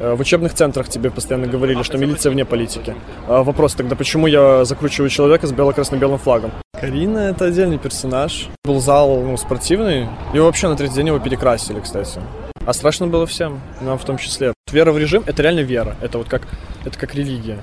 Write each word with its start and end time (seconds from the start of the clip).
Э, 0.00 0.14
в 0.14 0.20
учебных 0.20 0.54
центрах 0.54 0.88
тебе 0.88 1.10
постоянно 1.10 1.46
говорили, 1.46 1.82
что 1.82 1.98
милиция 1.98 2.32
вне 2.32 2.44
политики. 2.44 2.94
А 3.28 3.42
вопрос 3.42 3.74
тогда, 3.74 3.96
почему 3.96 4.26
я 4.26 4.64
закручиваю 4.64 5.10
человека 5.10 5.46
с 5.46 5.52
бело-красно-белым 5.52 6.18
флагом? 6.18 6.52
Карина— 6.72 7.18
это 7.30 7.44
отдельный 7.44 7.78
персонаж. 7.78 8.48
Был 8.64 8.80
зал 8.80 9.20
ну, 9.20 9.36
спортивный. 9.36 10.08
И 10.32 10.38
вообще 10.38 10.68
на 10.68 10.76
третий 10.76 10.94
день 10.94 11.08
его 11.08 11.18
перекрасили, 11.18 11.80
кстати. 11.80 12.20
А 12.64 12.72
страшно 12.72 13.06
было 13.06 13.26
всем, 13.26 13.60
нам 13.80 13.98
в 13.98 14.04
том 14.04 14.16
числе. 14.16 14.54
Вера 14.72 14.92
в 14.92 14.98
режим— 14.98 15.22
это 15.26 15.42
реально 15.42 15.60
вера. 15.60 15.96
Это 16.00 16.18
вот 16.18 16.28
как, 16.28 16.42
это 16.84 16.98
как 16.98 17.14
религия. 17.14 17.58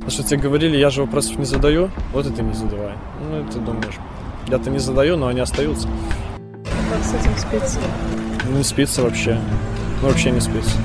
Потому 0.00 0.10
что 0.10 0.22
тебе 0.24 0.40
говорили, 0.40 0.76
я 0.76 0.90
же 0.90 1.02
вопросов 1.02 1.38
не 1.38 1.44
задаю, 1.44 1.90
вот 2.12 2.26
и 2.26 2.30
ты 2.30 2.42
не 2.42 2.54
задавай. 2.54 2.94
Ну, 3.30 3.44
ты 3.52 3.58
думаешь, 3.58 3.94
я-то 4.48 4.70
не 4.70 4.78
задаю, 4.78 5.16
но 5.16 5.28
они 5.28 5.40
остаются. 5.40 5.88
Как 6.64 7.04
с 7.04 7.14
этим 7.14 7.36
спится? 7.36 7.78
Ну, 8.48 8.56
не 8.56 8.64
спится 8.64 9.02
вообще. 9.02 9.38
Ну, 10.00 10.08
вообще 10.08 10.30
не 10.30 10.40
спится. 10.40 10.76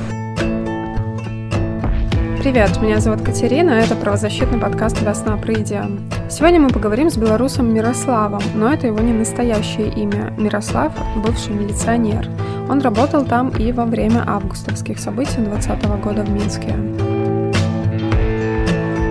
Привет, 2.50 2.82
меня 2.82 3.02
зовут 3.02 3.24
Катерина, 3.24 3.72
это 3.72 3.94
правозащитный 3.94 4.58
подкаст 4.58 5.04
«До 5.04 5.14
сна 5.14 5.36
прийдя». 5.36 5.86
Сегодня 6.30 6.62
мы 6.62 6.70
поговорим 6.70 7.10
с 7.10 7.18
белорусом 7.18 7.74
Мирославом, 7.74 8.42
но 8.56 8.72
это 8.72 8.88
его 8.88 9.00
не 9.00 9.12
настоящее 9.12 9.90
имя. 9.90 10.34
Мирослав– 10.38 10.94
бывший 11.18 11.54
милиционер. 11.54 12.30
Он 12.70 12.80
работал 12.80 13.26
там 13.26 13.50
и 13.50 13.74
во 13.74 13.84
время 13.84 14.24
августовских 14.26 14.98
событий 14.98 15.42
2020 15.42 15.86
года 16.02 16.24
в 16.24 16.30
Минске. 16.30 16.74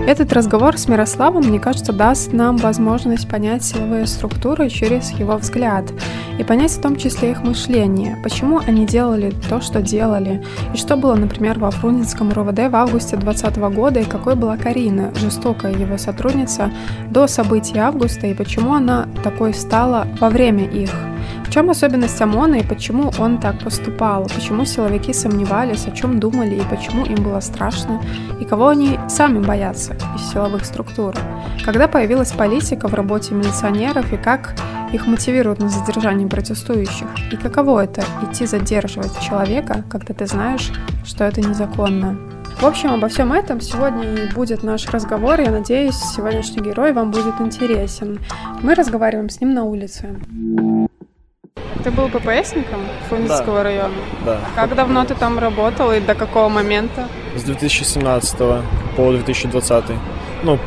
Этот 0.07 0.31
разговор 0.31 0.77
с 0.77 0.87
Мирославом, 0.87 1.47
мне 1.47 1.59
кажется, 1.59 1.91
даст 1.91 2.31
нам 2.31 2.55
возможность 2.55 3.27
понять 3.27 3.65
силовые 3.65 4.07
структуры 4.07 4.69
через 4.69 5.11
его 5.11 5.35
взгляд 5.35 5.83
и 6.39 6.45
понять 6.45 6.71
в 6.71 6.81
том 6.81 6.95
числе 6.95 7.31
их 7.31 7.43
мышление, 7.43 8.17
почему 8.23 8.59
они 8.59 8.85
делали 8.85 9.33
то, 9.49 9.59
что 9.59 9.81
делали, 9.81 10.41
и 10.73 10.77
что 10.77 10.95
было, 10.95 11.15
например, 11.15 11.59
во 11.59 11.71
Фрунзенском 11.71 12.31
РОВД 12.31 12.69
в 12.71 12.75
августе 12.77 13.17
2020 13.17 13.57
года, 13.75 13.99
и 13.99 14.05
какой 14.05 14.35
была 14.35 14.55
Карина, 14.55 15.13
жестокая 15.13 15.73
его 15.73 15.97
сотрудница, 15.97 16.71
до 17.11 17.27
событий 17.27 17.77
августа, 17.77 18.27
и 18.27 18.33
почему 18.33 18.75
она 18.75 19.09
такой 19.25 19.53
стала 19.53 20.07
во 20.21 20.29
время 20.29 20.63
их. 20.63 20.91
В 21.45 21.51
чем 21.51 21.69
особенность 21.69 22.21
ОМОНа 22.21 22.55
и 22.55 22.63
почему 22.63 23.11
он 23.19 23.39
так 23.39 23.59
поступал? 23.59 24.27
Почему 24.33 24.65
силовики 24.65 25.13
сомневались, 25.13 25.87
о 25.87 25.91
чем 25.91 26.19
думали 26.19 26.55
и 26.55 26.61
почему 26.69 27.05
им 27.05 27.23
было 27.23 27.39
страшно? 27.39 28.01
И 28.39 28.45
кого 28.45 28.69
они 28.69 28.99
сами 29.07 29.39
боятся 29.39 29.95
из 30.15 30.31
силовых 30.31 30.65
структур? 30.65 31.15
Когда 31.63 31.87
появилась 31.87 32.31
политика 32.31 32.87
в 32.87 32.93
работе 32.93 33.33
милиционеров 33.33 34.11
и 34.13 34.17
как 34.17 34.55
их 34.91 35.07
мотивируют 35.07 35.59
на 35.59 35.69
задержание 35.69 36.27
протестующих? 36.27 37.07
И 37.31 37.37
каково 37.37 37.85
это– 37.85 38.03
идти 38.23 38.45
задерживать 38.45 39.19
человека, 39.19 39.83
когда 39.89 40.13
ты 40.13 40.27
знаешь, 40.27 40.71
что 41.05 41.23
это 41.23 41.41
незаконно? 41.41 42.17
В 42.59 42.65
общем, 42.65 42.91
обо 42.91 43.07
всем 43.07 43.31
этом 43.33 43.61
сегодня 43.61 44.15
и 44.15 44.33
будет 44.33 44.63
наш 44.63 44.89
разговор. 44.89 45.39
Я 45.39 45.51
надеюсь, 45.51 45.95
сегодняшний 45.95 46.63
герой 46.63 46.91
вам 46.91 47.11
будет 47.11 47.39
интересен. 47.39 48.19
Мы 48.63 48.73
разговариваем 48.73 49.29
с 49.29 49.39
ним 49.39 49.53
на 49.53 49.63
улице. 49.63 50.15
Ты 51.83 51.91
был 51.91 52.09
ППСником 52.09 52.81
Фрунзенского 53.07 53.57
да. 53.57 53.63
района? 53.63 53.93
Да. 54.25 54.39
Как 54.55 54.75
давно 54.75 55.05
ты 55.05 55.15
там 55.15 55.39
работал 55.39 55.91
и 55.91 55.99
до 55.99 56.15
какого 56.15 56.49
момента? 56.49 57.07
С 57.35 57.43
2017 57.43 58.37
по 58.95 59.11
2020. 59.11 59.85
Ну, 60.43 60.59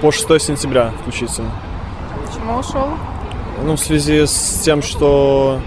по 0.00 0.12
6 0.12 0.40
сентября 0.40 0.92
включительно. 1.00 1.50
Почему 2.26 2.58
ушел? 2.58 2.88
Ну, 3.64 3.76
в 3.76 3.80
связи 3.80 4.26
с 4.26 4.60
тем, 4.64 4.82
что 4.82 5.60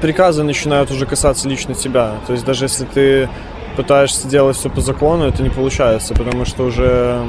приказы 0.00 0.42
начинают 0.42 0.90
уже 0.90 1.06
касаться 1.06 1.48
лично 1.48 1.74
тебя. 1.74 2.14
То 2.26 2.32
есть 2.32 2.44
даже 2.44 2.64
если 2.64 2.84
ты 2.84 3.28
пытаешься 3.76 4.28
делать 4.28 4.56
все 4.56 4.70
по 4.70 4.80
закону, 4.80 5.24
это 5.24 5.42
не 5.42 5.50
получается, 5.50 6.14
потому 6.14 6.44
что 6.44 6.64
уже 6.64 7.22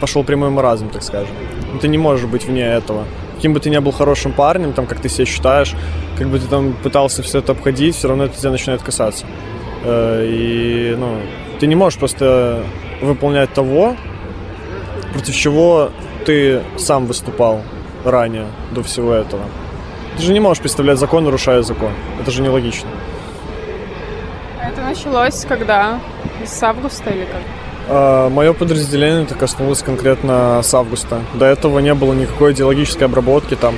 пошел 0.00 0.24
прямой 0.24 0.50
маразм, 0.50 0.88
так 0.88 1.02
скажем. 1.02 1.34
Ты 1.80 1.88
не 1.88 1.98
можешь 1.98 2.26
быть 2.26 2.44
вне 2.44 2.64
этого 2.64 3.04
каким 3.36 3.52
бы 3.52 3.60
ты 3.60 3.70
ни 3.70 3.78
был 3.78 3.92
хорошим 3.92 4.32
парнем, 4.32 4.72
там, 4.72 4.86
как 4.86 5.00
ты 5.00 5.08
себя 5.08 5.26
считаешь, 5.26 5.74
как 6.18 6.28
бы 6.28 6.38
ты 6.38 6.46
там 6.46 6.72
пытался 6.72 7.22
все 7.22 7.38
это 7.38 7.52
обходить, 7.52 7.94
все 7.94 8.08
равно 8.08 8.24
это 8.24 8.36
тебя 8.36 8.50
начинает 8.50 8.82
касаться. 8.82 9.26
Э, 9.84 10.26
и, 10.26 10.96
ну, 10.98 11.20
ты 11.60 11.66
не 11.66 11.74
можешь 11.74 11.98
просто 11.98 12.62
выполнять 13.00 13.52
того, 13.52 13.96
против 15.12 15.34
чего 15.34 15.90
ты 16.24 16.62
сам 16.78 17.06
выступал 17.06 17.60
ранее, 18.04 18.46
до 18.72 18.82
всего 18.82 19.12
этого. 19.12 19.44
Ты 20.16 20.22
же 20.22 20.32
не 20.32 20.40
можешь 20.40 20.62
представлять 20.62 20.98
закон, 20.98 21.24
нарушая 21.24 21.62
закон. 21.62 21.92
Это 22.20 22.30
же 22.30 22.42
нелогично. 22.42 22.88
Это 24.62 24.80
началось 24.80 25.44
когда? 25.46 26.00
С 26.44 26.62
августа 26.62 27.10
или 27.10 27.24
как? 27.24 27.42
А, 27.88 28.28
Мое 28.28 28.52
подразделение 28.52 29.22
это 29.22 29.34
коснулось 29.34 29.82
конкретно 29.82 30.60
с 30.62 30.74
августа. 30.74 31.20
До 31.34 31.44
этого 31.44 31.78
не 31.78 31.94
было 31.94 32.12
никакой 32.12 32.52
идеологической 32.52 33.06
обработки 33.06 33.54
там. 33.54 33.76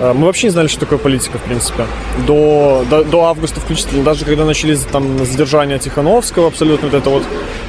А, 0.00 0.12
мы 0.12 0.26
вообще 0.26 0.48
не 0.48 0.50
знали, 0.50 0.66
что 0.66 0.80
такое 0.80 0.98
политика, 0.98 1.38
в 1.38 1.42
принципе. 1.42 1.84
До, 2.26 2.84
до, 2.90 3.04
до 3.04 3.24
августа 3.24 3.60
включительно, 3.60 4.02
даже 4.02 4.24
когда 4.24 4.44
начались 4.44 4.80
там 4.80 5.24
задержания 5.24 5.78
Тихановского, 5.78 6.48
абсолютно 6.48 6.88
вот 6.88 6.96
эта 6.96 7.10
вот 7.10 7.22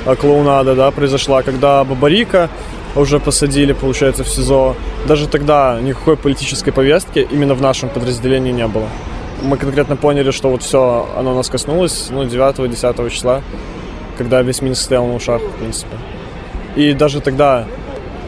а, 0.06 0.16
клоунада, 0.16 0.76
да, 0.76 0.90
произошла, 0.92 1.44
когда 1.44 1.84
Бабарика 1.84 2.50
уже 2.96 3.20
посадили, 3.20 3.74
получается, 3.74 4.24
в 4.24 4.28
СИЗО. 4.28 4.76
Даже 5.08 5.28
тогда 5.28 5.80
никакой 5.80 6.18
политической 6.18 6.72
повестки 6.72 7.28
именно 7.30 7.54
в 7.54 7.62
нашем 7.62 7.90
подразделении 7.90 8.52
не 8.52 8.68
было. 8.68 8.88
Мы 9.44 9.56
конкретно 9.58 9.96
поняли, 9.96 10.32
что 10.32 10.50
вот 10.50 10.64
все, 10.64 11.08
оно 11.16 11.36
нас 11.36 11.48
коснулось, 11.48 12.08
ну, 12.10 12.24
9-10 12.24 13.10
числа 13.12 13.42
когда 14.20 14.42
весь 14.42 14.62
Минск 14.62 14.82
стоял 14.82 15.08
на 15.08 15.16
ушах, 15.16 15.42
в 15.42 15.60
принципе. 15.60 15.96
И 16.76 16.94
даже 16.94 17.22
тогда, 17.22 17.66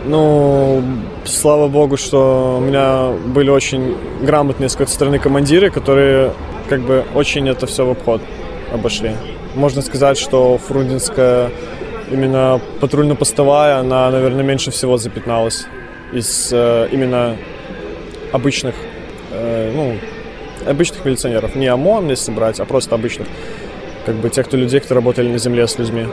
ну, 0.06 0.81
слава 1.25 1.68
богу, 1.68 1.97
что 1.97 2.57
у 2.59 2.62
меня 2.62 3.12
были 3.35 3.50
очень 3.50 3.97
грамотные 4.22 4.69
с 4.69 4.72
какой-то 4.72 4.94
стороны 4.94 5.19
командиры, 5.19 5.69
которые 5.69 6.31
как 6.69 6.81
бы 6.81 7.03
очень 7.13 7.50
это 7.50 7.68
все 7.68 7.85
в 7.85 7.90
обход 7.90 8.22
обошли. 8.74 9.12
Можно 9.53 9.81
сказать, 9.81 10.18
что 10.18 10.57
Фрунзенская 10.57 11.52
именно 12.09 12.62
патрульно-постовая, 12.79 13.79
она, 13.79 14.09
наверное, 14.09 14.46
меньше 14.46 14.72
всего 14.72 14.97
запятналась 14.97 15.66
из 16.13 16.50
э, 16.53 16.88
именно 16.94 17.35
обычных, 18.31 18.75
э, 19.31 19.72
ну, 19.75 19.96
обычных 20.69 21.03
милиционеров. 21.03 21.56
Не 21.56 21.68
ОМОН, 21.68 22.09
если 22.09 22.31
брать, 22.31 22.62
а 22.62 22.66
просто 22.66 22.96
обычных 22.96 23.28
как 24.06 24.16
бы 24.16 24.29
тех, 24.29 24.47
кто 24.47 24.57
людей, 24.57 24.79
кто 24.79 24.95
работали 24.95 25.28
на 25.28 25.38
земле 25.38 25.67
с 25.67 25.78
людьми. 25.78 26.07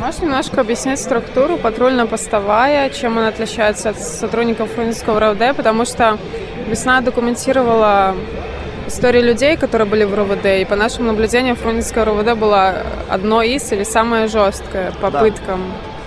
Можешь 0.00 0.20
немножко 0.20 0.60
объяснить 0.60 1.00
структуру 1.00 1.56
патрульно-постовая, 1.56 2.90
чем 2.90 3.18
она 3.18 3.28
отличается 3.28 3.90
от 3.90 3.98
сотрудников 3.98 4.70
Фрунзенского 4.72 5.18
РОВД, 5.18 5.56
потому 5.56 5.84
что 5.84 6.18
весна 6.68 7.00
документировала 7.00 8.14
истории 8.86 9.20
людей, 9.20 9.56
которые 9.56 9.88
были 9.88 10.04
в 10.04 10.14
РОВД, 10.14 10.46
и 10.60 10.64
по 10.64 10.76
нашим 10.76 11.06
наблюдениям 11.06 11.56
Фрунзенское 11.56 12.04
РОВД 12.04 12.38
было 12.38 12.82
одно 13.08 13.42
из 13.42 13.72
или 13.72 13.82
самое 13.82 14.28
жесткое 14.28 14.92
по 15.00 15.10
да. 15.10 15.20
пыткам. 15.20 15.60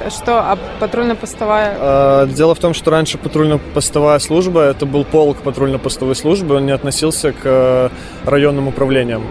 Что, 0.08 0.40
а 0.40 0.58
патрульно-постовая? 0.80 1.76
А, 1.78 2.26
дело 2.26 2.56
в 2.56 2.60
том, 2.60 2.74
что 2.74 2.92
раньше 2.92 3.18
патрульно-постовая 3.18 4.20
служба, 4.20 4.62
это 4.62 4.86
был 4.86 5.04
полк 5.04 5.40
патрульно-постовой 5.44 6.16
службы, 6.16 6.56
он 6.56 6.66
не 6.66 6.72
относился 6.72 7.34
к 7.34 7.42
э, 7.44 7.90
районным 8.24 8.70
управлениям. 8.70 9.24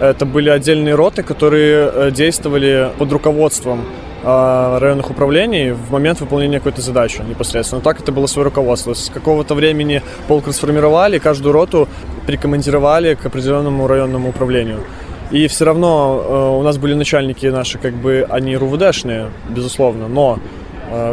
Это 0.00 0.26
были 0.26 0.48
отдельные 0.48 0.94
роты, 0.96 1.22
которые 1.22 1.90
э, 1.92 2.10
действовали 2.10 2.90
под 2.98 3.12
руководством 3.12 3.84
э, 4.24 4.78
районных 4.80 5.10
управлений 5.10 5.70
в 5.70 5.92
момент 5.92 6.20
выполнения 6.20 6.58
какой-то 6.58 6.80
задачи 6.80 7.22
непосредственно. 7.28 7.80
Так 7.80 8.00
это 8.00 8.10
было 8.10 8.26
свое 8.26 8.44
руководство. 8.44 8.94
С 8.94 9.08
какого-то 9.08 9.54
времени 9.54 10.02
полк 10.26 10.48
расформировали, 10.48 11.18
каждую 11.18 11.52
роту 11.52 11.88
прикомандировали 12.26 13.14
к 13.14 13.24
определенному 13.24 13.86
районному 13.86 14.30
управлению. 14.30 14.80
И 15.30 15.46
все 15.46 15.64
равно 15.64 16.22
э, 16.24 16.58
у 16.58 16.62
нас 16.62 16.76
были 16.76 16.94
начальники 16.94 17.46
наши, 17.46 17.78
как 17.78 17.94
бы 17.94 18.26
они 18.28 18.56
РУВДшные, 18.56 19.30
безусловно, 19.48 20.08
но 20.08 20.38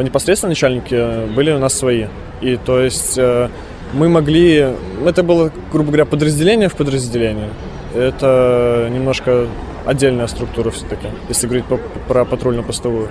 непосредственно 0.03 0.49
начальники 0.49 1.27
были 1.33 1.51
у 1.51 1.57
нас 1.57 1.73
свои. 1.73 2.05
И 2.41 2.57
то 2.57 2.79
есть 2.79 3.17
мы 3.17 4.09
могли... 4.09 4.75
Это 5.05 5.23
было, 5.23 5.49
грубо 5.71 5.87
говоря, 5.87 6.05
подразделение 6.05 6.67
в 6.67 6.75
подразделении 6.75 7.47
это 7.95 8.87
немножко 8.91 9.47
отдельная 9.85 10.27
структура 10.27 10.71
все-таки, 10.71 11.07
если 11.29 11.47
говорить 11.47 11.65
по, 11.65 11.77
про 12.07 12.25
патрульно-постовую. 12.25 13.09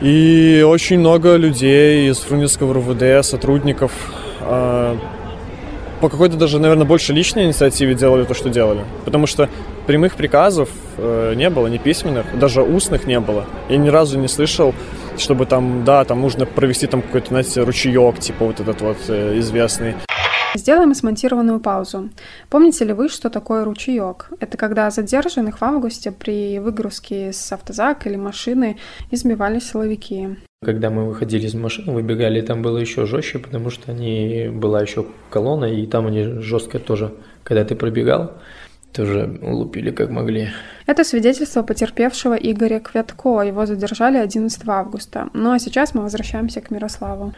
И 0.00 0.64
очень 0.66 0.98
много 0.98 1.36
людей 1.36 2.08
из 2.08 2.18
Фрунзенского 2.18 2.72
РУВД, 2.74 3.24
сотрудников, 3.24 3.92
э, 4.40 4.96
по 6.00 6.08
какой-то 6.08 6.36
даже, 6.36 6.58
наверное, 6.58 6.86
больше 6.86 7.12
личной 7.12 7.44
инициативе 7.44 7.94
делали 7.94 8.24
то, 8.24 8.32
что 8.32 8.48
делали. 8.48 8.80
Потому 9.04 9.26
что 9.26 9.50
прямых 9.86 10.14
приказов 10.14 10.70
э, 10.96 11.34
не 11.36 11.50
было, 11.50 11.66
ни 11.66 11.76
письменных, 11.76 12.38
даже 12.38 12.62
устных 12.62 13.06
не 13.06 13.20
было. 13.20 13.44
Я 13.68 13.76
ни 13.76 13.90
разу 13.90 14.18
не 14.18 14.28
слышал, 14.28 14.74
чтобы 15.18 15.44
там, 15.44 15.84
да, 15.84 16.04
там 16.06 16.22
нужно 16.22 16.46
провести 16.46 16.86
там 16.86 17.02
какой-то, 17.02 17.28
знаете, 17.28 17.62
ручеек, 17.62 18.18
типа 18.18 18.46
вот 18.46 18.60
этот 18.60 18.80
вот 18.80 18.96
э, 19.08 19.38
известный. 19.38 19.96
Сделаем 20.54 20.94
смонтированную 20.94 21.60
паузу. 21.60 22.10
Помните 22.48 22.84
ли 22.84 22.92
вы, 22.92 23.08
что 23.08 23.30
такое 23.30 23.64
ручеек? 23.64 24.30
Это 24.40 24.56
когда 24.56 24.90
задержанных 24.90 25.60
в 25.60 25.62
августе 25.62 26.10
при 26.10 26.58
выгрузке 26.58 27.32
с 27.32 27.52
автозака 27.52 28.08
или 28.08 28.16
машины 28.16 28.76
избивали 29.12 29.60
силовики. 29.60 30.36
Когда 30.62 30.90
мы 30.90 31.06
выходили 31.06 31.46
из 31.46 31.54
машины, 31.54 31.92
выбегали, 31.92 32.40
там 32.40 32.62
было 32.62 32.78
еще 32.78 33.06
жестче, 33.06 33.38
потому 33.38 33.70
что 33.70 33.92
они 33.92 34.50
была 34.52 34.82
еще 34.82 35.06
колонна, 35.30 35.66
и 35.66 35.86
там 35.86 36.08
они 36.08 36.24
жестко 36.40 36.78
тоже. 36.78 37.14
Когда 37.44 37.64
ты 37.64 37.76
пробегал, 37.76 38.32
тоже 38.92 39.38
лупили 39.40 39.90
как 39.92 40.10
могли. 40.10 40.48
Это 40.86 41.04
свидетельство 41.04 41.62
потерпевшего 41.62 42.34
Игоря 42.34 42.80
Квятко. 42.80 43.42
Его 43.42 43.64
задержали 43.66 44.18
11 44.18 44.68
августа. 44.68 45.28
Ну 45.32 45.52
а 45.52 45.58
сейчас 45.60 45.94
мы 45.94 46.02
возвращаемся 46.02 46.60
к 46.60 46.70
Мирославу. 46.70 47.32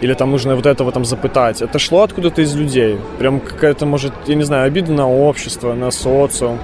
Или 0.00 0.14
там 0.14 0.30
нужно 0.30 0.56
вот 0.56 0.66
этого 0.66 0.92
там 0.92 1.04
запытать. 1.04 1.62
Это 1.62 1.78
шло 1.78 2.02
откуда-то 2.02 2.42
из 2.42 2.54
людей. 2.54 2.98
Прям 3.18 3.40
какая-то, 3.40 3.86
может, 3.86 4.12
я 4.26 4.34
не 4.34 4.44
знаю, 4.44 4.66
обида 4.66 4.92
на 4.92 5.08
общество, 5.08 5.74
на 5.74 5.90
социум. 5.90 6.58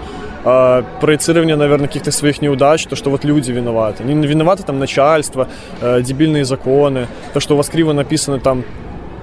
Uh, 0.45 0.85
проецирование, 1.01 1.57
наверное, 1.57 1.89
каких-то 1.89 2.13
своих 2.13 2.41
неудач, 2.41 2.87
то, 2.87 2.95
что 2.95 3.11
вот 3.11 3.25
люди 3.25 3.51
виноваты. 3.51 4.05
Не 4.05 4.27
виноваты 4.27 4.63
там 4.63 4.79
начальство, 4.79 5.49
uh, 5.81 6.01
дебильные 6.01 6.45
законы, 6.45 7.09
то, 7.35 7.41
что 7.41 7.55
у 7.55 7.57
вас 7.57 7.69
криво 7.69 7.93
написано 7.93 8.39
там, 8.39 8.63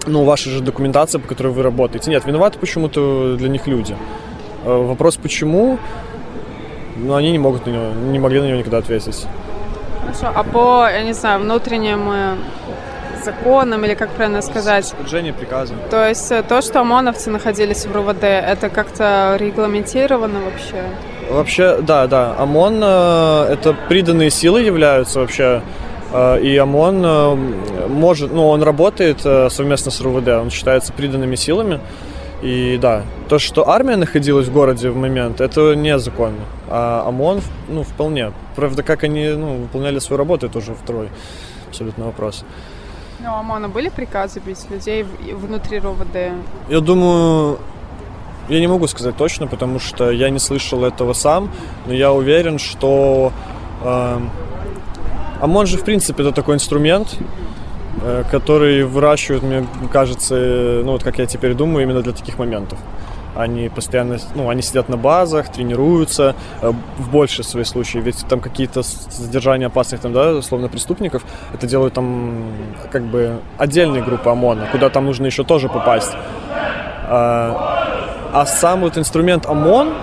ну, 0.06 0.26
ваша 0.26 0.50
же 0.50 0.62
документация, 0.62 1.20
по 1.20 1.28
которой 1.28 1.54
вы 1.54 1.64
работаете. 1.64 2.12
Нет, 2.12 2.26
виноваты 2.26 2.60
почему-то 2.60 3.38
для 3.38 3.48
них 3.48 3.66
люди. 3.66 3.96
Uh, 4.66 4.88
вопрос 4.88 5.16
почему, 5.16 5.80
ну, 6.98 7.16
они 7.16 7.32
не 7.32 7.40
могут 7.40 7.66
на 7.66 7.72
него, 7.72 7.94
не 8.12 8.20
могли 8.20 8.42
на 8.42 8.48
него 8.48 8.58
никогда 8.58 8.80
ответить. 8.80 9.26
Хорошо, 10.02 10.28
а 10.36 10.44
по, 10.44 10.88
я 10.92 11.04
не 11.04 11.14
знаю, 11.14 11.40
внутренним 11.40 12.10
законам, 13.26 13.84
или 13.86 13.96
как 13.96 14.10
правильно 14.12 14.42
сказать? 14.42 14.86
Сопровождение 14.86 15.34
приказом. 15.34 15.78
То 15.90 16.08
есть 16.08 16.32
э, 16.32 16.44
то, 16.44 16.62
что 16.62 16.80
ОМОНовцы 16.82 17.30
находились 17.30 17.86
в 17.86 17.92
РУВД, 17.96 18.24
это 18.24 18.70
как-то 18.70 19.36
регламентировано 19.40 20.40
вообще? 20.40 20.84
Вообще, 21.30 21.78
да, 21.82 22.08
да. 22.08 22.36
ОМОН 22.38 22.82
э, 22.84 23.54
это 23.54 23.76
приданные 23.90 24.30
силы 24.30 24.62
являются 24.62 25.20
вообще. 25.20 25.62
Э, 26.14 26.40
и 26.40 26.56
ОМОН 26.56 27.06
э, 27.06 27.36
может, 27.90 28.32
ну, 28.32 28.48
он 28.48 28.64
работает 28.64 29.22
э, 29.26 29.50
совместно 29.50 29.92
с 29.92 30.00
РУВД, 30.02 30.28
он 30.28 30.50
считается 30.50 30.94
приданными 30.94 31.36
силами. 31.36 31.80
И 32.42 32.78
да, 32.80 33.04
то, 33.28 33.40
что 33.40 33.68
армия 33.68 33.96
находилась 33.96 34.48
в 34.48 34.54
городе 34.54 34.90
в 34.90 34.98
момент, 34.98 35.42
это 35.42 35.74
незаконно. 35.74 36.46
А 36.70 37.04
ОМОН, 37.08 37.42
ну, 37.70 37.84
вполне. 37.84 38.34
Правда, 38.56 38.84
как 38.84 39.04
они 39.04 39.30
ну, 39.30 39.56
выполняли 39.64 40.00
свою 40.00 40.18
работу, 40.20 40.46
это 40.46 40.60
уже 40.60 40.74
второй 40.74 41.10
абсолютно 41.68 42.06
вопрос. 42.06 42.46
Ну, 43.26 43.32
у 43.32 43.38
ОМОНа 43.38 43.70
были 43.70 43.90
приказы 43.90 44.40
бить 44.40 44.70
людей 44.70 45.04
внутри 45.34 45.80
РОВД? 45.80 46.16
Я 46.70 46.80
думаю, 46.80 47.58
я 48.50 48.60
не 48.60 48.68
могу 48.68 48.86
сказать 48.88 49.18
точно, 49.18 49.48
потому 49.48 49.80
что 49.80 50.12
я 50.12 50.30
не 50.30 50.38
слышал 50.38 50.86
этого 50.86 51.14
сам, 51.14 51.50
но 51.88 51.94
я 51.94 52.12
уверен, 52.12 52.60
что 52.60 53.32
э, 53.84 54.20
ОМОН 55.42 55.66
же, 55.66 55.78
в 55.78 55.84
принципе, 55.84 56.22
это 56.22 56.34
такой 56.34 56.54
инструмент, 56.54 57.18
э, 58.04 58.24
который 58.30 58.84
выращивают, 58.84 59.44
мне 59.44 59.66
кажется, 59.92 60.82
ну 60.86 60.92
вот 60.92 61.04
как 61.04 61.18
я 61.18 61.26
теперь 61.26 61.56
думаю, 61.56 61.82
именно 61.82 62.04
для 62.04 62.14
таких 62.14 62.38
моментов. 62.38 62.78
Они 63.36 63.70
постоянно, 63.70 64.18
ну, 64.34 64.50
они 64.50 64.62
сидят 64.62 64.90
на 64.90 64.98
базах, 64.98 65.52
тренируются, 65.52 66.36
э, 66.62 66.72
в 66.98 67.12
большинстве 67.12 67.66
случаев, 67.66 68.04
ведь 68.06 68.26
там 68.28 68.40
какие-то 68.40 68.82
задержания 68.82 69.68
опасных, 69.68 70.02
там, 70.02 70.14
да, 70.14 70.32
условно, 70.32 70.70
преступников, 70.70 71.24
это 71.54 71.68
делают 71.68 71.94
там, 71.94 72.54
как 72.92 73.04
бы, 73.04 73.40
отдельные 73.58 74.02
группы 74.02 74.30
ОМОНа, 74.30 74.70
куда 74.72 74.90
там 74.90 75.06
нужно 75.06 75.26
еще 75.26 75.44
тоже 75.44 75.68
попасть. 75.68 76.14
А, 77.08 78.30
а 78.34 78.46
сам 78.46 78.82
вот 78.82 78.98
инструмент 78.98 79.46
ОМОН, 79.46 79.94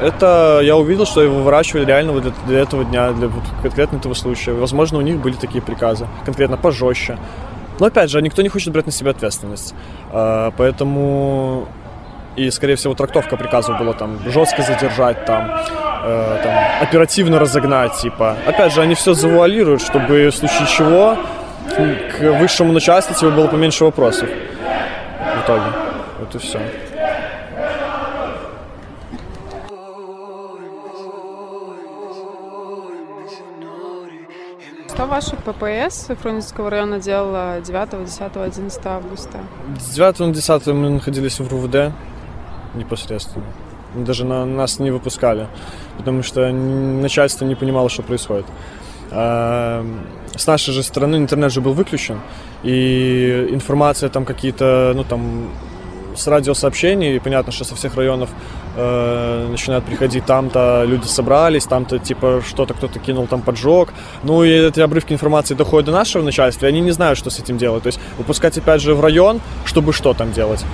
это 0.00 0.60
я 0.62 0.76
увидел, 0.76 1.06
что 1.06 1.22
его 1.22 1.42
выращивали 1.42 1.84
реально 1.84 2.12
вот 2.12 2.22
для, 2.22 2.32
для 2.46 2.60
этого 2.60 2.84
дня, 2.84 3.12
для 3.12 3.28
вот 3.28 3.44
конкретно 3.62 3.96
этого 3.96 4.14
случая. 4.14 4.52
Возможно, 4.52 4.98
у 4.98 5.02
них 5.02 5.18
были 5.18 5.34
такие 5.34 5.62
приказы, 5.62 6.06
конкретно 6.24 6.56
пожестче. 6.56 7.18
Но 7.78 7.86
опять 7.86 8.10
же, 8.10 8.20
никто 8.20 8.42
не 8.42 8.48
хочет 8.48 8.72
брать 8.72 8.86
на 8.86 8.92
себя 8.92 9.10
ответственность. 9.10 9.74
А, 10.12 10.52
поэтому 10.56 11.66
и, 12.40 12.50
скорее 12.50 12.76
всего, 12.76 12.94
трактовка 12.94 13.36
приказов 13.36 13.78
была 13.78 13.92
там 13.92 14.18
жестко 14.26 14.62
задержать, 14.62 15.24
там, 15.26 15.50
э, 16.04 16.40
там 16.42 16.54
оперативно 16.80 17.38
разогнать, 17.38 17.94
типа. 18.00 18.36
Опять 18.46 18.72
же, 18.72 18.80
они 18.80 18.94
все 18.94 19.12
завуалируют, 19.14 19.82
чтобы 19.82 20.28
в 20.28 20.34
случае 20.34 20.66
чего 20.66 21.16
к 21.76 22.40
высшему 22.40 22.72
начальству 22.72 23.14
тебе 23.14 23.30
было 23.30 23.46
поменьше 23.46 23.84
вопросов. 23.84 24.28
В 24.28 25.44
итоге. 25.44 25.64
Вот 26.18 26.34
и 26.34 26.38
все. 26.38 26.60
Что 34.88 35.06
ваше 35.06 35.36
ППС 35.36 36.08
Фрунзенского 36.22 36.70
района 36.70 36.98
делало 37.00 37.60
9, 37.60 38.04
10, 38.04 38.36
11 38.36 38.86
августа? 38.86 39.38
С 39.78 39.94
9 39.94 40.18
на 40.20 40.32
10 40.32 40.66
мы 40.68 40.90
находились 40.90 41.38
в 41.38 41.48
РУВД 41.48 41.92
непосредственно. 42.74 43.44
Даже 43.94 44.24
на, 44.24 44.44
нас 44.44 44.78
не 44.78 44.90
выпускали, 44.90 45.48
потому 45.98 46.22
что 46.22 46.50
начальство 46.52 47.44
не 47.44 47.54
понимало, 47.54 47.88
что 47.88 48.02
происходит. 48.02 48.46
А, 49.10 49.84
с 50.36 50.46
нашей 50.46 50.72
же 50.72 50.82
стороны 50.82 51.16
интернет 51.16 51.52
же 51.52 51.60
был 51.60 51.72
выключен, 51.72 52.20
и 52.62 53.48
информация 53.50 54.08
там 54.08 54.24
какие-то, 54.24 54.92
ну 54.94 55.04
там 55.04 55.50
с 56.16 56.26
радиосообщений, 56.26 57.20
понятно, 57.20 57.52
что 57.52 57.64
со 57.64 57.74
всех 57.74 57.96
районов 57.96 58.30
э, 58.76 59.48
начинают 59.50 59.84
приходить, 59.84 60.24
там-то 60.26 60.84
люди 60.86 61.06
собрались, 61.06 61.64
там-то 61.64 61.98
типа 61.98 62.42
что-то 62.46 62.74
кто-то 62.74 62.98
кинул, 62.98 63.26
там 63.26 63.42
поджог. 63.42 63.90
Ну 64.22 64.44
и 64.44 64.50
эти 64.50 64.80
обрывки 64.80 65.12
информации 65.12 65.54
доходят 65.54 65.86
до 65.86 65.92
нашего 65.92 66.22
начальства, 66.22 66.66
и 66.66 66.68
они 66.68 66.80
не 66.80 66.90
знают, 66.90 67.18
что 67.18 67.30
с 67.30 67.38
этим 67.38 67.58
делать. 67.58 67.82
То 67.82 67.88
есть 67.88 68.00
выпускать 68.18 68.56
опять 68.58 68.80
же 68.80 68.94
в 68.94 69.00
район, 69.00 69.40
чтобы 69.64 69.92
что 69.92 70.14
там 70.14 70.32
делать. 70.32 70.64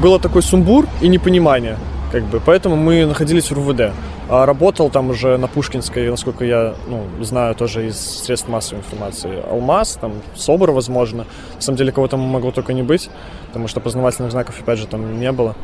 Было 0.00 0.18
такой 0.18 0.42
сумбур 0.42 0.86
и 1.02 1.08
непонимание. 1.08 1.76
Как 2.10 2.24
бы, 2.24 2.40
поэтому 2.44 2.74
мы 2.74 3.04
находились 3.04 3.50
в 3.50 3.52
РУВД. 3.52 3.92
А 4.30 4.46
работал 4.46 4.88
там 4.88 5.10
уже 5.10 5.36
на 5.36 5.46
Пушкинской, 5.46 6.08
насколько 6.08 6.44
я 6.44 6.74
ну, 6.88 7.04
знаю, 7.22 7.54
тоже 7.54 7.88
из 7.88 7.98
средств 7.98 8.48
массовой 8.48 8.78
информации. 8.80 9.42
Алмаз, 9.50 9.98
там, 10.00 10.12
СОБР, 10.36 10.70
возможно. 10.70 11.26
На 11.56 11.60
самом 11.60 11.76
деле, 11.76 11.92
кого 11.92 12.08
там 12.08 12.20
могло 12.20 12.50
только 12.50 12.72
не 12.72 12.82
быть, 12.82 13.10
потому 13.48 13.68
что 13.68 13.80
познавательных 13.80 14.32
знаков, 14.32 14.54
опять 14.60 14.78
же, 14.78 14.86
там 14.86 15.20
не 15.20 15.32
было. 15.32 15.54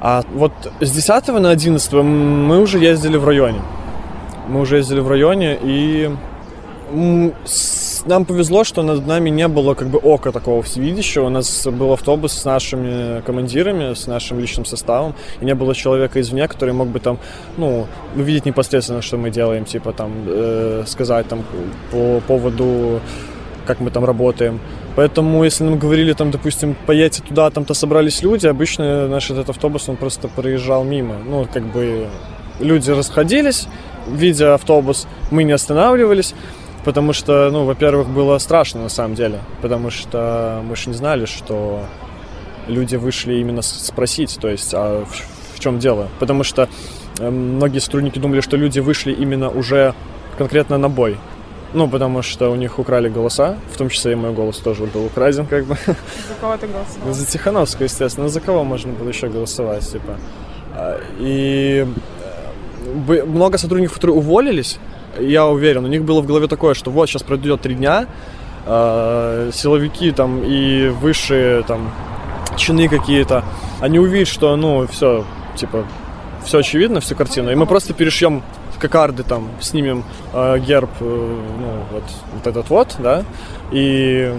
А 0.00 0.24
вот 0.34 0.52
с 0.80 0.90
10 0.90 1.28
на 1.28 1.50
11 1.50 1.92
мы 1.92 2.60
уже 2.60 2.78
ездили 2.80 3.16
в 3.16 3.24
районе. 3.24 3.62
Мы 4.48 4.60
уже 4.60 4.76
ездили 4.76 5.00
в 5.00 5.08
районе, 5.08 5.58
и 5.62 6.14
нам 8.06 8.24
повезло, 8.24 8.64
что 8.64 8.82
над 8.82 9.06
нами 9.06 9.30
не 9.30 9.48
было 9.48 9.74
как 9.74 9.88
бы 9.88 9.98
ока 9.98 10.32
такого 10.32 10.62
всевидящего. 10.62 11.26
У 11.26 11.28
нас 11.28 11.66
был 11.66 11.92
автобус 11.92 12.32
с 12.32 12.44
нашими 12.44 13.20
командирами, 13.22 13.94
с 13.94 14.06
нашим 14.06 14.40
личным 14.40 14.64
составом, 14.64 15.14
и 15.40 15.44
не 15.44 15.54
было 15.54 15.74
человека 15.74 16.20
извне, 16.20 16.48
который 16.48 16.74
мог 16.74 16.88
бы 16.88 17.00
там, 17.00 17.18
ну, 17.56 17.86
увидеть 18.16 18.46
непосредственно, 18.46 19.02
что 19.02 19.16
мы 19.16 19.30
делаем, 19.30 19.64
типа 19.64 19.92
там 19.92 20.12
э, 20.26 20.84
сказать 20.86 21.28
там 21.28 21.44
по 21.90 22.20
поводу, 22.26 23.00
как 23.66 23.80
мы 23.80 23.90
там 23.90 24.04
работаем. 24.04 24.60
Поэтому, 24.96 25.44
если 25.44 25.64
нам 25.64 25.78
говорили, 25.78 26.12
там, 26.12 26.30
допустим, 26.30 26.76
поедьте 26.86 27.22
туда, 27.22 27.50
там-то 27.50 27.72
собрались 27.74 28.22
люди, 28.22 28.46
обычно 28.46 29.08
наш 29.08 29.30
этот 29.30 29.48
автобус, 29.48 29.88
он 29.88 29.96
просто 29.96 30.28
проезжал 30.28 30.84
мимо. 30.84 31.16
Ну, 31.24 31.46
как 31.50 31.64
бы 31.64 32.08
люди 32.60 32.90
расходились, 32.90 33.68
видя 34.06 34.54
автобус, 34.54 35.06
мы 35.30 35.44
не 35.44 35.52
останавливались. 35.52 36.34
Потому 36.84 37.12
что, 37.12 37.50
ну, 37.50 37.64
во-первых, 37.64 38.08
было 38.08 38.38
страшно 38.38 38.82
на 38.82 38.88
самом 38.88 39.14
деле. 39.14 39.40
Потому 39.60 39.90
что 39.90 40.62
мы 40.64 40.74
же 40.76 40.90
не 40.90 40.94
знали, 40.94 41.26
что 41.26 41.84
люди 42.66 42.96
вышли 42.96 43.34
именно 43.34 43.62
спросить, 43.62 44.38
то 44.40 44.48
есть, 44.48 44.72
а 44.74 45.04
в, 45.04 45.56
в 45.56 45.60
чем 45.60 45.78
дело. 45.78 46.08
Потому 46.18 46.42
что 46.42 46.68
э, 47.18 47.30
многие 47.30 47.78
сотрудники 47.78 48.18
думали, 48.18 48.40
что 48.40 48.56
люди 48.56 48.80
вышли 48.80 49.12
именно 49.12 49.48
уже 49.48 49.94
конкретно 50.38 50.78
на 50.78 50.88
бой. 50.88 51.18
Ну, 51.74 51.88
потому 51.88 52.20
что 52.22 52.50
у 52.50 52.54
них 52.54 52.78
украли 52.78 53.08
голоса, 53.08 53.56
в 53.72 53.78
том 53.78 53.88
числе 53.88 54.12
и 54.12 54.14
мой 54.14 54.32
голос 54.32 54.58
тоже 54.58 54.84
был 54.84 55.06
украден, 55.06 55.46
как 55.46 55.64
бы. 55.64 55.76
За 55.86 56.34
кого 56.40 56.56
ты 56.56 56.66
голосовал? 56.66 57.14
За 57.14 57.26
Тихановскую, 57.26 57.88
естественно. 57.88 58.28
За 58.28 58.40
кого 58.40 58.64
можно 58.64 58.92
было 58.92 59.08
еще 59.08 59.28
голосовать, 59.28 59.90
типа. 59.90 60.18
А, 60.74 61.00
и 61.18 61.86
э, 63.06 63.24
много 63.24 63.56
сотрудников, 63.56 63.94
которые 63.94 64.16
уволились, 64.16 64.78
я 65.18 65.46
уверен, 65.46 65.84
у 65.84 65.88
них 65.88 66.04
было 66.04 66.20
в 66.20 66.26
голове 66.26 66.48
такое, 66.48 66.74
что 66.74 66.90
вот 66.90 67.08
сейчас 67.08 67.22
пройдет 67.22 67.62
три 67.62 67.74
дня, 67.74 68.06
э, 68.66 69.50
силовики 69.52 70.10
там 70.12 70.42
и 70.44 70.88
высшие 70.88 71.62
там 71.62 71.90
чины 72.56 72.88
какие-то, 72.88 73.44
они 73.80 73.98
увидят, 73.98 74.28
что 74.28 74.56
ну 74.56 74.86
все, 74.86 75.24
типа, 75.56 75.84
все 76.44 76.58
очевидно, 76.58 77.00
всю 77.00 77.14
картину, 77.16 77.50
и 77.50 77.54
мы 77.54 77.66
просто 77.66 77.94
перешьем 77.94 78.42
кокарды 78.78 79.22
там, 79.22 79.48
снимем 79.60 80.04
э, 80.32 80.58
герб, 80.58 80.90
э, 81.00 81.04
ну, 81.04 81.84
вот, 81.92 82.04
вот 82.34 82.46
этот 82.46 82.68
вот, 82.68 82.96
да, 82.98 83.24
и 83.70 84.34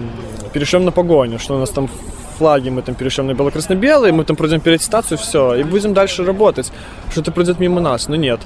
перешьем 0.52 0.84
на 0.84 0.92
погоню, 0.92 1.38
что 1.38 1.56
у 1.56 1.58
нас 1.58 1.70
там 1.70 1.88
флаги, 2.36 2.68
мы 2.68 2.82
там 2.82 2.94
перейдем 2.94 3.26
на 3.26 3.34
бело-красно-белый, 3.34 4.12
мы 4.12 4.24
там 4.24 4.36
пройдем 4.36 4.60
переаттестацию, 4.60 5.16
все, 5.18 5.54
и 5.54 5.62
будем 5.62 5.94
дальше 5.94 6.24
работать. 6.24 6.72
Что-то 7.10 7.32
пройдет 7.32 7.58
мимо 7.58 7.80
нас, 7.80 8.08
но 8.08 8.16
нет. 8.16 8.40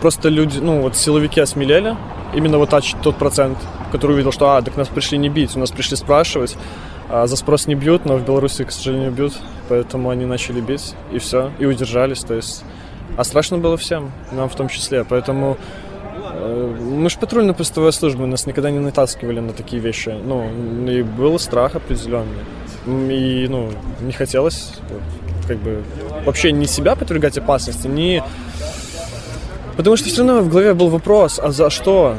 Просто 0.00 0.28
люди, 0.28 0.58
ну 0.58 0.82
вот 0.82 0.96
силовики 0.96 1.40
осмелели, 1.40 1.96
именно 2.34 2.58
вот 2.58 2.74
тот 3.02 3.16
процент, 3.16 3.58
который 3.92 4.12
увидел, 4.12 4.32
что, 4.32 4.50
а, 4.50 4.62
так 4.62 4.76
нас 4.76 4.88
пришли 4.88 5.18
не 5.18 5.28
бить, 5.28 5.56
у 5.56 5.58
нас 5.58 5.70
пришли 5.70 5.96
спрашивать, 5.96 6.56
а 7.08 7.26
за 7.26 7.36
спрос 7.36 7.66
не 7.66 7.74
бьют, 7.74 8.04
но 8.04 8.16
в 8.16 8.24
Беларуси, 8.24 8.64
к 8.64 8.72
сожалению, 8.72 9.12
бьют, 9.12 9.34
поэтому 9.68 10.10
они 10.10 10.26
начали 10.26 10.60
бить, 10.60 10.94
и 11.12 11.18
все, 11.18 11.50
и 11.58 11.66
удержались, 11.66 12.20
то 12.20 12.34
есть... 12.34 12.64
А 13.16 13.24
страшно 13.24 13.56
было 13.58 13.76
всем, 13.76 14.12
нам 14.32 14.48
в 14.48 14.54
том 14.56 14.68
числе, 14.68 15.04
поэтому 15.04 15.56
э, 16.32 16.76
мы 16.78 17.08
же 17.08 17.16
патрульно-постовая 17.18 17.92
служба, 17.92 18.26
нас 18.26 18.44
никогда 18.44 18.70
не 18.70 18.78
натаскивали 18.78 19.40
на 19.40 19.52
такие 19.52 19.80
вещи. 19.80 20.10
Ну, 20.10 20.50
и 20.86 21.02
был 21.02 21.38
страх 21.38 21.76
определенный. 21.76 22.44
И, 22.86 23.46
ну, 23.48 23.70
не 24.00 24.12
хотелось, 24.12 24.74
как 25.48 25.56
бы, 25.58 25.82
вообще 26.26 26.52
не 26.52 26.66
себя 26.66 26.94
подвергать 26.94 27.38
опасности, 27.38 27.86
не... 27.86 28.22
Потому 29.76 29.96
что 29.96 30.08
все 30.08 30.24
равно 30.24 30.40
в 30.42 30.48
голове 30.48 30.74
был 30.74 30.88
вопрос, 30.88 31.38
а 31.38 31.50
за 31.50 31.70
что? 31.70 32.16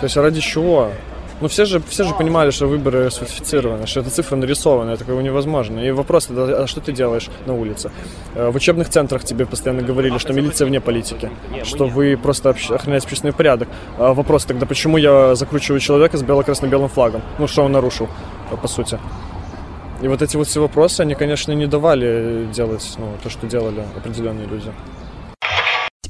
То 0.00 0.04
есть 0.04 0.16
ради 0.16 0.40
чего? 0.40 0.90
Ну, 1.40 1.48
все 1.48 1.64
же, 1.64 1.80
все 1.88 2.04
же 2.04 2.14
понимали, 2.14 2.50
что 2.50 2.66
выборы 2.66 3.10
сфальсифицированы, 3.10 3.86
что 3.86 4.00
эта 4.00 4.10
цифра 4.10 4.36
нарисована, 4.36 4.96
такого 4.98 5.20
невозможно. 5.20 5.80
И 5.80 5.90
вопрос 5.90 6.28
а 6.30 6.66
что 6.66 6.80
ты 6.82 6.92
делаешь 6.92 7.30
на 7.46 7.54
улице? 7.54 7.90
Э, 8.34 8.50
в 8.50 8.56
учебных 8.56 8.90
центрах 8.90 9.24
тебе 9.24 9.46
постоянно 9.46 9.80
говорили, 9.80 10.18
что 10.18 10.34
милиция 10.34 10.66
вне 10.66 10.80
политики, 10.80 11.30
что 11.64 11.86
вы 11.86 12.18
просто 12.22 12.50
охраняете 12.50 13.06
общественный 13.06 13.32
порядок. 13.32 13.68
А 13.98 14.12
вопрос 14.12 14.44
тогда, 14.44 14.66
почему 14.66 14.98
я 14.98 15.34
закручиваю 15.34 15.80
человека 15.80 16.18
с 16.18 16.22
бело-красно-белым 16.22 16.90
флагом? 16.90 17.22
Ну, 17.38 17.46
что 17.46 17.62
он 17.62 17.72
нарушил, 17.72 18.08
по 18.60 18.68
сути? 18.68 18.98
И 20.02 20.08
вот 20.08 20.20
эти 20.20 20.36
вот 20.36 20.46
все 20.46 20.60
вопросы, 20.60 21.00
они, 21.00 21.14
конечно, 21.14 21.52
не 21.52 21.66
давали 21.66 22.48
делать 22.52 22.96
ну, 22.98 23.12
то, 23.22 23.30
что 23.30 23.46
делали 23.46 23.82
определенные 23.96 24.46
люди. 24.46 24.72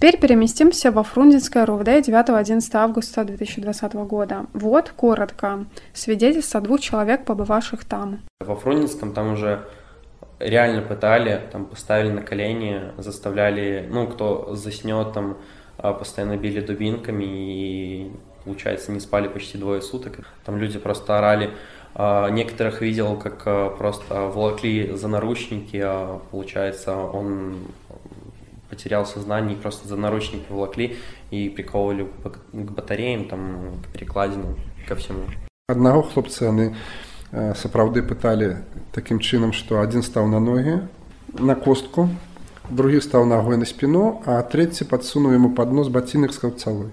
Теперь 0.00 0.18
переместимся 0.18 0.90
во 0.90 1.02
Фрунзенское 1.02 1.66
РУВД 1.66 2.08
9-11 2.08 2.62
августа 2.72 3.22
2020 3.22 3.92
года. 4.08 4.46
Вот, 4.54 4.88
коротко, 4.96 5.66
свидетельство 5.92 6.62
двух 6.62 6.80
человек, 6.80 7.26
побывавших 7.26 7.84
там. 7.84 8.20
Во 8.40 8.56
Фрунзенском 8.56 9.12
там 9.12 9.34
уже 9.34 9.66
реально 10.38 10.80
пытали, 10.80 11.42
там 11.52 11.66
поставили 11.66 12.12
на 12.12 12.22
колени, 12.22 12.80
заставляли, 12.96 13.86
ну, 13.90 14.06
кто 14.06 14.54
заснет, 14.54 15.12
там 15.12 15.36
а, 15.76 15.92
постоянно 15.92 16.38
били 16.38 16.60
дубинками 16.60 17.24
и, 17.26 18.10
получается, 18.46 18.92
не 18.92 19.00
спали 19.00 19.28
почти 19.28 19.58
двое 19.58 19.82
суток. 19.82 20.20
Там 20.46 20.56
люди 20.56 20.78
просто 20.78 21.18
орали. 21.18 21.50
А, 21.94 22.30
некоторых 22.30 22.80
видел, 22.80 23.18
как 23.18 23.42
а, 23.44 23.68
просто 23.68 24.14
волокли 24.14 24.92
за 24.94 25.08
наручники, 25.08 25.86
получается, 26.30 26.96
он 26.96 27.58
потерял 28.69 29.05
сознание, 29.05 29.55
и 29.55 29.59
просто 29.59 29.87
за 29.87 29.95
наручники 29.95 30.45
волокли 30.49 30.97
и 31.31 31.49
приковывали 31.49 32.07
к 32.51 32.71
батареям, 32.71 33.27
там, 33.27 33.79
к 33.83 33.93
перекладинам, 33.93 34.57
ко 34.87 34.95
всему. 34.95 35.25
Одного 35.67 36.03
хлопца 36.03 36.49
они 36.49 36.75
сапраўды 37.31 38.03
пыталі 38.05 38.61
таким 38.93 39.19
чынам, 39.19 39.51
што 39.51 39.81
адзін 39.81 40.03
стаў 40.03 40.27
на 40.27 40.39
ногі 40.39 40.87
на 41.39 41.55
костку, 41.55 42.09
другі 42.69 43.01
стаў 43.01 43.25
ногой 43.25 43.57
на 43.57 43.65
спину, 43.65 44.21
а 44.25 44.41
третий 44.41 44.85
подсунул 44.85 45.31
ему 45.31 45.49
под 45.49 45.71
нос 45.71 45.89
ботинок 45.89 46.33
с 46.33 46.39
копцовой. 46.39 46.91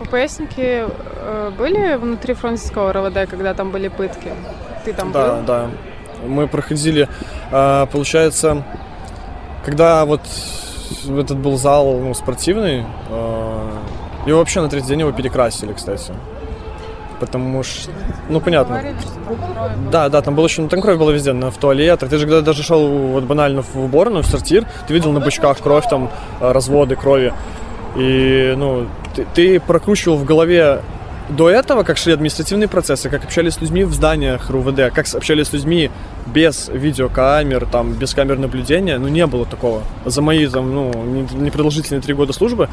ППСники 0.00 0.86
э, 0.86 1.50
были 1.58 1.96
внутри 1.96 2.34
французского 2.34 2.92
РВД, 2.92 3.28
когда 3.30 3.54
там 3.54 3.70
были 3.70 3.88
пытки? 3.88 4.32
Ты 4.84 4.92
там 4.92 5.12
да, 5.12 5.36
был? 5.36 5.44
Да, 5.44 5.70
Мы 6.26 6.48
проходили, 6.48 7.08
а, 7.50 7.86
получается, 7.86 8.64
когда 9.64 10.04
вот 10.04 10.22
этот 11.19 11.37
был 11.37 11.57
зал 11.57 11.99
ну, 11.99 12.13
спортивный. 12.13 12.83
Э, 13.09 13.69
его 14.25 14.39
вообще 14.39 14.61
на 14.61 14.69
третий 14.69 14.87
день 14.87 15.01
его 15.01 15.11
перекрасили, 15.11 15.73
кстати. 15.73 16.13
Потому 17.19 17.63
что, 17.63 17.91
ну 18.29 18.41
понятно. 18.41 18.83
Да, 19.91 20.09
да, 20.09 20.21
там 20.21 20.35
было 20.35 20.45
еще, 20.45 20.61
ну, 20.61 20.67
там 20.67 20.81
кровь 20.81 20.97
была 20.97 21.11
везде, 21.11 21.33
на, 21.33 21.49
в 21.49 21.57
туалетах. 21.57 22.09
Ты 22.09 22.17
же 22.17 22.25
когда 22.25 22.41
даже 22.41 22.63
шел 22.63 22.87
вот 22.87 23.23
банально 23.23 23.61
в 23.61 23.75
уборную, 23.77 24.23
в 24.23 24.27
сортир, 24.27 24.65
ты 24.87 24.93
видел 24.93 25.11
на 25.11 25.19
бычках 25.19 25.59
кровь, 25.59 25.85
там 25.89 26.09
э, 26.41 26.51
разводы 26.51 26.95
крови. 26.95 27.33
И, 27.95 28.53
ну, 28.57 28.87
ты, 29.15 29.25
ты 29.33 29.59
прокручивал 29.59 30.17
в 30.17 30.25
голове 30.25 30.81
до 31.29 31.49
этого, 31.49 31.83
как 31.83 31.97
шли 31.97 32.13
административные 32.13 32.67
процессы, 32.67 33.09
как 33.09 33.23
общались 33.23 33.55
с 33.55 33.61
людьми 33.61 33.83
в 33.83 33.93
зданиях 33.93 34.49
РУВД, 34.49 34.93
как 34.93 35.05
общались 35.13 35.47
с 35.47 35.53
людьми 35.53 35.89
без 36.27 36.69
видеокамер, 36.69 37.65
там, 37.65 37.93
без 37.93 38.13
камер 38.13 38.37
наблюдения, 38.37 38.97
ну, 38.97 39.07
не 39.07 39.25
было 39.25 39.45
такого. 39.45 39.83
За 40.05 40.21
мои, 40.21 40.47
там, 40.47 40.73
ну, 40.73 40.91
непродолжительные 41.33 42.01
три 42.01 42.13
года 42.13 42.33
службы 42.33 42.69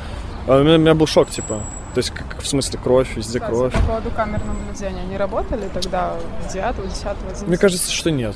у 0.47 0.53
меня, 0.53 0.75
у 0.75 0.79
меня 0.79 0.95
был 0.95 1.07
шок, 1.07 1.31
типа. 1.31 1.61
То 1.95 1.99
есть, 1.99 2.11
как, 2.11 2.41
в 2.41 2.47
смысле, 2.47 2.79
кровь, 2.83 3.17
везде 3.17 3.39
Кстати, 3.39 3.55
кровь. 3.55 3.73
по 3.75 3.81
поводу 3.81 4.11
камер 4.11 4.41
наблюдения, 4.45 5.03
они 5.03 5.17
работали 5.17 5.69
тогда 5.73 6.15
9 6.53 6.89
10 6.89 7.05
11 7.05 7.49
Мне 7.49 7.57
кажется, 7.59 7.93
что 7.93 8.11
нет. 8.11 8.35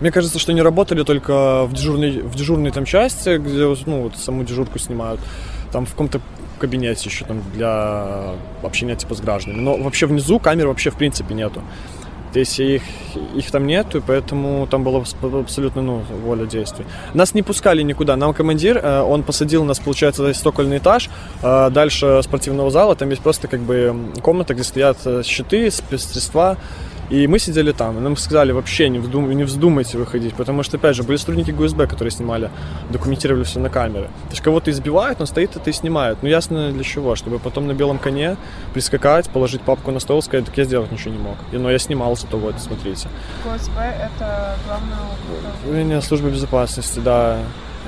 Мне 0.00 0.12
кажется, 0.12 0.38
что 0.38 0.52
они 0.52 0.62
работали 0.62 1.02
только 1.02 1.64
в 1.64 1.72
дежурной, 1.72 2.22
в 2.22 2.34
дежурной 2.34 2.70
там 2.70 2.84
части, 2.84 3.38
где, 3.38 3.74
ну, 3.86 4.02
вот 4.02 4.16
саму 4.16 4.44
дежурку 4.44 4.78
снимают. 4.78 5.20
Там 5.72 5.86
в 5.86 5.90
каком-то 5.90 6.20
кабинете 6.58 7.08
еще 7.08 7.24
там 7.24 7.42
для 7.54 8.34
общения 8.62 8.96
типа 8.96 9.14
с 9.14 9.20
гражданами. 9.20 9.60
Но 9.60 9.76
вообще 9.76 10.06
внизу 10.06 10.38
камер 10.38 10.68
вообще 10.68 10.90
в 10.90 10.96
принципе 10.96 11.34
нету. 11.34 11.62
То 12.32 12.40
есть 12.40 12.60
их, 12.60 12.82
их 13.34 13.50
там 13.50 13.66
нету, 13.66 14.02
поэтому 14.06 14.66
там 14.66 14.84
была 14.84 15.02
абсолютно 15.22 15.82
ну, 15.82 16.02
воля 16.24 16.44
действий. 16.44 16.84
Нас 17.14 17.34
не 17.34 17.42
пускали 17.42 17.82
никуда. 17.82 18.16
Нам 18.16 18.34
командир, 18.34 18.78
э, 18.78 19.00
он 19.00 19.22
посадил 19.22 19.64
нас, 19.64 19.78
получается, 19.78 20.22
на 20.22 20.34
стокольный 20.34 20.76
этаж, 20.78 21.08
э, 21.42 21.70
дальше 21.70 22.20
спортивного 22.22 22.70
зала. 22.70 22.94
Там 22.96 23.08
есть 23.08 23.22
просто 23.22 23.48
как 23.48 23.60
бы 23.60 24.12
комната, 24.22 24.52
где 24.52 24.62
стоят 24.62 24.98
э, 25.06 25.22
щиты, 25.24 25.70
спецсредства, 25.70 26.58
и 27.10 27.26
мы 27.26 27.38
сидели 27.38 27.72
там, 27.72 27.98
и 27.98 28.00
нам 28.00 28.16
сказали 28.16 28.52
вообще 28.52 28.88
не, 28.88 28.98
вздум, 28.98 29.30
не 29.30 29.44
вздумайте 29.44 29.98
выходить, 29.98 30.34
потому 30.34 30.62
что, 30.62 30.76
опять 30.76 30.94
же, 30.94 31.02
были 31.02 31.16
сотрудники 31.16 31.50
ГУСБ, 31.50 31.86
которые 31.86 32.10
снимали, 32.10 32.50
документировали 32.90 33.44
все 33.44 33.60
на 33.60 33.70
камеры. 33.70 34.04
То 34.04 34.30
есть 34.30 34.42
кого-то 34.42 34.70
избивают, 34.70 35.20
он 35.20 35.26
стоит 35.26 35.56
это 35.56 35.70
и 35.70 35.72
снимает. 35.72 36.18
Ну, 36.22 36.28
ясно 36.28 36.70
для 36.70 36.84
чего, 36.84 37.16
чтобы 37.16 37.38
потом 37.38 37.66
на 37.66 37.72
белом 37.72 37.98
коне 37.98 38.36
прискакать, 38.74 39.30
положить 39.30 39.62
папку 39.62 39.90
на 39.90 40.00
стол, 40.00 40.22
сказать, 40.22 40.46
так 40.46 40.56
я 40.58 40.64
сделать 40.64 40.92
ничего 40.92 41.12
не 41.12 41.18
мог. 41.18 41.36
Но 41.52 41.70
я 41.70 41.78
снимал 41.78 42.16
зато 42.16 42.36
вот, 42.36 42.54
смотрите. 42.60 43.08
ГУСБ— 43.44 43.80
это 43.80 44.56
главное 44.66 46.00
службы 46.02 46.30
безопасности, 46.30 47.00
да. 47.00 47.38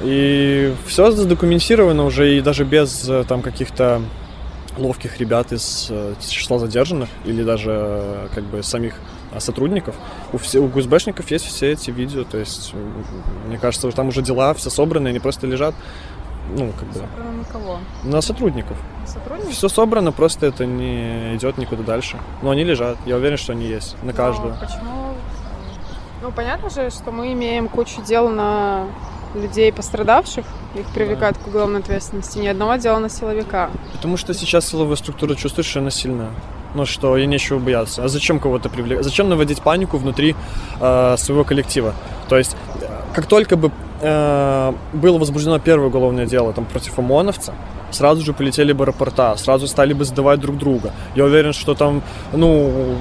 И 0.02 0.74
все 0.86 1.10
задокументировано 1.10 2.04
уже, 2.04 2.36
и 2.36 2.40
даже 2.40 2.64
без 2.64 3.06
э, 3.06 3.24
там 3.28 3.42
каких-то 3.42 4.00
ловких 4.80 5.18
ребят 5.18 5.52
из, 5.52 5.88
э, 5.90 6.14
из 6.18 6.26
числа 6.26 6.58
задержанных 6.58 7.08
или 7.24 7.42
даже 7.42 7.70
э, 7.72 8.28
как 8.34 8.44
бы 8.44 8.62
самих 8.62 8.94
а, 9.32 9.40
сотрудников. 9.40 9.94
У, 10.32 10.38
все, 10.38 10.58
у 10.58 10.66
ГУСБшников 10.66 11.30
есть 11.30 11.44
все 11.44 11.72
эти 11.72 11.90
видео, 11.90 12.24
то 12.24 12.38
есть 12.38 12.72
мне 13.46 13.58
кажется, 13.58 13.90
там 13.92 14.08
уже 14.08 14.22
дела 14.22 14.54
все 14.54 14.70
собраны, 14.70 15.08
они 15.08 15.20
просто 15.20 15.46
лежат 15.46 15.74
ну, 16.56 16.72
как 16.72 16.88
бы... 16.88 16.94
Собрано 16.94 17.32
на 17.32 17.44
кого? 17.44 17.78
На 18.02 18.20
сотрудников. 18.20 18.76
Сотрудников? 19.06 19.52
Все 19.52 19.68
собрано, 19.68 20.12
просто 20.12 20.46
это 20.46 20.66
не 20.66 21.36
идет 21.36 21.58
никуда 21.58 21.82
дальше. 21.82 22.18
Но 22.42 22.50
они 22.50 22.64
лежат. 22.64 22.98
Я 23.06 23.16
уверен, 23.16 23.36
что 23.36 23.52
они 23.52 23.66
есть. 23.66 23.96
На 24.02 24.12
каждую. 24.12 24.54
Но 24.54 24.60
почему? 24.60 25.14
Ну, 26.22 26.32
понятно 26.32 26.70
же, 26.70 26.90
что 26.90 27.12
мы 27.12 27.32
имеем 27.32 27.68
кучу 27.68 28.02
дел 28.02 28.28
на 28.28 28.86
людей 29.34 29.72
пострадавших, 29.72 30.44
их 30.74 30.86
привлекают 30.94 31.38
к 31.38 31.46
уголовной 31.46 31.80
ответственности, 31.80 32.38
ни 32.38 32.46
одного 32.46 32.76
дела 32.76 32.98
на 32.98 33.08
силовика. 33.08 33.70
Потому 33.92 34.16
что 34.16 34.34
сейчас 34.34 34.68
силовая 34.68 34.96
структура 34.96 35.34
чувствует, 35.34 35.66
что 35.66 35.80
она 35.80 35.90
сильная. 35.90 36.30
Ну 36.74 36.86
что, 36.86 37.16
ей 37.16 37.26
нечего 37.26 37.58
бояться. 37.58 38.04
А 38.04 38.08
зачем 38.08 38.38
кого-то 38.38 38.68
привлекать? 38.68 39.04
Зачем 39.04 39.28
наводить 39.28 39.60
панику 39.60 39.96
внутри 39.96 40.36
э, 40.80 41.16
своего 41.18 41.44
коллектива? 41.44 41.94
То 42.28 42.38
есть, 42.38 42.56
как 43.12 43.26
только 43.26 43.56
бы 43.56 43.72
э, 44.00 44.72
было 44.92 45.18
возбуждено 45.18 45.58
первое 45.58 45.88
уголовное 45.88 46.26
дело 46.26 46.52
там, 46.52 46.64
против 46.64 46.96
ОМОНовца, 46.98 47.54
сразу 47.90 48.22
же 48.22 48.32
полетели 48.32 48.72
бы 48.72 48.84
рапорта, 48.84 49.36
сразу 49.36 49.66
стали 49.66 49.92
бы 49.92 50.04
сдавать 50.04 50.38
друг 50.38 50.58
друга. 50.58 50.92
Я 51.16 51.24
уверен, 51.24 51.52
что 51.52 51.74
там, 51.74 52.02
ну, 52.32 52.96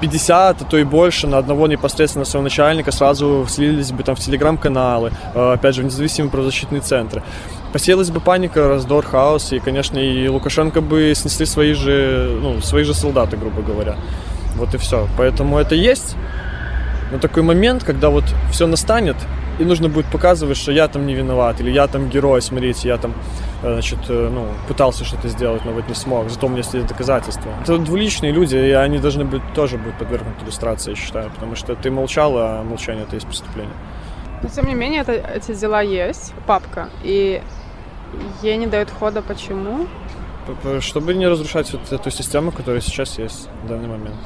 50, 0.00 0.62
а 0.62 0.64
то 0.64 0.78
и 0.78 0.84
больше 0.84 1.26
на 1.26 1.38
одного 1.38 1.66
непосредственно 1.66 2.24
своего 2.24 2.44
начальника 2.44 2.92
сразу 2.92 3.46
слились 3.48 3.92
бы 3.92 4.02
там 4.02 4.14
в 4.16 4.20
телеграм-каналы, 4.20 5.12
э, 5.34 5.52
опять 5.52 5.74
же, 5.74 5.82
в 5.82 5.84
независимые 5.86 6.30
правозащитные 6.30 6.80
центры. 6.80 7.22
Посеялась 7.72 8.10
бы 8.10 8.20
паника, 8.20 8.68
раздор, 8.68 9.04
хаос, 9.04 9.52
и, 9.52 9.58
конечно, 9.58 9.98
и 9.98 10.28
Лукашенко 10.28 10.80
бы 10.80 11.12
снесли 11.14 11.46
свои 11.46 11.72
же, 11.72 12.38
ну, 12.40 12.60
свои 12.60 12.84
же 12.84 12.94
солдаты, 12.94 13.36
грубо 13.36 13.62
говоря. 13.62 13.96
Вот 14.56 14.74
и 14.74 14.78
все. 14.78 15.08
Поэтому 15.16 15.58
это 15.58 15.74
есть. 15.74 16.16
Но 17.12 17.18
такой 17.18 17.42
момент, 17.42 17.84
когда 17.84 18.08
вот 18.08 18.24
все 18.50 18.66
настанет, 18.66 19.16
и 19.58 19.64
нужно 19.64 19.88
будет 19.88 20.06
показывать, 20.06 20.56
что 20.56 20.72
я 20.72 20.88
там 20.88 21.06
не 21.06 21.14
виноват, 21.14 21.60
или 21.60 21.70
я 21.70 21.86
там 21.86 22.08
герой, 22.08 22.42
смотрите, 22.42 22.88
я 22.88 22.98
там, 22.98 23.14
э, 23.62 23.72
значит, 23.72 23.98
э, 24.08 24.28
ну, 24.32 24.46
пытался 24.68 25.04
что-то 25.04 25.28
сделать, 25.28 25.64
но 25.64 25.72
вот 25.72 25.88
не 25.88 25.94
смог, 25.94 26.28
зато 26.30 26.46
у 26.46 26.50
меня 26.50 26.62
есть 26.62 26.86
доказательства. 26.86 27.50
Это 27.62 27.78
двуличные 27.78 28.32
люди, 28.32 28.56
и 28.56 28.70
они 28.72 28.98
должны 28.98 29.24
быть 29.24 29.42
тоже 29.54 29.78
быть 29.78 29.94
подвергнуты 29.94 30.44
иллюстрации, 30.44 30.90
я 30.90 30.96
считаю, 30.96 31.30
потому 31.30 31.56
что 31.56 31.74
ты 31.74 31.90
молчал, 31.90 32.36
а 32.36 32.62
молчание 32.62 33.04
это 33.04 33.16
есть 33.16 33.26
преступление. 33.26 33.74
Но 34.42 34.48
тем 34.48 34.66
не 34.66 34.74
менее, 34.74 35.00
это, 35.00 35.12
эти 35.12 35.54
дела 35.54 35.80
есть, 35.80 36.34
папка, 36.46 36.90
и 37.02 37.42
ей 38.42 38.56
не 38.56 38.66
дают 38.66 38.90
хода. 38.90 39.22
Почему? 39.22 39.86
Чтобы 40.80 41.14
не 41.14 41.26
разрушать 41.26 41.72
вот 41.72 41.92
эту 41.92 42.10
систему, 42.10 42.52
которая 42.52 42.80
сейчас 42.80 43.18
есть 43.18 43.48
в 43.64 43.68
данный 43.68 43.88
момент. 43.88 44.16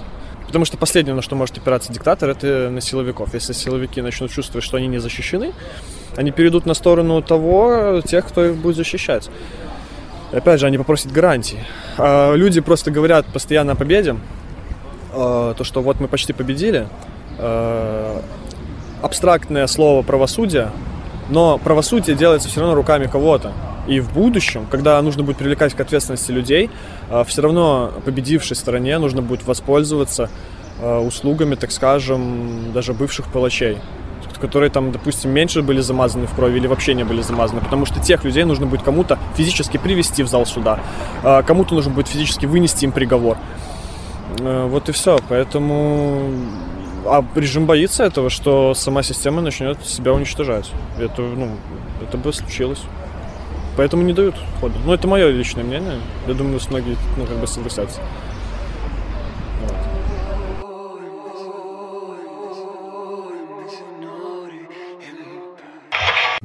Потому 0.51 0.65
что 0.65 0.77
последнее, 0.77 1.15
на 1.15 1.23
что 1.23 1.37
может 1.37 1.59
опираться 1.59 1.93
диктатор, 1.93 2.29
это 2.31 2.71
на 2.71 2.81
силовиков. 2.81 3.33
Если 3.35 3.53
силовики 3.53 4.03
начнут 4.03 4.33
чувствовать, 4.33 4.65
что 4.65 4.79
они 4.79 4.89
не 4.89 4.99
защищены, 4.99 5.53
они 6.17 6.33
перейдут 6.33 6.67
на 6.67 6.75
сторону 6.75 7.23
того, 7.23 8.03
тех, 8.05 8.27
кто 8.27 8.45
их 8.45 8.57
будет 8.57 8.75
защищать. 8.75 9.31
И 10.33 10.37
опять 10.37 10.59
же, 10.59 10.67
они 10.67 10.77
попросят 10.77 11.13
гарантии. 11.13 11.65
А 11.99 12.35
люди 12.35 12.61
просто 12.61 12.91
говорят 12.91 13.27
постоянно 13.27 13.75
о 13.75 13.75
победе, 13.77 14.17
а, 15.13 15.55
то, 15.55 15.63
что 15.63 15.83
вот 15.83 16.01
мы 16.01 16.09
почти 16.09 16.33
победили. 16.33 16.89
А, 17.39 18.21
абстрактное 19.03 19.69
слово 19.69 20.03
правосудие, 20.03 20.73
но 21.31 21.59
правосудие 21.59 22.17
делается 22.17 22.49
все 22.49 22.61
равно 22.61 22.75
руками 22.75 23.07
кого-то. 23.07 23.53
И 23.87 24.01
в 24.01 24.13
будущем, 24.13 24.67
когда 24.71 25.01
нужно 25.01 25.23
будет 25.23 25.39
привлекать 25.39 25.75
к 25.75 25.81
ответственности 25.81 26.31
людей, 26.31 26.71
а, 27.09 27.25
все 27.25 27.43
равно 27.43 27.93
победившей 28.05 28.57
стороне 28.57 28.99
нужно 28.99 29.23
будет 29.23 29.47
воспользоваться 29.47 30.29
а, 30.81 31.01
услугами, 31.01 31.55
так 31.55 31.73
скажем, 31.73 32.73
даже 32.73 32.93
бывших 32.93 33.27
палачей 33.27 33.79
которые 34.41 34.71
там, 34.71 34.91
допустим, 34.91 35.31
меньше 35.33 35.61
были 35.61 35.81
замазаны 35.83 36.27
в 36.27 36.35
крови 36.35 36.57
или 36.57 36.67
вообще 36.67 36.95
не 36.95 37.05
были 37.05 37.21
замазаны, 37.21 37.61
потому 37.61 37.85
что 37.85 38.01
тех 38.01 38.25
людей 38.25 38.45
нужно 38.45 38.65
будет 38.65 38.81
кому-то 38.81 39.19
физически 39.37 39.77
привести 39.77 40.23
в 40.23 40.29
зал 40.29 40.47
суда, 40.47 40.81
а, 41.23 41.43
кому-то 41.43 41.75
нужно 41.75 41.93
будет 41.93 42.09
физически 42.09 42.47
вынести 42.47 42.87
им 42.87 42.93
приговор. 42.93 43.37
Вот 44.39 44.89
и 44.89 44.93
все. 44.93 45.19
Поэтому 45.29 46.31
а 47.07 47.25
режим 47.35 47.67
боится 47.67 48.05
этого, 48.05 48.31
что 48.31 48.75
сама 48.75 49.03
система 49.03 49.43
начнет 49.43 49.85
себя 49.85 50.13
уничтожать. 50.13 50.71
Это, 50.99 51.23
ну, 51.23 51.51
это 52.03 52.17
бы 52.17 52.33
случилось. 52.33 52.81
Поэтому 53.77 54.03
не 54.03 54.13
дают 54.13 54.35
хода. 54.61 54.75
Ну, 54.85 54.93
это 54.93 55.09
мое 55.09 55.31
личное 55.31 55.65
мнение. 55.65 55.99
Я 56.27 56.35
думаю, 56.35 56.61
многие 56.69 56.97
ну, 57.17 57.25
как 57.25 57.39
бы 57.39 57.47
согласятся. 57.47 58.01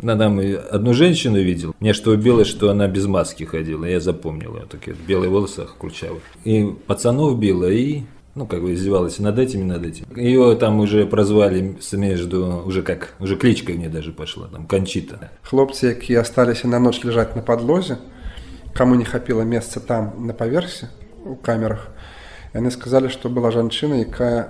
На 0.02 0.16
там 0.18 0.40
одну 0.72 0.94
женщину 0.94 1.42
видел. 1.42 1.76
Мне 1.80 1.94
что 1.94 2.12
убило, 2.12 2.46
что 2.46 2.70
она 2.70 2.88
без 2.88 3.08
маски 3.08 3.44
ходила. 3.44 3.86
Я 3.86 4.00
запомнил 4.00 4.56
ее. 4.56 4.66
Такие 4.70 4.96
белые 4.96 5.30
волосы 5.30 5.66
курчавые. 5.80 6.22
И 6.44 6.64
пацанов 6.86 7.40
била, 7.40 7.70
и 7.72 8.04
ну, 8.36 8.46
как 8.46 8.62
бы 8.62 8.74
издевалась 8.74 9.18
над 9.20 9.40
этим 9.40 9.62
и 9.62 9.64
над 9.64 9.86
этим. 9.86 10.06
Ее 10.16 10.56
там 10.56 10.80
уже 10.82 11.06
прозвали 11.06 11.78
между, 11.94 12.64
уже 12.66 12.84
как, 12.84 13.16
уже 13.20 13.38
кличка 13.38 13.72
мне 13.72 13.88
даже 13.88 14.12
пошла, 14.12 14.48
там, 14.48 14.68
Кончита. 14.68 15.32
Хлопцы, 15.42 15.94
которые 15.94 16.20
остались 16.20 16.64
на 16.66 16.80
ночь 16.80 17.02
лежать 17.04 17.36
на 17.36 17.42
подлозе, 17.42 17.98
кому 18.74 18.96
не 18.96 19.06
хапило 19.06 19.42
места 19.42 19.80
там 19.80 20.28
на 20.28 20.34
поверсе, 20.34 20.90
у 21.24 21.36
камерах, 21.36 21.88
они 22.52 22.70
сказали, 22.70 23.08
что 23.08 23.30
была 23.30 23.52
женщина, 23.52 23.96
якая 23.96 24.50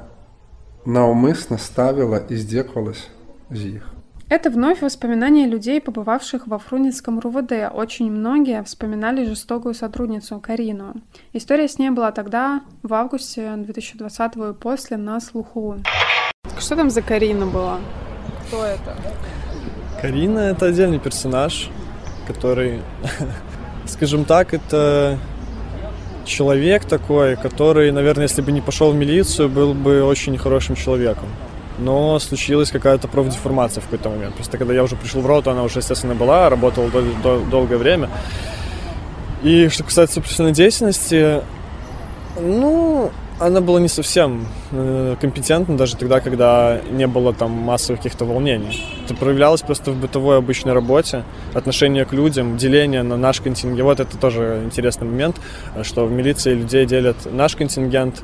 наумысно 0.86 1.58
ставила 1.58 2.18
и 2.18 2.36
здеквалась 2.36 3.08
з 3.50 3.66
их. 3.66 3.95
Это 4.28 4.50
вновь 4.50 4.82
воспоминания 4.82 5.46
людей, 5.46 5.80
побывавших 5.80 6.48
во 6.48 6.58
Фрунзенском 6.58 7.20
РУВД. 7.20 7.72
Очень 7.72 8.12
многие 8.12 8.64
вспоминали 8.64 9.24
жестокую 9.24 9.76
сотрудницу 9.76 10.40
Карину. 10.40 10.96
История 11.34 11.68
с 11.68 11.78
ней 11.78 11.92
была 11.92 12.12
тогда, 12.12 12.62
в 12.82 12.92
августе 12.96 13.54
2020 13.56 14.36
и 14.36 14.54
после, 14.54 14.98
на 14.98 15.20
слуху. 15.20 15.78
Что 16.58 16.76
там 16.76 16.90
за 16.90 17.04
Карина 17.04 17.46
была? 17.46 17.78
Кто 18.48 18.66
это? 18.66 18.96
Карина— 20.02 20.40
это 20.40 20.66
отдельный 20.66 21.00
персонаж, 21.00 21.70
который, 22.26 22.82
скажем 23.86 24.26
так, 24.26 24.56
это 24.56 25.20
человек 26.26 26.86
такой, 26.86 27.36
который, 27.36 27.92
наверное, 27.92 28.24
если 28.24 28.42
бы 28.42 28.52
не 28.52 28.62
пошел 28.62 28.92
в 28.92 28.96
милицию, 28.96 29.50
был 29.50 29.76
бы 29.76 30.04
очень 30.04 30.36
хорошим 30.40 30.76
человеком 30.76 31.28
но 31.78 32.20
случилась 32.20 32.72
какая-то 32.72 33.08
профдеформация 33.08 33.82
в 33.82 33.86
какой-то 33.86 34.10
момент. 34.10 34.36
Просто 34.36 34.58
когда 34.58 34.74
я 34.74 34.84
уже 34.84 34.96
пришел 34.96 35.22
в 35.22 35.26
роту, 35.26 35.52
она 35.52 35.64
уже, 35.64 35.80
естественно, 35.80 36.16
была, 36.16 36.50
работала 36.50 36.90
дол- 36.90 37.04
дол- 37.22 37.44
долгое 37.46 37.78
время. 37.78 38.10
И 39.44 39.68
что 39.70 39.84
касается 39.84 40.22
профессиональной 40.22 40.56
деятельности, 40.56 41.42
ну, 42.40 43.12
она 43.40 43.60
была 43.60 43.82
не 43.82 43.90
совсем 43.90 44.48
э, 44.72 45.18
компетентна 45.20 45.78
даже 45.78 45.98
тогда, 45.98 46.22
когда 46.22 46.80
не 46.90 47.06
было 47.06 47.34
там 47.34 47.52
массовых 47.52 48.02
каких-то 48.02 48.26
волнений. 48.26 48.82
Это 49.04 49.14
проявлялось 49.14 49.62
просто 49.62 49.92
в 49.92 49.98
бытовой 49.98 50.38
обычной 50.38 50.74
работе, 50.74 51.24
отношение 51.54 52.06
к 52.06 52.14
людям, 52.14 52.58
деление 52.58 53.04
на 53.04 53.18
наш 53.18 53.42
контингент. 53.42 53.84
Вот 53.84 54.00
это 54.00 54.18
тоже 54.18 54.62
интересный 54.64 55.08
момент, 55.08 55.36
что 55.84 56.06
в 56.06 56.12
милиции 56.12 56.54
людей 56.54 56.86
делят 56.86 57.18
наш 57.32 57.56
контингент, 57.56 58.24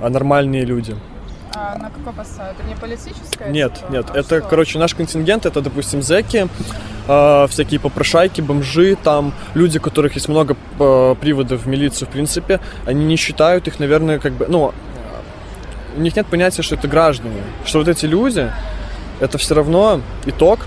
а 0.00 0.08
нормальные 0.08 0.64
люди– 0.64 0.96
а 1.54 1.76
на 1.78 1.90
какой 1.90 2.12
поставят? 2.12 2.56
Это 2.58 2.68
не 2.68 2.74
политическое? 2.74 3.50
Нет, 3.50 3.74
типа? 3.74 3.92
нет. 3.92 4.06
А 4.10 4.18
это, 4.18 4.38
что? 4.38 4.48
короче, 4.48 4.78
наш 4.78 4.94
контингент, 4.94 5.46
это, 5.46 5.60
допустим, 5.60 6.02
зэки, 6.02 6.48
э, 7.08 7.46
всякие 7.48 7.80
попрошайки, 7.80 8.40
бомжи, 8.40 8.96
там 9.02 9.32
люди, 9.54 9.78
у 9.78 9.80
которых 9.80 10.14
есть 10.14 10.28
много 10.28 10.56
э, 10.78 11.14
приводов 11.20 11.62
в 11.62 11.66
милицию, 11.66 12.08
в 12.08 12.12
принципе, 12.12 12.60
они 12.86 13.04
не 13.04 13.16
считают 13.16 13.66
их, 13.66 13.78
наверное, 13.80 14.18
как 14.18 14.32
бы, 14.32 14.46
ну, 14.48 14.72
у 15.96 16.00
них 16.00 16.16
нет 16.16 16.26
понятия, 16.26 16.62
что 16.62 16.76
это 16.76 16.86
граждане, 16.86 17.42
что 17.64 17.78
вот 17.78 17.88
эти 17.88 18.06
люди, 18.06 18.50
это 19.18 19.38
все 19.38 19.54
равно 19.54 20.00
итог 20.26 20.60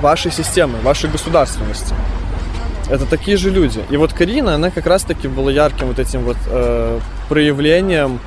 вашей 0.00 0.32
системы, 0.32 0.78
вашей 0.80 1.10
государственности. 1.10 1.94
Это 2.90 3.04
такие 3.04 3.36
же 3.36 3.50
люди. 3.50 3.82
И 3.90 3.96
вот 3.96 4.12
Карина, 4.12 4.54
она 4.54 4.70
как 4.70 4.86
раз-таки 4.86 5.28
была 5.28 5.52
ярким 5.52 5.88
вот 5.88 5.98
этим 5.98 6.22
вот 6.22 6.38
э, 6.46 7.00
проявлением 7.28 8.18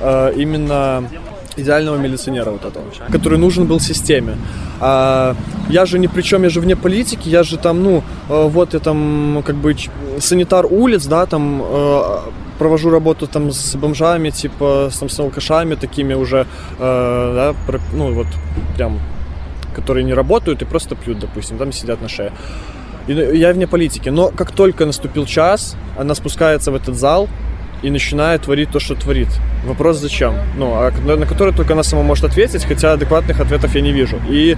э, 0.00 0.32
именно 0.36 1.04
идеального 1.56 1.96
милиционера 1.96 2.50
вот 2.50 2.64
этого, 2.64 2.84
который 3.10 3.38
нужен 3.38 3.66
был 3.66 3.80
системе. 3.80 4.36
А, 4.80 5.34
я 5.68 5.86
же 5.86 5.98
ни 5.98 6.06
при 6.06 6.22
чем, 6.22 6.42
я 6.42 6.48
же 6.48 6.60
вне 6.60 6.76
политики, 6.76 7.28
я 7.28 7.42
же 7.42 7.58
там, 7.58 7.82
ну, 7.82 8.02
э, 8.28 8.48
вот 8.48 8.74
я 8.74 8.80
там 8.80 9.42
как 9.44 9.56
бы 9.56 9.76
санитар 10.18 10.66
улиц, 10.66 11.06
да, 11.06 11.26
там 11.26 11.62
э, 11.62 12.18
провожу 12.58 12.90
работу 12.90 13.26
там 13.26 13.50
с 13.50 13.74
бомжами, 13.76 14.30
типа 14.30 14.88
с, 14.90 14.98
там, 14.98 15.08
с 15.08 15.20
алкашами 15.20 15.74
такими 15.74 16.14
уже, 16.14 16.46
э, 16.78 17.54
да, 17.68 17.74
ну 17.92 18.12
вот 18.12 18.26
прям, 18.76 19.00
которые 19.74 20.04
не 20.04 20.14
работают 20.14 20.62
и 20.62 20.64
просто 20.64 20.94
пьют, 20.94 21.18
допустим, 21.18 21.58
там 21.58 21.72
сидят 21.72 22.00
на 22.00 22.08
шее. 22.08 22.32
И 23.06 23.12
я 23.12 23.52
вне 23.52 23.66
политики, 23.66 24.10
но 24.10 24.28
как 24.28 24.52
только 24.52 24.86
наступил 24.86 25.26
час, 25.26 25.76
она 25.98 26.14
спускается 26.14 26.70
в 26.70 26.74
этот 26.74 26.96
зал, 26.96 27.28
и 27.82 27.90
начинает 27.90 28.42
творить 28.42 28.70
то, 28.70 28.80
что 28.80 28.94
творит. 28.94 29.28
Вопрос 29.64 29.98
зачем? 29.98 30.34
Ну, 30.56 30.72
а 30.74 30.90
на 30.90 31.26
который 31.26 31.54
только 31.54 31.72
она 31.72 31.82
сама 31.82 32.02
может 32.02 32.24
ответить, 32.24 32.64
хотя 32.64 32.92
адекватных 32.92 33.40
ответов 33.40 33.74
я 33.74 33.80
не 33.80 33.92
вижу. 33.92 34.20
И, 34.28 34.56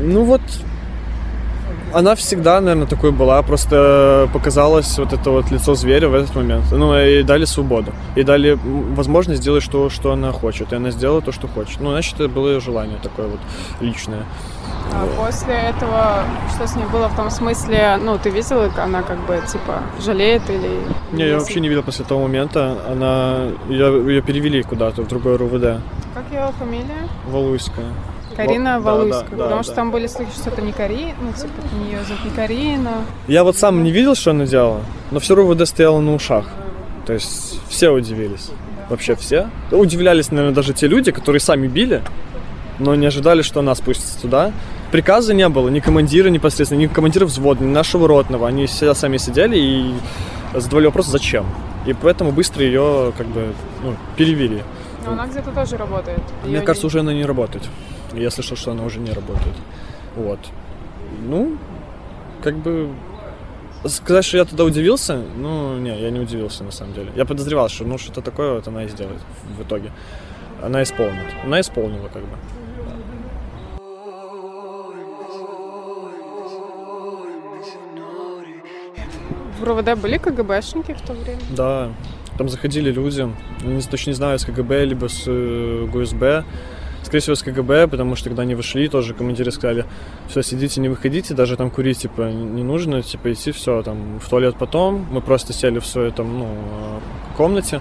ну 0.00 0.24
вот, 0.24 0.42
она 1.96 2.14
всегда, 2.14 2.60
наверное, 2.60 2.86
такой 2.86 3.10
была. 3.10 3.42
Просто 3.42 4.28
показалось 4.32 4.98
вот 4.98 5.14
это 5.14 5.30
вот 5.30 5.50
лицо 5.50 5.74
зверя 5.74 6.08
в 6.08 6.14
этот 6.14 6.34
момент. 6.36 6.64
Ну, 6.70 6.94
и 6.98 7.22
дали 7.22 7.46
свободу. 7.46 7.92
И 8.16 8.22
дали 8.22 8.58
возможность 8.96 9.40
сделать 9.40 9.64
то, 9.70 9.88
что 9.88 10.12
она 10.12 10.30
хочет. 10.32 10.72
И 10.72 10.76
она 10.76 10.90
сделала 10.90 11.22
то, 11.22 11.32
что 11.32 11.48
хочет. 11.48 11.80
Ну, 11.80 11.90
значит, 11.90 12.14
это 12.20 12.28
было 12.28 12.48
ее 12.48 12.60
желание 12.60 12.98
такое 13.02 13.28
вот 13.28 13.40
личное. 13.80 14.24
А 14.92 15.06
после 15.16 15.54
этого 15.54 16.24
что 16.54 16.66
с 16.66 16.76
ней 16.76 16.84
было 16.92 17.08
в 17.08 17.16
том 17.16 17.30
смысле, 17.30 17.98
ну, 18.02 18.18
ты 18.18 18.28
видела, 18.30 18.70
она 18.76 19.02
как 19.02 19.18
бы, 19.26 19.40
типа, 19.50 19.82
жалеет 20.04 20.48
или... 20.50 20.80
Не, 21.12 21.28
я 21.28 21.38
вообще 21.38 21.60
не 21.60 21.68
видел 21.68 21.82
после 21.82 22.04
того 22.04 22.22
момента. 22.22 22.76
Она... 22.90 23.48
Ее, 23.70 24.06
ее 24.06 24.22
перевели 24.22 24.62
куда-то, 24.62 25.02
в 25.02 25.08
другой 25.08 25.36
РУВД. 25.36 25.80
Как 26.14 26.24
ее 26.30 26.52
фамилия? 26.58 27.08
Валуйская. 27.26 27.86
Карина 28.36 28.80
Во... 28.80 28.92
Валуйская, 28.92 29.30
да, 29.30 29.36
да, 29.36 29.42
потому 29.44 29.56
да, 29.56 29.62
что 29.62 29.72
да. 29.72 29.76
там 29.76 29.90
были 29.90 30.06
слухи, 30.06 30.30
что 30.32 30.50
это 30.50 30.62
не 30.62 30.72
Карина, 30.72 31.14
ну, 31.20 31.32
типа, 31.32 31.52
ее 31.88 32.04
зовут 32.04 32.24
не 32.24 32.30
Карина. 32.30 32.92
Я 33.28 33.44
вот 33.44 33.56
сам 33.56 33.82
не 33.82 33.90
видел, 33.90 34.14
что 34.14 34.32
она 34.32 34.46
делала, 34.46 34.80
но 35.10 35.20
все 35.20 35.34
РУВД 35.34 35.66
стояла 35.66 36.00
на 36.00 36.14
ушах. 36.14 36.46
То 37.06 37.12
есть 37.12 37.60
все 37.68 37.90
удивились. 37.90 38.50
Вообще 38.88 39.14
все. 39.16 39.48
Удивлялись, 39.70 40.30
наверное, 40.30 40.54
даже 40.54 40.72
те 40.72 40.86
люди, 40.86 41.10
которые 41.10 41.40
сами 41.40 41.66
били, 41.66 42.02
но 42.78 42.94
не 42.94 43.06
ожидали, 43.06 43.42
что 43.42 43.60
она 43.60 43.74
спустится 43.74 44.20
туда. 44.20 44.52
Приказа 44.92 45.34
не 45.34 45.48
было, 45.48 45.68
ни 45.68 45.80
командира 45.80 46.28
непосредственно, 46.28 46.80
ни 46.80 46.86
командира 46.86 47.26
взвода, 47.26 47.64
ни 47.64 47.72
нашего 47.72 48.06
ротного. 48.06 48.46
Они 48.46 48.66
все 48.66 48.94
сами 48.94 49.16
сидели 49.16 49.58
и 49.58 49.94
задавали 50.54 50.86
вопрос, 50.86 51.06
зачем. 51.06 51.46
И 51.86 51.92
поэтому 51.92 52.32
быстро 52.32 52.64
ее 52.64 53.12
как 53.16 53.26
бы 53.26 53.52
ну, 53.82 53.94
перевели. 54.16 54.62
Но 55.04 55.12
она 55.12 55.26
где-то 55.26 55.50
тоже 55.50 55.76
работает. 55.76 56.20
Мне 56.44 56.56
Её 56.56 56.64
кажется, 56.64 56.86
не- 56.86 56.88
уже 56.88 57.00
она 57.00 57.12
не 57.12 57.24
работает. 57.24 57.64
Я 58.16 58.30
слышал, 58.30 58.56
что 58.56 58.72
она 58.72 58.84
уже 58.84 58.98
не 58.98 59.12
работает. 59.12 59.56
Вот. 60.16 60.40
Ну, 61.22 61.56
как 62.42 62.56
бы 62.56 62.90
Сказать, 63.84 64.24
что 64.24 64.38
я 64.38 64.44
тогда 64.44 64.64
удивился, 64.64 65.22
ну, 65.36 65.78
не, 65.78 65.96
я 66.00 66.10
не 66.10 66.18
удивился 66.18 66.64
на 66.64 66.72
самом 66.72 66.94
деле. 66.94 67.12
Я 67.14 67.24
подозревал, 67.24 67.68
что 67.68 67.84
ну 67.84 67.98
что-то 67.98 68.20
такое 68.20 68.54
вот 68.54 68.66
она 68.66 68.84
и 68.84 68.88
сделает 68.88 69.20
в 69.56 69.62
итоге. 69.62 69.92
Она 70.62 70.82
исполнит. 70.82 71.34
Она 71.44 71.60
исполнила 71.60 72.08
как 72.08 72.22
бы. 72.22 72.36
В 79.60 79.64
РОВД 79.64 80.00
были 80.00 80.18
КГБшники 80.18 80.92
в 80.92 81.00
то 81.02 81.12
время? 81.12 81.40
Да, 81.50 81.92
там 82.38 82.48
заходили 82.48 82.90
люди, 82.90 83.28
не, 83.62 83.80
точно 83.82 84.10
не 84.10 84.16
знаю, 84.16 84.38
с 84.38 84.44
КГБ, 84.44 84.84
либо 84.84 85.08
с 85.08 85.24
э, 85.26 85.86
ГУСБ. 85.90 86.44
Скорее 87.06 87.20
всего, 87.20 87.36
с 87.36 87.42
КГБ, 87.44 87.86
потому 87.86 88.16
что 88.16 88.30
когда 88.30 88.42
они 88.42 88.56
вышли, 88.56 88.88
тоже 88.88 89.14
командиры 89.14 89.52
сказали, 89.52 89.84
все, 90.28 90.42
сидите, 90.42 90.80
не 90.80 90.88
выходите, 90.88 91.34
даже 91.34 91.56
там 91.56 91.70
курить, 91.70 91.98
типа, 91.98 92.22
не 92.32 92.64
нужно, 92.64 93.00
типа, 93.00 93.32
идти, 93.32 93.52
все, 93.52 93.84
там, 93.84 94.18
в 94.18 94.28
туалет 94.28 94.56
потом. 94.58 95.06
Мы 95.12 95.20
просто 95.20 95.52
сели 95.52 95.78
в 95.78 95.86
своей, 95.86 96.10
там, 96.10 96.36
ну, 96.36 96.48
комнате 97.36 97.80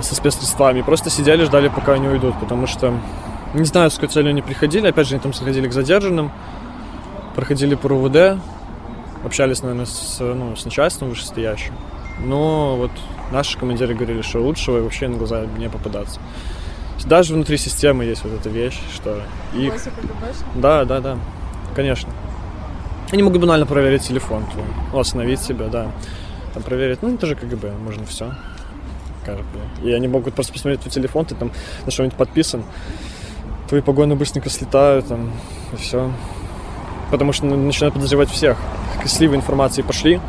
со 0.00 0.14
спецсредствами, 0.14 0.82
просто 0.82 1.10
сидели, 1.10 1.42
ждали, 1.42 1.66
пока 1.66 1.94
они 1.94 2.06
уйдут, 2.06 2.38
потому 2.38 2.68
что 2.68 2.94
не 3.54 3.64
знаю, 3.64 3.90
с 3.90 3.94
какой 3.94 4.10
целью 4.10 4.30
они 4.30 4.42
приходили, 4.42 4.86
опять 4.86 5.08
же, 5.08 5.16
они 5.16 5.22
там 5.22 5.34
заходили 5.34 5.66
к 5.66 5.72
задержанным, 5.72 6.30
проходили 7.34 7.74
по 7.74 7.88
РУВД, 7.88 8.40
общались, 9.24 9.62
наверное, 9.62 9.86
с, 9.86 10.20
ну, 10.20 10.54
с 10.54 10.64
начальством 10.64 11.08
вышестоящим. 11.08 11.74
Но 12.24 12.76
вот 12.76 12.92
наши 13.32 13.58
командиры 13.58 13.94
говорили, 13.94 14.22
что 14.22 14.38
лучше 14.38 14.70
вообще 14.70 15.08
на 15.08 15.16
глаза 15.16 15.44
не 15.58 15.68
попадаться. 15.68 16.20
Даже 17.08 17.32
внутри 17.32 17.56
системы 17.56 18.04
есть 18.04 18.22
вот 18.22 18.34
эта 18.34 18.50
вещь, 18.50 18.78
что 18.94 19.22
их... 19.54 19.74
Да, 20.54 20.84
да, 20.84 21.00
да, 21.00 21.18
конечно. 21.74 22.12
Они 23.10 23.22
могут 23.22 23.40
банально 23.40 23.64
проверить 23.64 24.02
телефон 24.02 24.44
твой, 24.52 24.66
ну, 24.92 24.98
остановить 24.98 25.40
себя, 25.40 25.68
да. 25.68 25.90
Там 26.52 26.62
проверить, 26.62 27.00
ну, 27.00 27.14
это 27.14 27.26
же 27.26 27.34
КГБ, 27.34 27.72
можно 27.78 28.04
все. 28.04 28.34
Как 29.24 29.38
бы. 29.38 29.88
И 29.88 29.92
они 29.92 30.06
могут 30.06 30.34
просто 30.34 30.52
посмотреть 30.52 30.80
твой 30.80 30.92
телефон, 30.92 31.24
ты 31.24 31.34
там 31.34 31.50
на 31.86 31.90
что-нибудь 31.90 32.16
подписан, 32.18 32.62
твои 33.68 33.80
погоны 33.80 34.14
быстренько 34.14 34.50
слетают, 34.50 35.08
там, 35.08 35.32
и 35.72 35.76
все. 35.76 36.12
Потому 37.10 37.32
что 37.32 37.46
начинают 37.46 37.94
подозревать 37.94 38.28
всех. 38.28 38.58
Сливы 39.06 39.36
информации 39.36 39.80
пошли, 39.80 40.20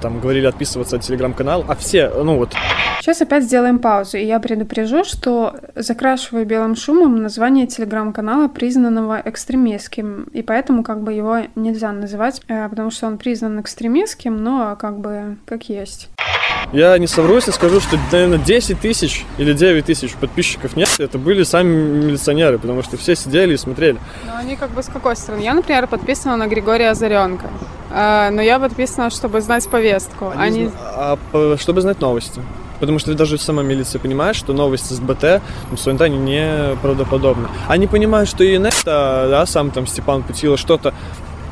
там 0.00 0.20
говорили 0.20 0.46
отписываться 0.46 0.96
от 0.96 1.02
телеграм-канал, 1.02 1.64
а 1.68 1.74
все, 1.74 2.10
ну 2.10 2.36
вот, 2.36 2.54
Сейчас 3.02 3.20
опять 3.20 3.42
сделаем 3.42 3.80
паузу, 3.80 4.16
и 4.16 4.24
я 4.24 4.38
предупрежу, 4.38 5.02
что 5.02 5.56
закрашиваю 5.74 6.46
белым 6.46 6.76
шумом 6.76 7.20
название 7.20 7.66
телеграм-канала, 7.66 8.46
признанного 8.46 9.20
экстремистским, 9.24 10.28
и 10.32 10.40
поэтому 10.42 10.84
как 10.84 11.02
бы 11.02 11.12
его 11.12 11.38
нельзя 11.56 11.90
называть, 11.90 12.40
э, 12.46 12.68
потому 12.68 12.92
что 12.92 13.08
он 13.08 13.18
признан 13.18 13.60
экстремистским, 13.60 14.36
но 14.36 14.76
как 14.76 15.00
бы 15.00 15.36
как 15.46 15.68
есть. 15.68 16.10
Я 16.72 16.96
не 16.98 17.06
совру, 17.06 17.36
если 17.36 17.50
скажу, 17.50 17.80
что, 17.80 17.98
наверное, 18.10 18.38
10 18.38 18.80
тысяч 18.80 19.24
или 19.38 19.52
9 19.52 19.84
тысяч 19.84 20.14
подписчиков 20.14 20.76
нет, 20.76 20.88
это 20.98 21.18
были 21.18 21.42
сами 21.42 21.74
милиционеры, 22.04 22.58
потому 22.58 22.82
что 22.82 22.96
все 22.96 23.14
сидели 23.14 23.54
и 23.54 23.56
смотрели. 23.56 23.98
Но 24.26 24.36
они 24.36 24.56
как 24.56 24.70
бы 24.70 24.82
с 24.82 24.86
какой 24.86 25.16
стороны? 25.16 25.42
Я, 25.42 25.54
например, 25.54 25.86
подписана 25.86 26.36
на 26.36 26.46
Григория 26.46 26.90
Озаренко, 26.90 27.50
э, 27.90 28.30
но 28.30 28.40
я 28.42 28.58
подписана, 28.58 29.10
чтобы 29.10 29.40
знать 29.40 29.68
повестку. 29.68 30.32
Они... 30.36 30.62
Они... 30.62 30.70
А, 30.82 31.18
чтобы 31.58 31.80
знать 31.82 32.00
новости. 32.00 32.40
Потому 32.82 32.98
что 32.98 33.14
даже 33.14 33.38
сама 33.38 33.62
милиция 33.62 34.00
понимает, 34.00 34.34
что 34.34 34.52
новости 34.52 34.92
с 34.92 34.98
БТ 34.98 35.40
ну, 35.70 35.76
с 35.76 35.86
ОНТ 35.86 36.08
не 36.08 36.74
правдоподобны. 36.82 37.46
Они 37.68 37.86
понимают, 37.86 38.28
что 38.28 38.42
и 38.42 38.58
это, 38.58 39.28
да, 39.30 39.46
сам 39.46 39.70
там 39.70 39.86
Степан 39.86 40.24
Путила 40.24 40.56
что-то 40.56 40.92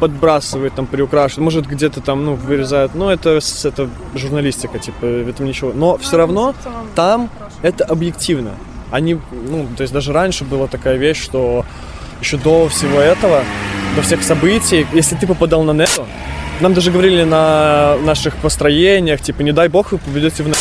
подбрасывает, 0.01 0.75
там, 0.75 0.87
приукрашивает, 0.87 1.45
может, 1.45 1.67
где-то 1.67 2.01
там, 2.01 2.25
ну, 2.25 2.35
вырезает, 2.35 2.95
но 2.95 3.13
это, 3.13 3.39
это 3.65 3.89
журналистика, 4.15 4.79
типа, 4.79 5.07
в 5.07 5.29
этом 5.29 5.47
ничего. 5.47 5.73
Но 5.75 5.99
все 5.99 6.17
равно 6.17 6.55
там 6.95 7.31
это 7.63 7.85
объективно. 7.85 8.53
Они, 8.91 9.19
ну, 9.31 9.69
то 9.77 9.83
есть 9.83 9.93
даже 9.93 10.13
раньше 10.13 10.45
была 10.45 10.67
такая 10.67 10.97
вещь, 10.97 11.23
что 11.23 11.65
еще 12.21 12.39
до 12.39 12.69
всего 12.69 12.99
этого, 13.01 13.45
до 13.95 14.03
всех 14.03 14.23
событий, 14.23 14.87
если 14.93 15.15
ты 15.15 15.27
попадал 15.27 15.63
на 15.63 15.73
нету, 15.73 16.07
нам 16.61 16.75
даже 16.75 16.91
говорили 16.91 17.25
на 17.25 17.97
наших 18.03 18.37
построениях, 18.37 19.21
типа, 19.21 19.43
не 19.43 19.53
дай 19.53 19.69
бог, 19.69 19.93
вы 19.93 19.99
попадете 19.99 20.43
в 20.43 20.49
нету. 20.49 20.61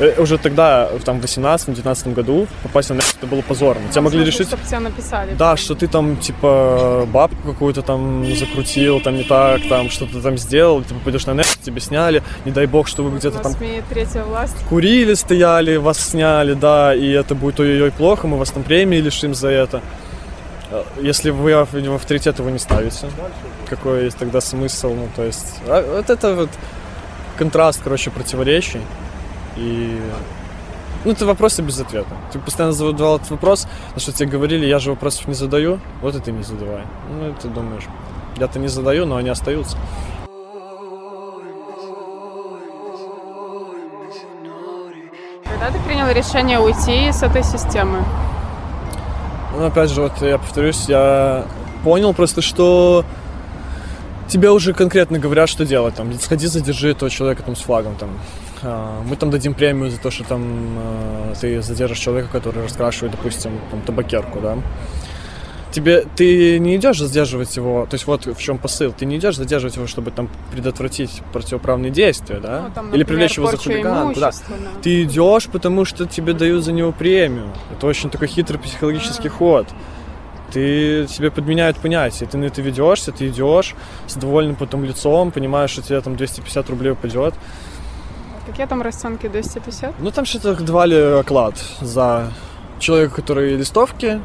Э, 0.00 0.14
уже 0.18 0.38
тогда, 0.38 0.88
там, 1.04 1.20
в 1.20 1.24
18-19 1.24 2.14
году 2.14 2.46
попасть 2.62 2.88
на 2.90 2.94
это 2.94 3.26
было 3.26 3.42
позорно. 3.42 3.82
Тебя 3.90 4.00
могли 4.00 4.24
решить... 4.24 4.48
Чтобы 4.48 4.64
тебя 4.64 4.80
написали. 4.80 5.34
Да, 5.34 5.56
что 5.58 5.74
ты 5.74 5.88
там, 5.88 6.16
типа, 6.16 7.06
бабку 7.12 7.52
какую-то 7.52 7.82
там 7.82 8.24
закрутил, 8.34 9.00
там 9.00 9.16
не 9.16 9.24
так, 9.24 9.60
там 9.68 9.90
что-то 9.90 10.22
там 10.22 10.38
сделал, 10.38 10.82
ты 10.82 10.94
попадешь 10.94 11.26
на 11.26 11.34
нет, 11.34 11.58
тебе 11.62 11.80
сняли, 11.80 12.22
не 12.46 12.52
дай 12.52 12.66
бог, 12.66 12.88
что 12.88 13.02
вы 13.02 13.18
где-то 13.18 13.40
там... 13.40 13.54
третья 13.90 14.24
власть. 14.24 14.56
Курили, 14.68 15.12
стояли, 15.12 15.76
вас 15.76 15.98
сняли, 15.98 16.54
да, 16.54 16.94
и 16.94 17.10
это 17.10 17.34
будет 17.34 17.60
ой-ой-ой 17.60 17.90
плохо, 17.90 18.26
мы 18.26 18.38
вас 18.38 18.50
там 18.50 18.62
премии 18.62 18.98
лишим 18.98 19.34
за 19.34 19.48
это. 19.48 19.82
Э, 20.70 20.82
если 21.02 21.28
вы 21.28 21.52
в 21.54 21.94
авторитет 21.94 22.38
его 22.38 22.48
не 22.48 22.58
ставите, 22.58 23.10
какой 23.68 24.04
есть 24.04 24.16
тогда 24.16 24.40
смысл, 24.40 24.94
ну, 24.94 25.08
то 25.14 25.24
есть... 25.24 25.60
А, 25.66 25.96
вот 25.96 26.08
это 26.08 26.34
вот 26.34 26.50
контраст, 27.36 27.80
короче, 27.84 28.10
противоречий. 28.10 28.80
И 29.56 30.00
ну, 31.04 31.12
это 31.12 31.24
вопросы 31.24 31.62
без 31.62 31.80
ответа. 31.80 32.14
Ты 32.30 32.38
постоянно 32.38 32.72
задавал 32.72 33.16
этот 33.16 33.30
вопрос, 33.30 33.66
на 33.94 34.00
что 34.00 34.12
тебе 34.12 34.28
говорили, 34.28 34.66
я 34.66 34.78
же 34.78 34.90
вопросов 34.90 35.28
не 35.28 35.34
задаю, 35.34 35.80
вот 36.02 36.14
и 36.14 36.20
ты 36.20 36.30
не 36.30 36.42
задавай. 36.42 36.82
Ну, 37.10 37.34
ты 37.40 37.48
думаешь, 37.48 37.84
я-то 38.36 38.58
не 38.58 38.68
задаю, 38.68 39.06
но 39.06 39.16
они 39.16 39.30
остаются. 39.30 39.78
Когда 45.44 45.70
ты 45.70 45.78
принял 45.86 46.10
решение 46.10 46.60
уйти 46.60 47.10
с 47.10 47.22
этой 47.22 47.44
системы? 47.44 48.04
Ну, 49.56 49.64
опять 49.64 49.90
же, 49.90 50.02
вот 50.02 50.20
я 50.20 50.36
повторюсь, 50.36 50.84
я 50.86 51.46
понял 51.82 52.12
просто, 52.12 52.42
что 52.42 53.06
тебе 54.30 54.50
уже 54.50 54.72
конкретно 54.72 55.18
говорят, 55.18 55.48
что 55.48 55.66
делать. 55.66 55.96
Там, 55.96 56.12
сходи, 56.14 56.46
задержи 56.46 56.90
этого 56.90 57.10
человека 57.10 57.42
там 57.42 57.56
с 57.56 57.60
флагом. 57.60 57.96
Там, 57.96 58.10
а, 58.62 59.02
мы 59.02 59.16
там 59.16 59.30
дадим 59.30 59.54
премию 59.54 59.90
за 59.90 59.98
то, 59.98 60.10
что 60.10 60.24
там 60.24 60.42
а, 60.78 61.34
ты 61.38 61.60
задержишь 61.60 61.98
человека, 61.98 62.28
который 62.32 62.64
раскрашивает, 62.64 63.12
допустим, 63.12 63.52
там, 63.70 63.82
табакерку, 63.82 64.40
да. 64.40 64.58
Тебе 65.72 66.04
ты 66.16 66.58
не 66.58 66.74
идешь 66.74 66.98
задерживать 66.98 67.56
его, 67.56 67.86
то 67.88 67.94
есть 67.94 68.04
вот 68.04 68.26
в 68.26 68.42
чем 68.42 68.58
посыл, 68.58 68.92
ты 68.92 69.06
не 69.06 69.18
идешь 69.18 69.36
задерживать 69.36 69.76
его, 69.76 69.86
чтобы 69.86 70.10
там 70.10 70.28
предотвратить 70.50 71.22
противоправные 71.32 71.92
действия, 71.92 72.40
да, 72.40 72.62
ну, 72.62 72.74
там, 72.74 72.86
например, 72.86 72.94
или 72.94 73.04
привлечь 73.04 73.36
его 73.36 73.48
за 73.48 73.56
хулиганку, 73.56 74.18
да. 74.18 74.32
Ты 74.82 75.04
идешь, 75.04 75.46
потому 75.46 75.84
что 75.84 76.06
тебе 76.06 76.32
дают 76.32 76.64
за 76.64 76.72
него 76.72 76.90
премию. 76.90 77.52
Это 77.70 77.86
очень 77.86 78.10
такой 78.10 78.26
хитрый 78.26 78.58
психологический 78.58 79.28
а 79.28 79.30
ход 79.30 79.68
ты 80.52 81.06
себе 81.08 81.30
подменяют 81.30 81.76
понятия. 81.78 82.26
Ты 82.26 82.38
на 82.38 82.44
это 82.44 82.62
ведешься, 82.62 83.12
ты 83.12 83.28
идешь 83.28 83.74
с 84.06 84.14
довольным 84.14 84.56
потом 84.56 84.84
лицом, 84.84 85.30
понимаешь, 85.30 85.70
что 85.70 85.82
тебе 85.82 86.00
там 86.00 86.16
250 86.16 86.70
рублей 86.70 86.92
упадет. 86.92 87.34
Какие 88.46 88.66
там 88.66 88.82
расценки 88.82 89.28
250? 89.28 89.94
Ну, 90.00 90.10
там 90.10 90.24
что-то 90.24 90.54
давали 90.62 91.20
оклад 91.20 91.54
за 91.80 92.32
человека, 92.78 93.16
который 93.16 93.56
листовки 93.56 94.20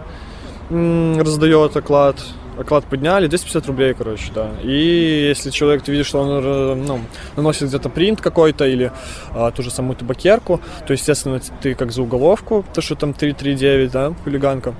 раздает 0.69 1.75
оклад. 1.77 2.17
Оклад 2.57 2.85
подняли, 2.85 3.27
250 3.27 3.67
рублей, 3.67 3.93
короче, 3.93 4.31
да. 4.33 4.49
И 4.63 5.27
если 5.27 5.49
человек, 5.49 5.83
ты 5.83 5.91
видишь, 5.91 6.07
что 6.07 6.21
он 6.21 6.41
э, 6.41 6.75
ну, 6.75 7.01
наносит 7.35 7.67
где-то 7.67 7.89
принт 7.89 8.21
какой-то 8.21 8.65
или 8.65 8.93
а, 9.31 9.51
ту 9.51 9.61
же 9.61 9.69
самую 9.69 9.97
табакерку, 9.97 10.61
то, 10.87 10.93
естественно, 10.93 11.41
ты 11.61 11.75
как 11.75 11.91
за 11.91 12.01
уголовку, 12.01 12.63
то, 12.73 12.79
что 12.79 12.95
там 12.95 13.13
339, 13.13 13.91
да, 13.91 14.13
хулиганка. 14.23 14.73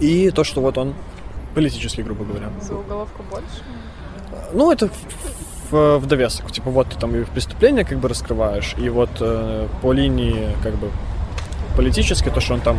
И 0.00 0.30
то, 0.30 0.44
что 0.44 0.60
вот 0.60 0.78
он 0.78 0.94
политический, 1.54 2.02
грубо 2.02 2.24
говоря. 2.24 2.50
За 2.60 2.74
уголовку 2.74 3.22
больше? 3.30 3.62
Ну, 4.52 4.70
это 4.70 4.90
в, 5.70 5.98
в 5.98 6.06
довесок. 6.06 6.52
Типа 6.52 6.70
вот 6.70 6.88
ты 6.88 6.98
там 6.98 7.14
и 7.16 7.24
преступление 7.24 7.84
как 7.84 7.98
бы 7.98 8.08
раскрываешь, 8.08 8.74
и 8.78 8.88
вот 8.88 9.10
э, 9.20 9.68
по 9.82 9.92
линии 9.92 10.54
как 10.62 10.74
бы 10.74 10.90
политической, 11.76 12.30
то, 12.30 12.40
что 12.40 12.54
он 12.54 12.60
там 12.60 12.78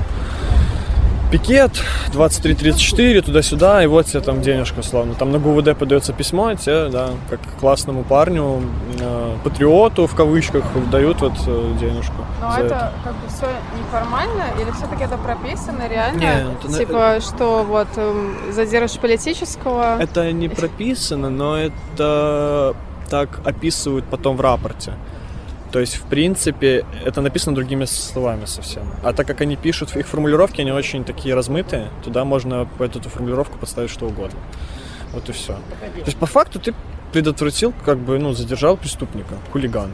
пикет 1.31 1.71
23-34 2.13 3.21
туда-сюда, 3.21 3.83
и 3.83 3.87
вот 3.87 4.05
тебе 4.05 4.21
там 4.21 4.41
денежка, 4.41 4.79
условно. 4.79 5.13
Там 5.15 5.31
на 5.31 5.39
ГУВД 5.39 5.77
подается 5.77 6.13
письмо, 6.13 6.51
и 6.51 6.55
тебе, 6.55 6.89
да, 6.89 7.09
как 7.29 7.39
классному 7.59 8.03
парню, 8.03 8.61
э, 8.99 9.35
патриоту 9.43 10.07
в 10.07 10.15
кавычках, 10.15 10.63
дают 10.91 11.21
вот 11.21 11.33
э, 11.45 11.73
денежку. 11.79 12.25
Но 12.41 12.53
это, 12.53 12.65
это 12.65 12.93
как 13.03 13.13
бы 13.13 13.27
все 13.27 13.47
неформально, 13.77 14.43
или 14.59 14.71
все-таки 14.71 15.03
это 15.03 15.17
прописано 15.17 15.87
реально? 15.89 16.19
Нет, 16.19 16.77
типа, 16.77 17.15
это... 17.15 17.21
что 17.21 17.63
вот 17.63 17.87
э, 17.95 18.51
задержишь 18.51 18.99
политического? 18.99 19.99
Это 19.99 20.31
не 20.31 20.49
прописано, 20.49 21.29
но 21.29 21.57
это 21.57 22.75
так 23.09 23.39
описывают 23.45 24.05
потом 24.05 24.37
в 24.37 24.41
рапорте. 24.41 24.93
То 25.77 25.81
есть, 25.81 25.97
в 25.97 26.05
принципе, 26.05 26.85
это 27.05 27.21
написано 27.21 27.53
другими 27.53 27.85
словами 27.85 28.45
совсем. 28.45 28.81
А 29.03 29.13
так 29.13 29.27
как 29.27 29.41
они 29.41 29.55
пишут, 29.55 29.95
их 29.95 30.07
формулировки, 30.07 30.59
они 30.59 30.71
очень 30.71 31.03
такие 31.03 31.35
размытые, 31.35 31.89
туда 32.03 32.25
можно 32.25 32.67
под 32.79 32.95
эту 32.95 33.09
формулировку 33.09 33.59
подставить 33.59 33.91
что 33.91 34.07
угодно. 34.07 34.39
Вот 35.13 35.29
и 35.29 35.33
все. 35.33 35.53
То 35.53 36.05
есть, 36.07 36.17
по 36.17 36.25
факту, 36.25 36.59
ты 36.59 36.73
предотвратил, 37.13 37.75
как 37.85 37.99
бы, 37.99 38.17
ну, 38.17 38.33
задержал 38.33 38.75
преступника, 38.75 39.35
хулигана. 39.51 39.93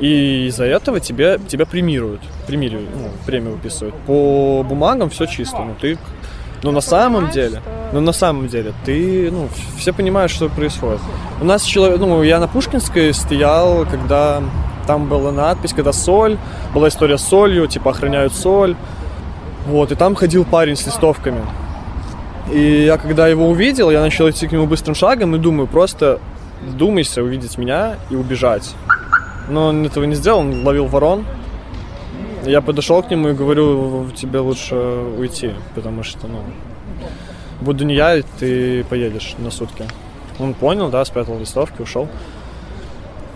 И 0.00 0.46
из-за 0.48 0.64
этого 0.64 0.98
тебя, 0.98 1.38
тебя 1.38 1.66
премируют, 1.66 2.22
премируют, 2.48 2.90
ну, 2.92 3.10
премию 3.26 3.52
выписывают. 3.52 3.94
По 4.08 4.64
бумагам 4.68 5.08
все 5.10 5.26
чисто, 5.26 5.58
ну, 5.58 5.76
ты 5.80 5.98
но 6.62 6.72
на 6.72 6.80
самом 6.80 7.30
деле, 7.30 7.62
но 7.92 8.00
на 8.00 8.12
самом 8.12 8.48
деле, 8.48 8.74
ты, 8.84 9.30
ну, 9.30 9.48
все 9.78 9.92
понимают, 9.92 10.30
что 10.30 10.48
происходит. 10.48 11.00
У 11.40 11.44
нас 11.44 11.62
человек, 11.62 11.98
ну, 12.00 12.22
я 12.22 12.38
на 12.38 12.48
Пушкинской 12.48 13.14
стоял, 13.14 13.86
когда 13.86 14.42
там 14.90 15.06
была 15.06 15.30
надпись, 15.30 15.72
когда 15.72 15.92
соль, 15.92 16.36
была 16.74 16.88
история 16.88 17.16
с 17.16 17.22
солью, 17.22 17.68
типа 17.68 17.92
охраняют 17.92 18.32
соль. 18.34 18.74
Вот, 19.66 19.92
и 19.92 19.94
там 19.94 20.16
ходил 20.16 20.44
парень 20.44 20.74
с 20.74 20.84
листовками. 20.84 21.42
И 22.52 22.86
я 22.86 22.98
когда 22.98 23.28
его 23.28 23.48
увидел, 23.48 23.88
я 23.92 24.00
начал 24.00 24.28
идти 24.28 24.48
к 24.48 24.52
нему 24.52 24.66
быстрым 24.66 24.96
шагом 24.96 25.36
и 25.36 25.38
думаю, 25.38 25.68
просто 25.68 26.18
думайся 26.76 27.22
увидеть 27.22 27.56
меня 27.56 27.98
и 28.10 28.16
убежать. 28.16 28.74
Но 29.48 29.66
он 29.68 29.86
этого 29.86 30.02
не 30.02 30.16
сделал, 30.16 30.40
он 30.40 30.64
ловил 30.66 30.86
ворон. 30.86 31.24
Я 32.44 32.60
подошел 32.60 33.00
к 33.04 33.08
нему 33.12 33.28
и 33.28 33.32
говорю, 33.32 34.08
тебе 34.16 34.40
лучше 34.40 34.74
уйти, 34.74 35.52
потому 35.76 36.02
что, 36.02 36.26
ну, 36.26 36.40
буду 37.60 37.84
не 37.84 37.94
я, 37.94 38.16
и 38.16 38.22
ты 38.40 38.82
поедешь 38.82 39.36
на 39.38 39.52
сутки. 39.52 39.84
Он 40.40 40.52
понял, 40.52 40.88
да, 40.88 41.04
спрятал 41.04 41.38
листовки, 41.38 41.80
ушел. 41.80 42.08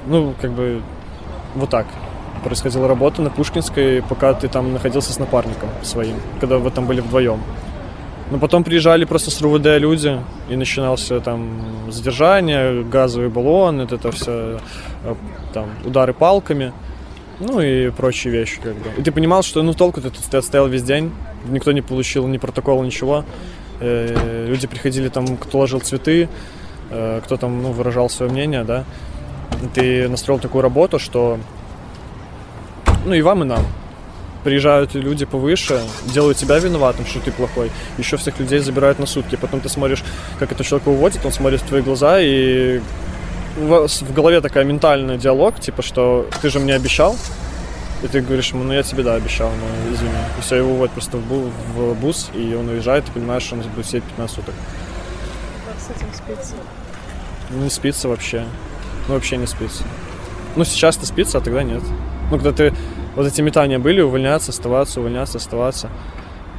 Ну, 0.07 0.35
как 0.41 0.51
бы, 0.51 0.83
вот 1.55 1.71
так 1.71 1.87
происходила 2.43 2.87
работа 2.87 3.23
на 3.23 3.31
Пушкинской, 3.31 4.03
пока 4.03 4.35
ты 4.35 4.49
там 4.49 4.73
находился 4.73 5.13
с 5.13 5.19
напарником 5.19 5.71
своим, 5.83 6.17
когда 6.41 6.59
вы 6.59 6.71
там 6.71 6.87
были 6.87 7.01
вдвоем. 7.01 7.41
Но 8.31 8.39
потом 8.39 8.65
приезжали 8.65 9.05
просто 9.05 9.31
с 9.31 9.41
РУВД 9.41 9.79
люди, 9.79 10.19
и 10.49 10.57
начинался 10.57 11.21
там 11.21 11.91
задержание, 11.91 12.83
газовый 12.83 13.29
баллон, 13.29 13.81
это, 13.81 13.97
это 13.97 14.13
все, 14.13 14.61
э, 15.05 15.15
там, 15.53 15.69
удары 15.85 16.15
палками, 16.15 16.73
ну 17.41 17.61
и 17.61 17.91
прочие 17.91 18.33
вещи, 18.33 18.61
как 18.63 18.75
бы. 18.75 18.91
И 18.97 19.03
ты 19.03 19.13
понимал, 19.13 19.43
что, 19.43 19.63
ну, 19.63 19.75
толку 19.75 20.01
ты, 20.01 20.11
ты 20.11 20.37
отстоял 20.37 20.69
весь 20.69 20.83
день, 20.83 21.13
никто 21.49 21.73
не 21.73 21.83
получил 21.83 22.27
ни 22.27 22.39
протокола, 22.39 22.83
ничего. 22.83 23.25
Э, 23.81 24.47
люди 24.49 24.67
приходили 24.67 25.09
там, 25.09 25.37
кто 25.37 25.59
ложил 25.59 25.81
цветы, 25.81 26.29
э, 26.91 27.21
кто 27.25 27.37
там, 27.37 27.63
ну, 27.63 27.73
выражал 27.73 28.09
свое 28.09 28.33
мнение, 28.33 28.65
да. 28.65 28.85
Ты 29.75 30.09
настроил 30.09 30.39
такую 30.41 30.63
работу, 30.63 30.99
что, 30.99 31.39
ну, 33.05 33.15
и 33.15 33.23
вам, 33.23 33.43
и 33.43 33.47
нам 33.47 33.65
приезжают 34.45 34.95
люди 34.95 35.25
повыше, 35.25 35.81
делают 36.05 36.37
тебя 36.37 36.59
виноватым, 36.59 37.07
что 37.07 37.19
ты 37.21 37.33
плохой, 37.33 37.73
еще 37.97 38.19
всех 38.19 38.39
людей 38.39 38.59
забирают 38.59 38.99
на 38.99 39.07
сутки. 39.07 39.37
Потом 39.37 39.61
ты 39.61 39.69
смотришь, 39.69 40.05
как 40.39 40.53
это 40.53 40.63
человек 40.63 40.87
уводит, 40.87 41.25
он 41.25 41.33
смотрит 41.33 41.63
в 41.63 41.67
твои 41.67 41.81
глаза, 41.81 42.21
и 42.21 42.81
в, 43.57 43.89
в 43.89 44.13
голове 44.13 44.41
такая 44.41 44.65
ментальный 44.65 45.17
диалог, 45.17 45.59
типа, 45.61 45.83
что 45.83 46.29
ты 46.43 46.51
же 46.51 46.61
мне 46.61 46.75
обещал, 46.75 47.17
и 48.03 48.07
ты 48.07 48.21
говоришь 48.21 48.51
ему, 48.51 48.65
ну 48.65 48.73
я 48.75 48.83
тебе, 48.83 49.03
да, 49.03 49.15
обещал, 49.15 49.49
но 49.51 49.95
извини. 49.95 50.13
И 50.39 50.43
все, 50.43 50.57
его 50.57 50.73
уводят 50.73 50.93
просто 50.93 51.17
в, 51.17 51.33
бу- 51.33 51.51
в 51.75 51.95
бус, 51.95 52.31
и 52.35 52.55
он 52.55 52.69
уезжает, 52.69 53.07
ты 53.07 53.13
понимаешь, 53.13 53.45
что 53.45 53.55
он 53.55 53.63
будет 53.63 53.87
сидеть 53.87 54.05
15 54.05 54.37
суток. 54.37 54.55
Как 55.67 55.81
с 55.81 55.97
этим 55.97 56.13
спится? 56.13 56.55
Ну, 57.51 57.63
не 57.65 57.71
спится 57.71 58.09
вообще. 58.09 58.45
Ну, 59.09 59.15
вообще 59.15 59.37
не 59.37 59.47
спится. 59.47 59.85
Ну, 60.57 60.65
сейчас-то 60.65 61.07
спится, 61.07 61.39
а 61.39 61.41
тогда 61.41 61.63
нет. 61.63 61.83
Ну, 62.31 62.37
когда 62.37 62.53
ты... 62.53 62.75
Вот 63.17 63.27
эти 63.27 63.41
метания 63.43 63.79
были, 63.79 64.01
увольняться, 64.01 64.51
оставаться, 64.51 65.01
увольняться, 65.01 65.39
оставаться. 65.39 65.89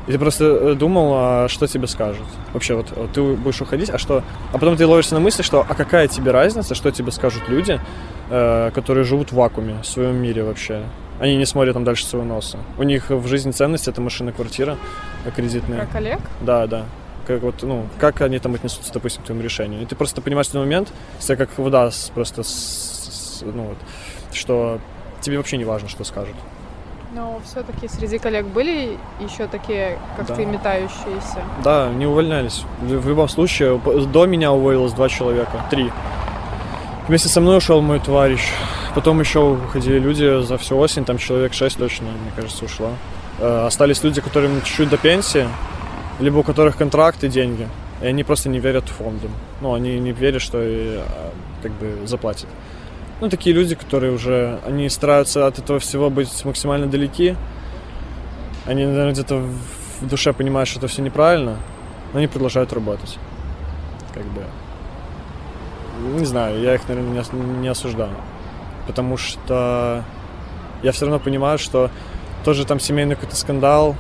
И 0.08 0.12
ты 0.12 0.20
просто 0.20 0.46
э, 0.46 0.76
думал, 0.76 1.14
а 1.16 1.48
что 1.50 1.68
тебе 1.68 1.88
скажут. 1.88 2.26
Вообще, 2.54 2.76
вот, 2.76 2.92
вот 2.96 3.12
ты 3.12 3.22
будешь 3.22 3.60
уходить, 3.62 3.90
а 3.90 3.98
что... 3.98 4.24
А 4.54 4.58
потом 4.58 4.78
ты 4.78 4.86
ловишься 4.86 5.16
на 5.16 5.20
мысли, 5.20 5.42
что 5.42 5.66
а 5.68 5.74
какая 5.74 6.08
тебе 6.08 6.32
разница, 6.32 6.76
что 6.76 6.92
тебе 6.92 7.12
скажут 7.12 7.50
люди, 7.50 7.82
э, 8.30 8.72
которые 8.74 9.04
живут 9.04 9.32
в 9.32 9.36
вакууме, 9.36 9.82
в 9.82 9.86
своем 9.88 10.16
мире 10.16 10.44
вообще. 10.44 10.84
Они 11.20 11.38
не 11.38 11.46
смотрят 11.46 11.74
там 11.74 11.84
дальше 11.84 12.06
своего 12.06 12.28
носа. 12.28 12.60
У 12.78 12.84
них 12.84 13.10
в 13.10 13.28
жизни 13.28 13.52
ценность 13.52 13.88
это 13.88 14.00
машина, 14.00 14.32
квартира 14.32 14.78
э, 15.26 15.32
кредитная. 15.36 15.80
Как 15.82 15.96
Олег? 15.96 16.20
Да, 16.42 16.68
да. 16.68 16.86
Как 17.28 17.42
вот, 17.42 17.64
ну, 17.64 17.88
как 18.00 18.22
они 18.22 18.38
там 18.40 18.54
отнесутся, 18.56 18.94
допустим, 18.94 19.24
к 19.24 19.26
твоему 19.26 19.44
решению. 19.44 19.82
И 19.82 19.86
ты 19.86 19.96
просто 19.96 20.22
понимаешь 20.22 20.48
в 20.48 20.50
этот 20.52 20.62
момент, 20.62 20.94
себя 21.20 21.36
как 21.38 21.50
вода 21.58 21.90
просто, 22.14 22.44
с- 22.44 23.40
с- 23.40 23.42
ну, 23.42 23.64
вот, 23.64 23.78
что 24.32 24.80
тебе 25.22 25.38
вообще 25.38 25.58
не 25.58 25.66
важно, 25.66 25.90
что 25.90 26.04
скажут. 26.04 26.36
Но 27.16 27.40
все-таки 27.46 27.88
среди 27.88 28.18
коллег 28.20 28.46
были 28.48 28.98
еще 29.22 29.48
такие, 29.48 29.98
как 30.18 30.28
Да. 30.28 30.36
ты, 30.36 30.46
метающиеся. 30.46 31.40
Да, 31.64 31.90
не 31.90 32.06
увольнялись. 32.06 32.64
В 32.82 33.08
любом 33.08 33.30
случае, 33.30 33.80
до 33.80 34.26
меня 34.26 34.52
уволилось 34.52 34.92
два 34.94 35.08
человека, 35.10 35.66
три. 35.70 35.92
Вместе 37.08 37.30
со 37.30 37.40
мной 37.40 37.58
ушел 37.58 37.82
мой 37.82 38.00
товарищ. 38.00 38.42
Потом 38.96 39.20
еще 39.20 39.40
уходили 39.40 39.98
люди 40.00 40.42
за 40.44 40.58
всю 40.58 40.78
осень, 40.78 41.06
там 41.06 41.18
человек 41.18 41.54
шесть 41.54 41.78
точно, 41.78 42.08
мне 42.08 42.32
кажется, 42.36 42.66
ушло. 42.66 42.90
Э, 43.40 43.66
Остались 43.68 44.04
люди, 44.04 44.22
которым 44.22 44.62
чуть-чуть 44.64 44.90
до 44.90 44.98
пенсии, 44.98 45.48
либо 46.20 46.38
у 46.40 46.44
которых 46.44 46.78
контракт 46.78 47.24
и 47.24 47.28
деньги. 47.28 47.68
И 48.02 48.06
они 48.08 48.24
просто 48.24 48.50
не 48.50 48.60
верят 48.60 48.90
фондам. 48.90 49.32
Ну, 49.62 49.74
они 49.74 50.00
не 50.00 50.12
верят, 50.12 50.42
что 50.42 50.62
и, 50.62 50.98
а, 50.98 51.32
как 51.62 51.72
бы 51.74 52.06
заплатят. 52.06 52.48
Ну, 53.22 53.30
такие 53.30 53.56
люди, 53.56 53.76
которые 53.76 54.12
уже, 54.12 54.60
они 54.66 54.90
стараются 54.90 55.48
от 55.48 55.60
этого 55.60 55.80
всего 55.80 56.10
быть 56.10 56.44
максимально 56.44 56.88
далеки. 56.88 57.36
Они, 58.66 58.86
наверное, 58.86 59.14
где-то 59.14 59.38
в- 59.38 60.08
душе 60.08 60.34
понимают, 60.34 60.68
что 60.68 60.80
это 60.80 60.88
все 60.88 61.02
неправильно, 61.02 61.58
но 62.12 62.20
они 62.20 62.28
продолжают 62.28 62.74
работать. 62.74 63.18
Как 64.14 64.24
бы. 64.26 64.44
Не 66.20 66.26
знаю, 66.26 66.62
я 66.62 66.76
их, 66.76 66.88
наверное, 66.90 67.24
не 67.34 67.68
осуждаю. 67.70 68.12
Потому 68.88 69.18
что 69.18 70.04
я 70.84 70.92
все 70.92 71.06
равно 71.06 71.20
понимаю, 71.20 71.58
что 71.58 71.90
тоже 72.44 72.66
там 72.66 72.80
семейный 72.80 73.16
какой-то 73.16 73.36
скандал, 73.36 73.96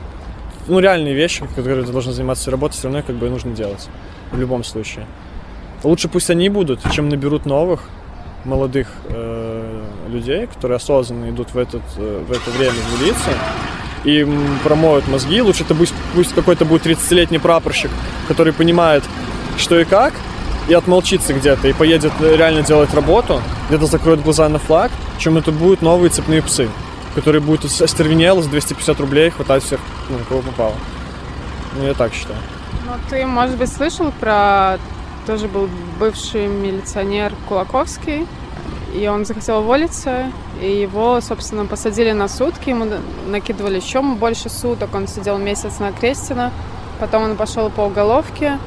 ну, 0.67 0.79
реальные 0.79 1.13
вещи, 1.13 1.45
которые 1.55 1.85
ты 1.85 1.91
должен 1.91 2.13
заниматься 2.13 2.51
работой, 2.51 2.73
все 2.73 2.83
равно 2.83 3.03
как 3.03 3.15
бы 3.15 3.29
нужно 3.29 3.51
делать. 3.51 3.87
В 4.31 4.39
любом 4.39 4.63
случае. 4.63 5.05
Лучше 5.83 6.07
пусть 6.09 6.29
они 6.29 6.49
будут, 6.49 6.79
чем 6.91 7.09
наберут 7.09 7.45
новых 7.45 7.81
молодых 8.43 8.87
э, 9.09 9.83
людей, 10.09 10.47
которые 10.47 10.77
осознанно 10.77 11.29
идут 11.29 11.53
в, 11.53 11.57
этот, 11.57 11.81
э, 11.97 12.23
в 12.27 12.31
это 12.31 12.49
время 12.51 12.73
в 12.73 13.01
милицию 13.01 13.35
и 14.03 14.27
промоют 14.63 15.07
мозги. 15.07 15.41
Лучше 15.41 15.63
это 15.63 15.75
пусть, 15.75 15.93
пусть 16.13 16.33
какой-то 16.33 16.65
будет 16.65 16.85
30-летний 16.85 17.39
прапорщик, 17.39 17.91
который 18.27 18.53
понимает, 18.53 19.03
что 19.57 19.79
и 19.79 19.83
как, 19.83 20.13
и 20.67 20.73
отмолчится 20.73 21.33
где-то, 21.33 21.67
и 21.67 21.73
поедет 21.73 22.13
э, 22.19 22.35
реально 22.35 22.61
делать 22.61 22.93
работу, 22.93 23.41
где-то 23.69 23.85
закроет 23.85 24.21
глаза 24.21 24.47
на 24.49 24.59
флаг, 24.59 24.91
чем 25.17 25.37
это 25.37 25.51
будут 25.51 25.81
новые 25.81 26.09
цепные 26.09 26.41
псы, 26.41 26.69
которые 27.15 27.41
будут 27.41 27.71
с- 27.71 27.81
остервенело 27.81 28.41
за 28.41 28.49
250 28.49 28.99
рублей 28.99 29.29
хватать 29.29 29.63
всех, 29.63 29.79
ну, 30.09 30.17
кого 30.29 30.41
попало. 30.41 30.73
Ну, 31.77 31.85
я 31.87 31.93
так 31.93 32.13
считаю. 32.13 32.39
Ну, 32.85 32.91
ты, 33.09 33.25
может 33.25 33.57
быть, 33.57 33.71
слышал 33.71 34.11
про... 34.19 34.77
Тоже 35.25 35.47
был 35.47 35.67
бывший 35.99 36.45
милиционер 36.47 37.33
Кулаковский, 37.49 38.27
и 38.93 39.07
он 39.07 39.25
захотел 39.25 39.59
уволиться, 39.61 40.31
и 40.61 40.69
его, 40.81 41.19
собственно, 41.19 41.65
посадили 41.65 42.11
на 42.11 42.27
сутки, 42.27 42.69
ему 42.69 42.85
на- 42.85 42.99
накидывали 43.27 43.77
еще 43.77 44.01
больше 44.03 44.49
суток, 44.49 44.93
он 44.93 45.07
сидел 45.07 45.39
месяц 45.39 45.79
на 45.79 45.91
Крестина, 45.91 46.51
потом 46.99 47.23
он 47.23 47.35
пошел 47.37 47.71
по 47.71 47.81
уголовке, 47.81 48.59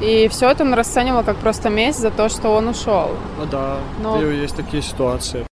и 0.00 0.26
все 0.32 0.50
это 0.50 0.64
он 0.64 0.74
расценивал 0.74 1.22
как 1.22 1.36
просто 1.36 1.70
месть 1.70 2.00
за 2.00 2.10
то, 2.10 2.28
что 2.28 2.48
он 2.56 2.66
ушел. 2.68 3.10
Ну 3.38 3.46
да, 3.46 3.76
Но- 4.02 4.20
есть 4.20 4.56
такие 4.56 4.82
ситуации. 4.82 5.46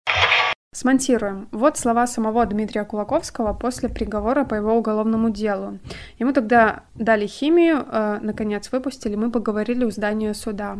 Смонтируем. 0.79 1.49
Вот 1.51 1.77
слова 1.77 2.07
самого 2.07 2.47
Дмитрия 2.47 2.85
Кулаковского 2.85 3.53
после 3.53 3.89
приговора 3.89 4.45
по 4.45 4.55
его 4.55 4.77
уголовному 4.79 5.29
делу. 5.29 5.81
Ему 6.21 6.33
тогда 6.33 6.83
дали 6.95 7.27
химию, 7.27 7.85
э, 7.91 8.19
наконец 8.23 8.71
выпустили, 8.71 9.17
мы 9.17 9.33
поговорили 9.33 9.85
у 9.85 9.91
здания 9.91 10.33
суда. 10.35 10.77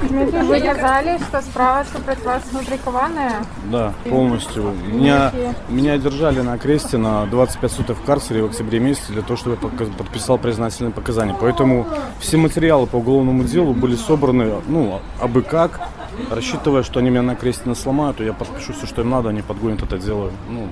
Вы 0.00 0.58
сказали, 0.58 1.18
что 1.18 1.42
справа 1.42 1.84
против 2.02 2.24
вас 2.24 2.42
фабрикованная. 2.44 3.44
Да, 3.70 3.92
полностью. 4.08 4.72
Меня, 4.90 5.30
меня 5.68 5.98
держали 5.98 6.40
на 6.40 6.56
кресте 6.56 6.96
на 6.96 7.26
25 7.26 7.72
суток 7.72 7.98
в 7.98 8.04
карцере 8.04 8.42
в 8.42 8.46
октябре 8.46 8.78
месяце 8.78 9.12
для 9.12 9.20
того, 9.20 9.36
чтобы 9.36 9.58
я 9.60 9.86
подписал 9.98 10.38
признательные 10.38 10.92
показания. 10.92 11.36
Поэтому 11.38 11.86
все 12.20 12.38
материалы 12.38 12.86
по 12.86 12.96
уголовному 12.96 13.44
делу 13.44 13.74
были 13.74 13.96
собраны, 13.96 14.62
ну, 14.66 15.02
абы 15.20 15.42
как, 15.42 15.90
рассчитывая, 16.30 16.82
что 16.82 17.00
они 17.00 17.10
меня 17.10 17.22
на 17.22 17.34
кресте 17.36 17.74
сломают, 17.74 18.20
и 18.20 18.24
я 18.24 18.32
подпишу 18.32 18.72
все, 18.72 18.86
что 18.86 19.02
им 19.02 19.10
надо, 19.10 19.28
они 19.30 19.42
подгонят 19.42 19.82
это 19.82 19.98
дело, 19.98 20.30
ну, 20.48 20.68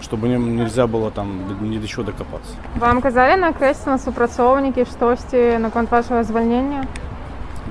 чтобы 0.00 0.28
не- 0.28 0.36
нельзя 0.36 0.86
было 0.86 1.10
там 1.10 1.28
ни 1.70 1.78
до 1.78 1.86
чего 1.86 2.02
докопаться. 2.04 2.52
Вам 2.76 3.00
казали 3.00 3.38
на 3.40 3.52
кресте 3.52 3.90
на 3.90 3.98
супрацовники, 3.98 4.84
что 4.84 5.14
сте 5.16 5.58
на 5.58 5.70
конт 5.70 5.90
вашего 5.90 6.22
звольнения? 6.24 6.86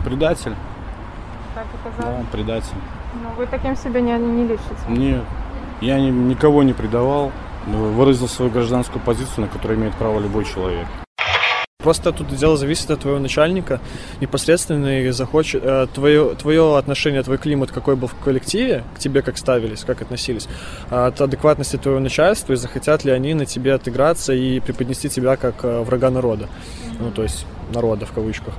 Предатель? 0.04 0.56
Так 1.56 1.66
и 1.66 2.02
Да, 2.02 2.18
предатель. 2.32 2.74
Ну, 3.22 3.30
вы 3.38 3.46
таким 3.46 3.76
себе 3.76 4.02
не, 4.02 4.14
не 4.18 4.44
лишите. 4.48 4.64
Нет. 4.88 5.24
Я 5.82 6.00
ни- 6.00 6.10
никого 6.10 6.64
не 6.64 6.74
предавал, 6.74 7.32
выразил 7.68 8.28
свою 8.28 8.52
гражданскую 8.52 9.02
позицию, 9.02 9.46
на 9.46 9.48
которую 9.48 9.80
имеет 9.80 9.94
право 9.96 10.20
любой 10.20 10.46
человек. 10.46 10.88
Просто 11.84 12.14
тут 12.14 12.34
дело 12.34 12.56
зависит 12.56 12.90
от 12.92 13.02
твоего 13.02 13.20
начальника 13.20 13.82
непосредственно 14.22 15.02
и 15.02 15.10
захочет 15.10 15.62
э, 15.66 15.88
твое, 15.94 16.34
твое 16.36 16.78
отношение, 16.78 17.22
твой 17.24 17.38
климат, 17.38 17.72
какой 17.72 17.98
был 17.98 18.08
в 18.08 18.16
коллективе, 18.16 18.86
к 18.96 19.00
тебе 19.00 19.22
как 19.22 19.38
ставились, 19.38 19.84
как 19.84 20.02
относились, 20.02 20.48
а 20.90 21.08
от 21.08 21.20
адекватности 21.20 21.76
твоего 21.76 22.00
начальства 22.00 22.54
и 22.54 22.56
захотят 22.56 23.04
ли 23.04 23.12
они 23.12 23.34
на 23.34 23.46
тебе 23.46 23.74
отыграться 23.74 24.34
и 24.34 24.62
преподнести 24.62 25.10
тебя 25.10 25.36
как 25.36 25.66
э, 25.66 25.82
врага 25.82 26.10
народа. 26.10 26.48
Ну, 27.00 27.12
то 27.12 27.22
есть 27.22 27.46
народа 27.74 28.06
в 28.06 28.14
кавычках. 28.14 28.54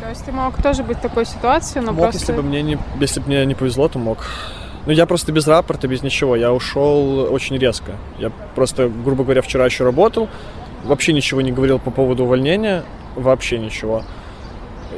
То 0.00 0.08
есть 0.08 0.24
ты 0.24 0.32
мог 0.32 0.62
тоже 0.62 0.82
быть 0.82 0.96
в 0.96 1.02
такой 1.02 1.26
ситуации, 1.26 1.80
но 1.80 1.92
мог, 1.92 2.04
просто... 2.04 2.20
если 2.20 2.32
бы 2.32 2.42
мне 2.42 2.62
не, 2.62 2.78
если 3.00 3.20
бы 3.20 3.26
мне 3.26 3.44
не 3.44 3.54
повезло, 3.54 3.88
то 3.88 3.98
мог. 3.98 4.24
Ну, 4.86 4.92
я 4.92 5.04
просто 5.04 5.30
без 5.32 5.46
рапорта, 5.46 5.88
без 5.88 6.02
ничего. 6.02 6.36
Я 6.36 6.54
ушел 6.54 7.32
очень 7.32 7.58
резко. 7.58 7.92
Я 8.18 8.30
просто, 8.54 8.88
грубо 8.88 9.24
говоря, 9.24 9.42
вчера 9.42 9.66
еще 9.66 9.84
работал, 9.84 10.28
вообще 10.86 11.12
ничего 11.12 11.40
не 11.40 11.52
говорил 11.52 11.78
по 11.78 11.90
поводу 11.90 12.24
увольнения, 12.24 12.84
вообще 13.14 13.58
ничего. 13.58 14.02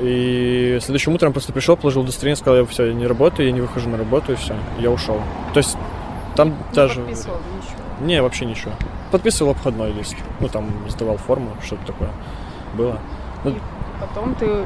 И 0.01 0.79
следующим 0.81 1.15
утром 1.15 1.33
просто 1.33 1.53
пришел, 1.53 1.77
положил 1.77 2.03
удостоверение, 2.03 2.37
сказал, 2.37 2.61
я 2.61 2.67
все, 2.67 2.87
я 2.87 2.93
не 2.95 3.07
работаю, 3.07 3.47
я 3.47 3.53
не 3.53 3.61
выхожу 3.61 3.89
на 3.89 3.97
работу, 3.97 4.33
и 4.33 4.37
все, 4.37 4.55
я 4.79 4.91
ушел. 4.91 5.21
То 5.55 5.59
есть 5.59 5.77
там 6.37 6.51
не 6.51 6.57
даже... 6.75 7.01
подписывал 7.01 7.39
ничего. 7.57 8.07
Не, 8.07 8.23
вообще 8.23 8.45
ничего. 8.45 8.73
Подписывал 9.11 9.53
обходной 9.53 9.93
лист. 9.93 10.15
Ну, 10.41 10.49
там 10.49 10.71
сдавал 10.89 11.17
форму, 11.17 11.51
что-то 11.65 11.87
такое 11.87 12.11
было. 12.75 12.99
Потом 14.01 14.35
ты... 14.37 14.65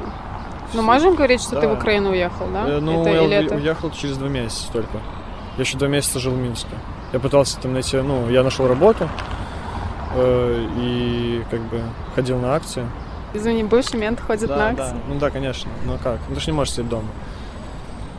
Ну, 0.75 0.83
можем 0.83 1.15
говорить, 1.15 1.41
что 1.41 1.53
ты 1.61 1.67
в 1.69 1.73
Да. 1.73 1.79
Украину 1.79 2.11
уехал, 2.11 2.47
да? 2.53 2.67
Э, 2.67 2.81
Ну, 2.81 3.03
это, 3.03 3.11
я 3.11 3.23
или 3.25 3.37
это... 3.37 3.55
уехал 3.55 3.91
через 3.91 4.17
два 4.17 4.29
месяца 4.29 4.71
только. 4.73 4.99
Я 5.57 5.63
еще 5.63 5.79
два 5.79 5.89
месяца 5.89 6.19
жил 6.19 6.33
в 6.33 6.39
Минске. 6.39 6.75
Я 7.13 7.21
пытался 7.21 7.59
там 7.61 7.75
найти, 7.75 7.99
ну, 7.99 8.29
я 8.31 8.43
нашел 8.43 8.67
работу 8.67 9.09
э, 10.15 10.67
и 10.77 11.45
как 11.51 11.61
бы 11.63 11.81
ходил 12.15 12.39
на 12.39 12.55
акции. 12.55 12.87
Извини, 13.35 13.65
бывший 13.65 13.99
мент 13.99 14.21
ходит 14.21 14.49
да, 14.49 14.57
на 14.57 14.69
акции. 14.71 14.93
да. 14.93 15.01
Ну 15.09 15.19
да, 15.19 15.31
конечно. 15.31 15.71
Ну 15.87 15.95
а 15.95 15.99
как? 15.99 16.19
Ну 16.29 16.35
ты 16.35 16.41
же 16.41 16.51
не 16.51 16.57
можешь 16.57 16.75
сидеть 16.75 16.89
дома. 16.89 17.09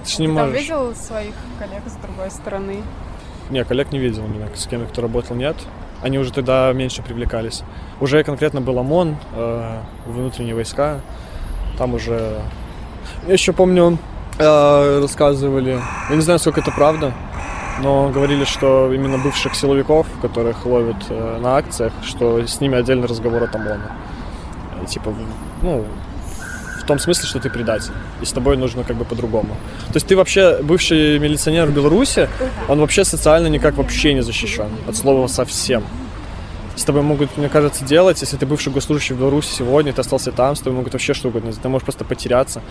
Ты 0.04 0.10
же 0.10 0.22
не 0.22 0.28
Ты 0.28 0.34
там 0.36 0.48
можешь. 0.48 0.62
видел 0.62 0.96
своих 0.96 1.34
коллег 1.60 1.84
с 1.86 1.94
другой 2.04 2.32
стороны? 2.32 2.84
Не, 3.50 3.64
коллег 3.64 3.92
не 3.92 4.00
видел 4.00 4.26
именно, 4.26 4.48
с 4.56 4.68
кем 4.68 4.86
кто 4.88 5.02
работал, 5.02 5.36
нет. 5.36 5.56
Они 6.02 6.18
уже 6.18 6.34
тогда 6.34 6.72
меньше 6.74 7.02
привлекались. 7.02 7.64
Уже 8.02 8.24
конкретно 8.24 8.60
был 8.60 8.78
ОМОН, 8.80 9.16
э, 9.36 9.78
внутренние 10.06 10.56
войска. 10.56 11.00
Там 11.78 11.94
уже... 11.94 12.42
Я 13.28 13.34
еще 13.34 13.54
помню, 13.54 13.98
э, 14.38 15.00
рассказывали, 15.02 15.80
я 16.10 16.16
не 16.16 16.22
знаю, 16.22 16.40
сколько 16.40 16.60
это 16.60 16.72
правда, 16.72 17.14
но 17.80 18.10
говорили, 18.10 18.46
что 18.46 18.92
именно 18.94 19.18
бывших 19.18 19.56
силовиков, 19.56 20.08
которых 20.22 20.66
ловят 20.66 20.98
э, 21.10 21.40
на 21.42 21.58
акциях, 21.58 21.94
что 22.04 22.46
с 22.46 22.62
ними 22.62 22.78
отдельный 22.78 23.08
разговор 23.08 23.44
от 23.44 23.56
ОМОНа. 23.56 23.92
И, 24.84 24.86
типа, 24.86 25.14
ну, 25.62 25.86
в 26.82 26.86
том 26.86 27.00
смысле, 27.00 27.28
что 27.28 27.40
ты 27.40 27.50
предатель, 27.50 27.94
и 28.22 28.26
с 28.26 28.32
тобой 28.32 28.58
нужно 28.58 28.84
как 28.84 28.98
бы 28.98 29.06
по-другому. 29.06 29.56
То 29.88 29.96
есть 29.96 30.08
ты 30.08 30.16
вообще 30.16 30.60
бывший 30.62 31.18
милиционер 31.18 31.68
в 31.68 31.74
Беларуси, 31.74 32.30
он 32.68 32.80
вообще 32.80 33.06
социально 33.06 33.48
никак 33.48 33.76
вообще 33.76 34.14
не 34.14 34.22
защищен, 34.22 34.70
от 34.88 34.96
слова 34.96 35.28
совсем. 35.28 35.84
С 36.76 36.84
тобой 36.84 37.04
могут, 37.04 37.38
мне 37.38 37.50
кажется, 37.50 37.86
делать, 37.86 38.20
если 38.22 38.36
ты 38.36 38.46
бывший 38.46 38.74
госслужащий 38.74 39.16
в 39.16 39.20
Беларуси 39.20 39.54
сегодня, 39.54 39.94
ты 39.94 40.02
остался 40.02 40.32
там, 40.32 40.56
с 40.56 40.60
тобой 40.60 40.78
могут 40.78 40.94
вообще 40.94 41.14
что 41.14 41.30
угодно. 41.30 41.54
Ты 41.54 41.70
можешь 41.70 41.86
просто 41.86 42.04
потеряться 42.04 42.62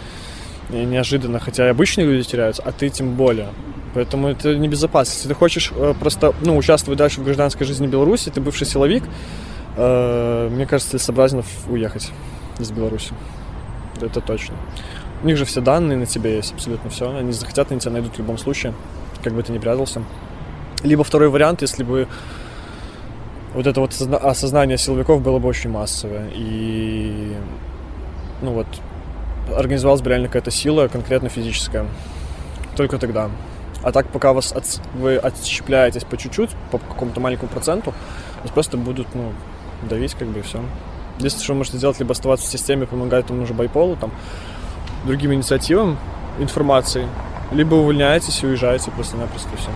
неожиданно, 0.71 1.39
хотя 1.39 1.67
и 1.67 1.71
обычные 1.71 2.07
люди 2.07 2.29
теряются, 2.29 2.63
а 2.63 2.73
ты 2.73 2.89
тем 2.89 3.15
более. 3.15 3.49
Поэтому 3.95 4.29
это 4.29 4.57
небезопасно. 4.57 5.13
Если 5.13 5.29
ты 5.29 5.35
хочешь 5.35 5.71
э, 5.75 5.95
просто 5.99 6.35
ну, 6.41 6.57
участвовать 6.57 6.99
дальше 6.99 7.21
в 7.21 7.25
гражданской 7.25 7.67
жизни 7.67 7.87
Беларуси, 7.87 8.31
ты 8.31 8.41
бывший 8.41 8.67
силовик, 8.67 9.05
э, 9.77 10.49
мне 10.51 10.67
кажется, 10.67 10.93
целесообразно 10.93 11.43
уехать 11.69 12.11
из 12.59 12.71
Беларуси. 12.71 13.13
Это 14.01 14.21
точно. 14.21 14.57
У 15.23 15.27
них 15.27 15.37
же 15.37 15.45
все 15.45 15.61
данные 15.61 15.99
на 15.99 16.07
тебе 16.07 16.37
есть, 16.37 16.53
абсолютно 16.55 16.91
все. 16.91 17.15
Они 17.15 17.33
захотят, 17.33 17.71
они 17.71 17.81
тебя 17.81 17.93
найдут 17.93 18.15
в 18.15 18.19
любом 18.19 18.39
случае, 18.39 18.75
как 19.23 19.35
бы 19.35 19.43
ты 19.43 19.53
ни 19.53 19.59
прятался. 19.59 20.03
Либо 20.83 21.05
второй 21.05 21.29
вариант, 21.29 21.63
если 21.63 21.85
бы 21.85 22.09
вот 23.55 23.67
это 23.67 23.81
вот 23.81 23.91
осозна- 23.91 24.17
осознание 24.17 24.79
силовиков 24.79 25.23
было 25.23 25.39
бы 25.39 25.49
очень 25.49 25.71
массовое. 25.71 26.29
И, 26.35 27.37
ну 28.41 28.53
вот, 28.53 28.67
организовалась 29.57 30.03
бы 30.03 30.11
реально 30.11 30.29
какая-то 30.29 30.51
сила, 30.51 30.89
конкретно 30.89 31.29
физическая. 31.29 31.87
Только 32.77 32.99
тогда. 32.99 33.31
А 33.83 33.93
так, 33.93 34.09
пока 34.09 34.33
вас 34.33 34.53
отс- 34.55 34.81
вы 34.95 35.17
отщепляетесь 35.17 36.05
по 36.05 36.17
чуть-чуть, 36.17 36.51
по 36.71 36.79
какому-то 36.79 37.21
маленькому 37.21 37.51
проценту, 37.51 37.93
вас 38.43 38.53
просто 38.53 38.77
будут, 38.77 39.09
ну, 39.15 39.33
давить, 39.89 40.15
как 40.15 40.29
бы, 40.29 40.39
и 40.39 40.43
все. 40.43 40.61
Единственное, 41.19 41.45
что 41.45 41.53
вы 41.53 41.59
можете 41.59 41.79
сделать, 41.79 41.99
либо 41.99 42.13
оставаться 42.13 42.47
в 42.47 42.51
системе, 42.51 42.87
помогать 42.87 43.27
тому 43.27 43.45
же 43.45 43.55
байполу, 43.55 43.97
там, 43.97 44.13
другим 45.05 45.35
инициативам, 45.35 45.99
информации, 46.39 47.07
либо 47.51 47.75
увольняетесь 47.75 48.43
и 48.43 48.47
уезжаете 48.47 48.91
просто-напросто, 48.93 49.49
и 49.53 49.57
все. 49.57 49.71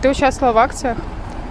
Ты 0.00 0.10
участвовала 0.10 0.54
в 0.54 0.58
акциях? 0.58 0.96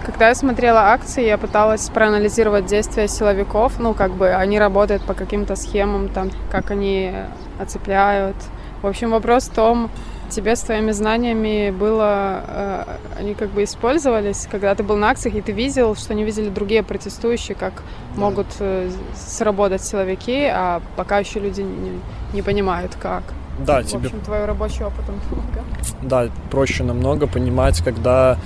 Когда 0.05 0.29
я 0.29 0.35
смотрела 0.35 0.79
акции, 0.91 1.25
я 1.25 1.37
пыталась 1.37 1.89
проанализировать 1.89 2.65
действия 2.65 3.07
силовиков. 3.07 3.79
Ну, 3.79 3.93
как 3.93 4.13
бы 4.13 4.29
они 4.29 4.57
работают 4.59 5.03
по 5.03 5.13
каким-то 5.13 5.55
схемам, 5.55 6.09
там, 6.09 6.31
как 6.51 6.71
они 6.71 7.13
оцепляют. 7.59 8.35
В 8.81 8.87
общем, 8.87 9.11
вопрос 9.11 9.43
в 9.45 9.53
том, 9.53 9.91
тебе 10.29 10.55
с 10.55 10.61
твоими 10.61 10.89
знаниями 10.91 11.69
было, 11.69 12.41
э, 12.47 12.83
они 13.19 13.35
как 13.35 13.49
бы 13.49 13.63
использовались, 13.63 14.47
когда 14.49 14.73
ты 14.73 14.81
был 14.81 14.97
на 14.97 15.11
акциях, 15.11 15.35
и 15.35 15.41
ты 15.41 15.51
видел, 15.51 15.95
что 15.95 16.15
не 16.15 16.23
видели 16.23 16.49
другие 16.49 16.81
протестующие, 16.81 17.55
как 17.55 17.83
могут 18.15 18.47
э, 18.59 18.89
сработать 19.15 19.83
силовики, 19.83 20.45
а 20.45 20.81
пока 20.95 21.19
еще 21.19 21.39
люди 21.39 21.61
не, 21.61 21.99
не 22.33 22.41
понимают, 22.41 22.95
как. 22.99 23.21
Да, 23.59 23.81
В 23.81 23.85
тебе 23.85 24.07
общем, 24.07 24.21
твой 24.21 24.45
рабочий 24.45 24.83
опыт 24.83 25.03
он 25.07 25.19
помогает. 25.29 25.65
да, 26.01 26.27
проще 26.49 26.83
намного 26.83 27.27
понимать, 27.27 27.83
когда, 27.83 28.37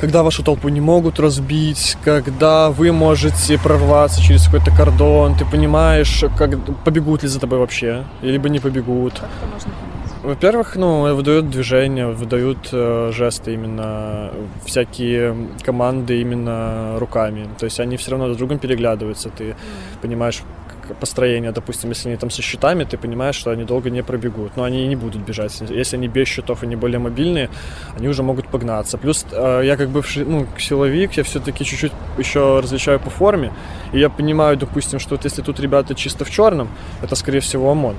когда 0.00 0.22
вашу 0.22 0.42
толпу 0.42 0.68
не 0.68 0.80
могут 0.80 1.20
разбить, 1.20 1.96
когда 2.04 2.70
вы 2.70 2.92
можете 2.92 3.58
прорваться 3.58 4.22
через 4.22 4.44
какой-то 4.44 4.70
кордон, 4.70 5.36
ты 5.36 5.44
понимаешь, 5.44 6.24
как 6.36 6.50
побегут 6.84 7.22
ли 7.22 7.28
за 7.28 7.40
тобой 7.40 7.58
вообще, 7.58 8.04
либо 8.22 8.48
не 8.48 8.60
побегут. 8.60 9.14
Как 9.14 9.30
это 9.38 9.46
можно? 9.52 9.72
Во-первых, 10.22 10.74
ну, 10.74 11.14
выдают 11.14 11.50
движения, 11.50 12.08
выдают 12.08 12.70
э, 12.72 13.12
жесты 13.14 13.54
именно, 13.54 14.32
всякие 14.64 15.36
команды 15.62 16.20
именно 16.20 16.98
руками. 16.98 17.48
То 17.58 17.66
есть 17.66 17.78
они 17.78 17.96
все 17.96 18.10
равно 18.10 18.26
друг 18.26 18.36
с 18.36 18.38
другом 18.38 18.58
переглядываются. 18.58 19.30
Ты 19.30 19.54
понимаешь 20.02 20.42
как 20.86 20.96
построение, 20.96 21.52
допустим, 21.52 21.90
если 21.90 22.08
они 22.08 22.18
там 22.18 22.30
со 22.30 22.42
щитами, 22.42 22.84
ты 22.84 22.96
понимаешь, 22.98 23.34
что 23.34 23.50
они 23.50 23.64
долго 23.64 23.90
не 23.90 24.02
пробегут. 24.02 24.56
Но 24.56 24.64
они 24.64 24.84
и 24.84 24.86
не 24.86 24.96
будут 24.96 25.22
бежать. 25.22 25.60
Если 25.68 25.96
они 25.96 26.08
без 26.08 26.28
щитов 26.28 26.62
и 26.62 26.66
не 26.66 26.76
более 26.76 26.98
мобильные, 26.98 27.50
они 27.96 28.08
уже 28.08 28.22
могут 28.22 28.48
погнаться. 28.48 28.98
Плюс 28.98 29.26
э, 29.30 29.62
я 29.64 29.76
как 29.76 29.90
бывший, 29.90 30.24
ну, 30.24 30.46
силовик, 30.58 31.12
я 31.16 31.22
все-таки 31.22 31.64
чуть-чуть 31.64 31.92
еще 32.18 32.60
различаю 32.60 33.00
по 33.00 33.10
форме. 33.10 33.52
И 33.92 33.98
я 33.98 34.08
понимаю, 34.08 34.56
допустим, 34.56 34.98
что 34.98 35.16
вот 35.16 35.24
если 35.24 35.42
тут 35.42 35.60
ребята 35.60 35.94
чисто 35.94 36.24
в 36.24 36.30
черном, 36.30 36.68
это, 37.02 37.14
скорее 37.16 37.40
всего, 37.40 37.70
ОМОН. 37.70 37.96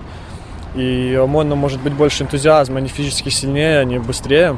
И 0.75 1.17
у 1.19 1.23
ОМОНа 1.23 1.55
может 1.55 1.81
быть 1.81 1.93
больше 1.93 2.23
энтузиазма, 2.23 2.77
они 2.77 2.87
физически 2.87 3.29
сильнее, 3.29 3.79
они 3.79 3.99
быстрее. 3.99 4.57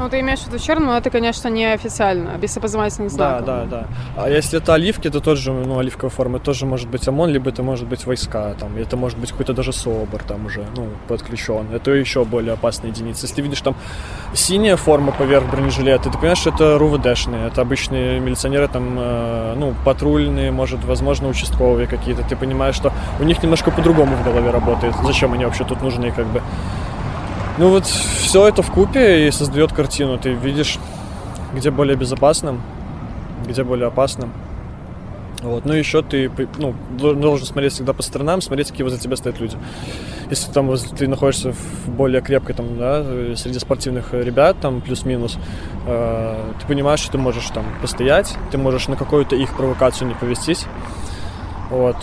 Ну, 0.00 0.08
ты 0.08 0.20
имеешь 0.20 0.38
в 0.38 0.46
виду 0.46 0.58
черным, 0.58 0.86
но 0.86 0.96
это, 0.96 1.10
конечно, 1.10 1.48
не 1.48 1.66
официально, 1.66 2.30
без 2.38 2.56
опознавательных 2.56 3.14
Да, 3.14 3.42
знаков. 3.42 3.46
да, 3.46 3.64
да. 3.66 3.86
А 4.16 4.30
если 4.30 4.58
это 4.58 4.72
оливки, 4.72 5.10
то 5.10 5.20
тоже, 5.20 5.52
ну, 5.52 5.78
оливковая 5.78 6.08
форма, 6.10 6.38
тоже 6.38 6.64
может 6.64 6.88
быть 6.88 7.06
ОМОН, 7.06 7.28
либо 7.28 7.50
это 7.50 7.62
может 7.62 7.86
быть 7.86 8.06
войска, 8.06 8.54
там, 8.58 8.78
это 8.78 8.96
может 8.96 9.18
быть 9.18 9.30
какой-то 9.30 9.52
даже 9.52 9.74
СОБР 9.74 10.22
там 10.22 10.46
уже, 10.46 10.64
ну, 10.74 10.86
подключен. 11.06 11.66
Это 11.74 11.90
еще 11.90 12.24
более 12.24 12.54
опасная 12.54 12.90
единица. 12.90 13.26
Если 13.26 13.36
ты 13.36 13.42
видишь 13.42 13.60
там 13.60 13.74
синяя 14.32 14.76
форма 14.76 15.12
поверх 15.12 15.50
бронежилета, 15.50 16.04
ты 16.04 16.16
понимаешь, 16.16 16.38
что 16.38 16.48
это 16.48 16.78
РУВДшные, 16.78 17.48
это 17.48 17.60
обычные 17.60 18.20
милиционеры, 18.20 18.68
там, 18.68 18.96
э, 18.98 19.54
ну, 19.58 19.74
патрульные, 19.84 20.50
может, 20.50 20.82
возможно, 20.82 21.28
участковые 21.28 21.86
какие-то. 21.86 22.22
Ты 22.22 22.36
понимаешь, 22.36 22.74
что 22.74 22.90
у 23.20 23.24
них 23.24 23.42
немножко 23.42 23.70
по-другому 23.70 24.16
в 24.16 24.24
голове 24.24 24.50
работает. 24.50 24.94
Зачем 25.04 25.34
они 25.34 25.44
вообще 25.44 25.64
тут 25.64 25.82
нужны, 25.82 26.10
как 26.10 26.26
бы. 26.26 26.40
Ну 27.60 27.68
вот 27.68 27.84
все 27.84 28.48
это 28.48 28.62
в 28.62 28.72
купе 28.72 29.28
и 29.28 29.30
создает 29.30 29.74
картину. 29.74 30.16
Ты 30.16 30.30
видишь, 30.32 30.78
где 31.54 31.70
более 31.70 31.94
безопасно, 31.94 32.58
где 33.46 33.62
более 33.64 33.88
опасно. 33.88 34.30
Вот. 35.42 35.66
Ну, 35.66 35.74
еще 35.74 36.00
ты 36.00 36.30
ну, 36.56 36.74
дол- 36.96 37.16
должен 37.16 37.46
смотреть 37.46 37.74
всегда 37.74 37.92
по 37.92 38.02
сторонам, 38.02 38.40
смотреть, 38.40 38.70
какие 38.70 38.82
возле 38.82 38.98
тебя 38.98 39.14
стоят 39.14 39.40
люди. 39.40 39.58
Если 40.30 40.50
там 40.50 40.74
ты 40.74 41.06
находишься 41.06 41.52
в 41.52 41.90
более 41.90 42.22
крепкой, 42.22 42.54
там, 42.54 42.78
да, 42.78 43.02
э, 43.04 43.34
среди 43.36 43.58
спортивных 43.58 44.14
э, 44.14 44.22
ребят, 44.22 44.56
там, 44.62 44.80
плюс-минус, 44.80 45.36
э, 45.86 46.52
ты 46.60 46.66
понимаешь, 46.66 47.00
что 47.00 47.12
ты 47.12 47.18
можешь 47.18 47.46
там 47.50 47.66
постоять, 47.82 48.38
ты 48.50 48.56
можешь 48.56 48.88
на 48.88 48.96
какую-то 48.96 49.36
их 49.36 49.54
провокацию 49.54 50.08
не 50.08 50.14
повестись, 50.14 50.64
Вот. 51.70 51.96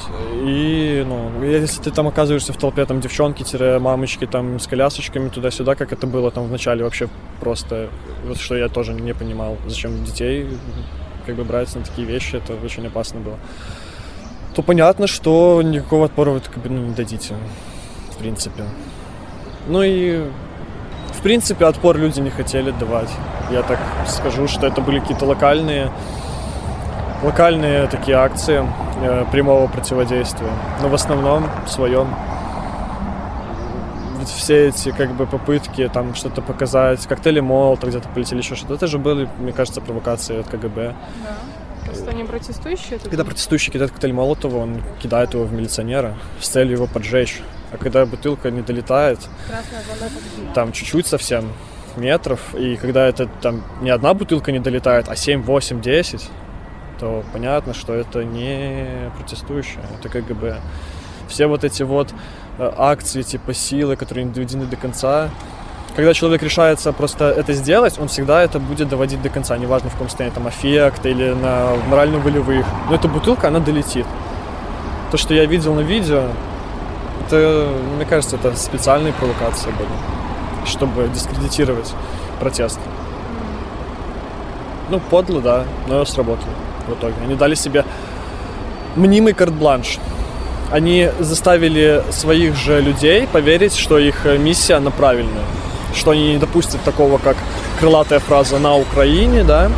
И, 0.45 1.03
ну, 1.05 1.43
если 1.43 1.82
ты 1.82 1.91
там 1.91 2.07
оказываешься 2.07 2.53
в 2.53 2.57
толпе, 2.57 2.86
там, 2.86 3.01
девчонки-мамочки, 3.01 4.26
там, 4.26 4.59
с 4.59 4.68
колясочками 4.68 5.28
туда-сюда, 5.28 5.76
как 5.76 5.91
это 5.91 6.07
было 6.07 6.32
там 6.32 6.45
в 6.45 6.51
начале, 6.51 6.86
вообще 6.86 7.09
просто, 7.41 7.89
вот 8.26 8.38
что 8.38 8.55
я 8.55 8.70
тоже 8.70 8.93
не 8.93 9.13
понимал, 9.13 9.57
зачем 9.68 10.03
детей, 10.05 10.47
как 11.26 11.36
бы, 11.36 11.43
брать 11.43 11.76
на 11.76 11.82
такие 11.82 12.07
вещи, 12.07 12.38
это 12.38 12.53
очень 12.63 12.88
опасно 12.88 13.20
было. 13.20 13.38
То 14.55 14.61
понятно, 14.61 15.05
что 15.05 15.61
никакого 15.61 16.05
отпора 16.05 16.32
вы, 16.32 16.39
как 16.39 16.63
бы, 16.63 16.70
ну, 16.70 16.86
не 16.86 16.93
дадите, 16.93 17.36
в 18.11 18.18
принципе. 18.18 18.63
Ну 19.68 19.84
и, 19.84 20.24
в 21.13 21.22
принципе, 21.22 21.65
отпор 21.65 21.97
люди 21.97 22.22
не 22.22 22.30
хотели 22.30 22.72
давать. 22.72 23.09
Я 23.51 23.63
так 23.63 23.80
скажу, 24.07 24.47
что 24.47 24.65
это 24.65 24.80
были 24.80 24.99
какие-то 24.99 25.26
локальные 25.26 25.91
локальные 27.24 27.88
такие 27.88 28.18
акции 28.18 28.65
э, 29.01 29.26
прямого 29.32 29.68
противодействия. 29.68 30.49
Но 30.82 30.89
в 30.89 30.93
основном 30.93 31.49
в 31.65 31.70
своем 31.70 32.07
ведь 34.20 34.30
все 34.30 34.68
эти 34.68 34.91
как 34.91 35.11
бы 35.13 35.26
попытки 35.26 35.89
там 35.93 36.15
что-то 36.15 36.41
показать, 36.41 37.05
коктейли 37.07 37.39
Молотов 37.39 37.89
где-то 37.89 38.09
полетели, 38.09 38.39
еще 38.39 38.55
что-то, 38.55 38.76
это 38.76 38.88
же 38.88 38.97
были, 38.97 39.30
мне 39.39 39.53
кажется, 39.53 39.80
провокации 39.82 40.39
от 40.39 40.47
КГБ. 40.47 40.95
Да. 41.24 41.36
Просто 41.86 42.09
они 42.09 42.24
протестующие? 42.26 42.99
Когда 42.99 43.24
протестующий 43.24 43.72
кидает 43.72 43.91
коктейль 43.91 44.13
Молотова, 44.13 44.57
он 44.57 44.82
кидает 45.01 45.34
его 45.34 45.45
в 45.45 45.53
милиционера 45.53 46.15
с 46.41 46.49
целью 46.49 46.74
его 46.74 46.88
поджечь. 46.88 47.41
А 47.72 47.78
когда 47.78 48.05
бутылка 48.05 48.51
не 48.51 48.61
долетает, 48.61 49.20
там 50.53 50.72
чуть-чуть 50.72 51.07
совсем 51.07 51.51
метров, 51.95 52.55
и 52.55 52.76
когда 52.76 53.07
это 53.07 53.28
там 53.41 53.63
не 53.82 53.89
одна 53.89 54.13
бутылка 54.13 54.51
не 54.51 54.59
долетает, 54.59 55.07
а 55.09 55.15
7, 55.15 55.41
8, 55.41 55.82
10, 55.82 56.30
то 56.99 57.23
понятно, 57.33 57.73
что 57.73 57.93
это 57.93 58.23
не 58.23 59.11
протестующие, 59.17 59.81
это 59.99 60.09
КГБ. 60.09 60.57
Все 61.27 61.47
вот 61.47 61.63
эти 61.63 61.83
вот 61.83 62.13
э, 62.57 62.71
акции 62.77 63.21
типа 63.21 63.53
силы, 63.53 63.95
которые 63.95 64.25
не 64.25 64.31
доведены 64.31 64.65
до 64.65 64.77
конца, 64.77 65.29
когда 65.95 66.13
человек 66.13 66.43
решается 66.43 66.93
просто 66.93 67.25
это 67.25 67.53
сделать, 67.53 67.97
он 67.97 68.07
всегда 68.07 68.43
это 68.43 68.59
будет 68.59 68.87
доводить 68.87 69.21
до 69.21 69.29
конца, 69.29 69.57
неважно 69.57 69.89
в 69.89 69.93
каком 69.93 70.09
состоянии, 70.09 70.35
там, 70.35 70.45
аффект 70.45 71.05
или 71.05 71.31
на 71.33 71.71
морально-волевых. 71.89 72.65
Но 72.89 72.95
эта 72.95 73.07
бутылка, 73.07 73.47
она 73.47 73.59
долетит. 73.59 74.05
То, 75.09 75.17
что 75.17 75.33
я 75.33 75.45
видел 75.45 75.73
на 75.73 75.79
видео, 75.79 76.25
это, 77.25 77.67
мне 77.95 78.05
кажется, 78.05 78.35
это 78.35 78.55
специальные 78.55 79.13
провокации 79.13 79.71
были, 79.71 80.67
чтобы 80.67 81.07
дискредитировать 81.07 81.93
протест. 82.39 82.79
Ну, 84.89 84.99
подло, 84.99 85.41
да, 85.41 85.63
но 85.87 86.05
сработало 86.05 86.53
в 86.88 86.93
итоге. 86.93 87.15
Они 87.23 87.35
дали 87.35 87.55
себе 87.55 87.85
мнимый 88.95 89.33
карт-бланш. 89.33 89.99
Они 90.71 91.09
заставили 91.19 92.03
своих 92.11 92.55
же 92.55 92.81
людей 92.81 93.27
поверить, 93.27 93.75
что 93.75 93.97
их 93.97 94.25
миссия, 94.25 94.75
она 94.75 94.91
правильная. 94.91 95.45
Что 95.95 96.11
они 96.11 96.33
не 96.33 96.38
допустят 96.38 96.81
такого, 96.83 97.17
как 97.17 97.38
крылатая 97.79 98.19
фраза 98.19 98.59
«на 98.59 98.75
Украине», 98.75 99.43
да, 99.43 99.71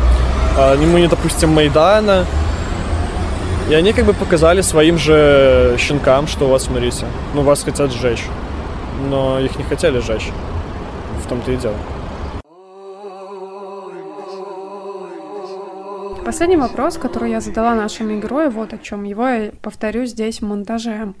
а, 0.56 0.76
мы 0.76 1.00
не 1.00 1.06
допустим 1.06 1.50
Майдана. 1.50 2.26
И 3.68 3.74
они 3.74 3.92
как 3.92 4.04
бы 4.04 4.14
показали 4.14 4.62
своим 4.62 4.98
же 4.98 5.76
щенкам, 5.78 6.26
что 6.26 6.48
вот, 6.48 6.60
смотрите, 6.60 7.06
ну 7.34 7.42
вас 7.42 7.62
хотят 7.62 7.92
сжечь. 7.92 8.24
Но 9.08 9.38
их 9.38 9.56
не 9.56 9.64
хотели 9.64 10.00
сжечь. 10.00 10.28
В 11.24 11.28
том-то 11.28 11.52
и 11.52 11.56
дело. 11.56 11.76
Последний 16.30 16.56
вопрос, 16.56 16.96
который 16.96 17.32
я 17.32 17.40
задала 17.40 17.74
нашему 17.74 18.20
герою, 18.20 18.50
вот 18.50 18.72
о 18.72 18.78
чем. 18.78 19.02
Его 19.02 19.26
я 19.26 19.50
повторю 19.62 20.04
здесь 20.04 20.40
в 20.40 20.46
монтаже. 20.46 21.12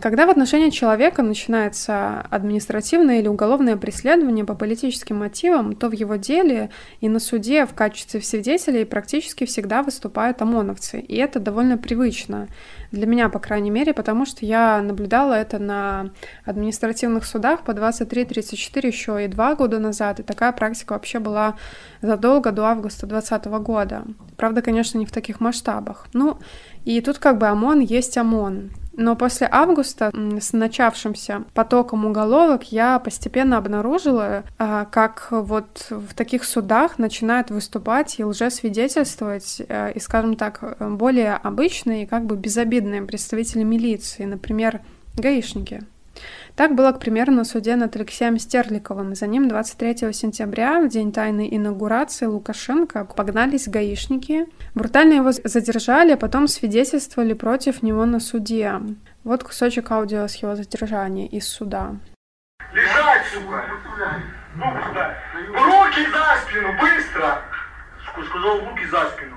Когда 0.00 0.26
в 0.26 0.30
отношении 0.30 0.68
человека 0.70 1.22
начинается 1.22 2.20
административное 2.30 3.20
или 3.20 3.28
уголовное 3.28 3.76
преследование 3.76 4.44
по 4.44 4.54
политическим 4.54 5.16
мотивам, 5.16 5.74
то 5.74 5.88
в 5.88 5.92
его 5.92 6.16
деле 6.16 6.70
и 7.00 7.08
на 7.08 7.18
суде 7.18 7.64
в 7.64 7.72
качестве 7.72 8.20
свидетелей 8.20 8.84
практически 8.84 9.46
всегда 9.46 9.82
выступают 9.82 10.42
ОМОНовцы. 10.42 11.00
И 11.00 11.16
это 11.16 11.40
довольно 11.40 11.78
привычно. 11.78 12.48
Для 12.92 13.06
меня, 13.06 13.28
по 13.30 13.38
крайней 13.38 13.70
мере, 13.70 13.94
потому 13.94 14.26
что 14.26 14.44
я 14.44 14.82
наблюдала 14.82 15.32
это 15.32 15.58
на 15.58 16.10
административных 16.44 17.24
судах 17.24 17.62
по 17.62 17.70
23-34 17.70 18.86
еще 18.86 19.24
и 19.24 19.28
два 19.28 19.54
года 19.54 19.78
назад. 19.78 20.20
И 20.20 20.22
такая 20.22 20.52
практика 20.52 20.92
вообще 20.92 21.18
была 21.18 21.56
задолго 22.02 22.52
до 22.52 22.66
августа 22.66 23.06
2020 23.06 23.46
года. 23.64 24.04
Правда, 24.36 24.60
конечно, 24.60 24.98
не 24.98 25.06
в 25.06 25.12
таких 25.12 25.40
масштабах. 25.40 26.06
Ну, 26.12 26.38
и 26.84 27.00
тут 27.00 27.18
как 27.18 27.38
бы 27.38 27.46
ОМОН 27.46 27.80
есть 27.80 28.16
ОМОН. 28.18 28.70
Но 28.96 29.14
после 29.14 29.46
августа 29.50 30.10
с 30.40 30.52
начавшимся 30.54 31.44
потоком 31.52 32.06
уголовок 32.06 32.72
я 32.72 32.98
постепенно 32.98 33.58
обнаружила, 33.58 34.42
а, 34.58 34.86
как 34.86 35.28
вот 35.30 35.86
в 35.90 36.14
таких 36.14 36.44
судах 36.44 36.98
начинают 36.98 37.50
выступать 37.50 38.18
и 38.18 38.24
лжесвидетельствовать, 38.24 39.60
э, 39.68 39.92
и, 39.92 40.00
скажем 40.00 40.36
так, 40.36 40.78
более 40.80 41.34
обычные 41.34 42.04
и 42.04 42.06
как 42.06 42.24
бы 42.24 42.36
безобидные 42.36 43.02
представители 43.02 43.62
милиции, 43.62 44.24
например, 44.24 44.80
гаишники. 45.14 45.82
Так 46.56 46.74
было, 46.74 46.90
к 46.92 47.00
примеру, 47.00 47.32
на 47.32 47.44
суде 47.44 47.76
над 47.76 47.94
Алексеем 47.96 48.38
Стерликовым. 48.38 49.14
За 49.14 49.26
ним 49.26 49.46
23 49.46 50.10
сентября, 50.14 50.80
в 50.80 50.88
день 50.88 51.12
тайной 51.12 51.48
инаугурации 51.54 52.24
Лукашенко, 52.24 53.04
погнались 53.04 53.68
гаишники. 53.68 54.46
Брутально 54.74 55.14
его 55.14 55.32
задержали, 55.32 56.12
а 56.12 56.16
потом 56.16 56.48
свидетельствовали 56.48 57.34
против 57.34 57.82
него 57.82 58.06
на 58.06 58.20
суде. 58.20 58.72
Вот 59.22 59.44
кусочек 59.44 59.90
аудио 59.90 60.26
с 60.26 60.36
его 60.36 60.56
задержания 60.56 61.26
из 61.26 61.46
суда. 61.46 61.96
Лежать, 62.72 63.26
сука! 63.34 63.64
Ну, 64.56 64.64
руки 65.62 66.06
за 66.10 66.40
спину, 66.40 66.72
быстро! 66.80 67.42
Сказал, 68.30 68.60
руки 68.60 68.86
за 68.86 69.10
спину. 69.10 69.36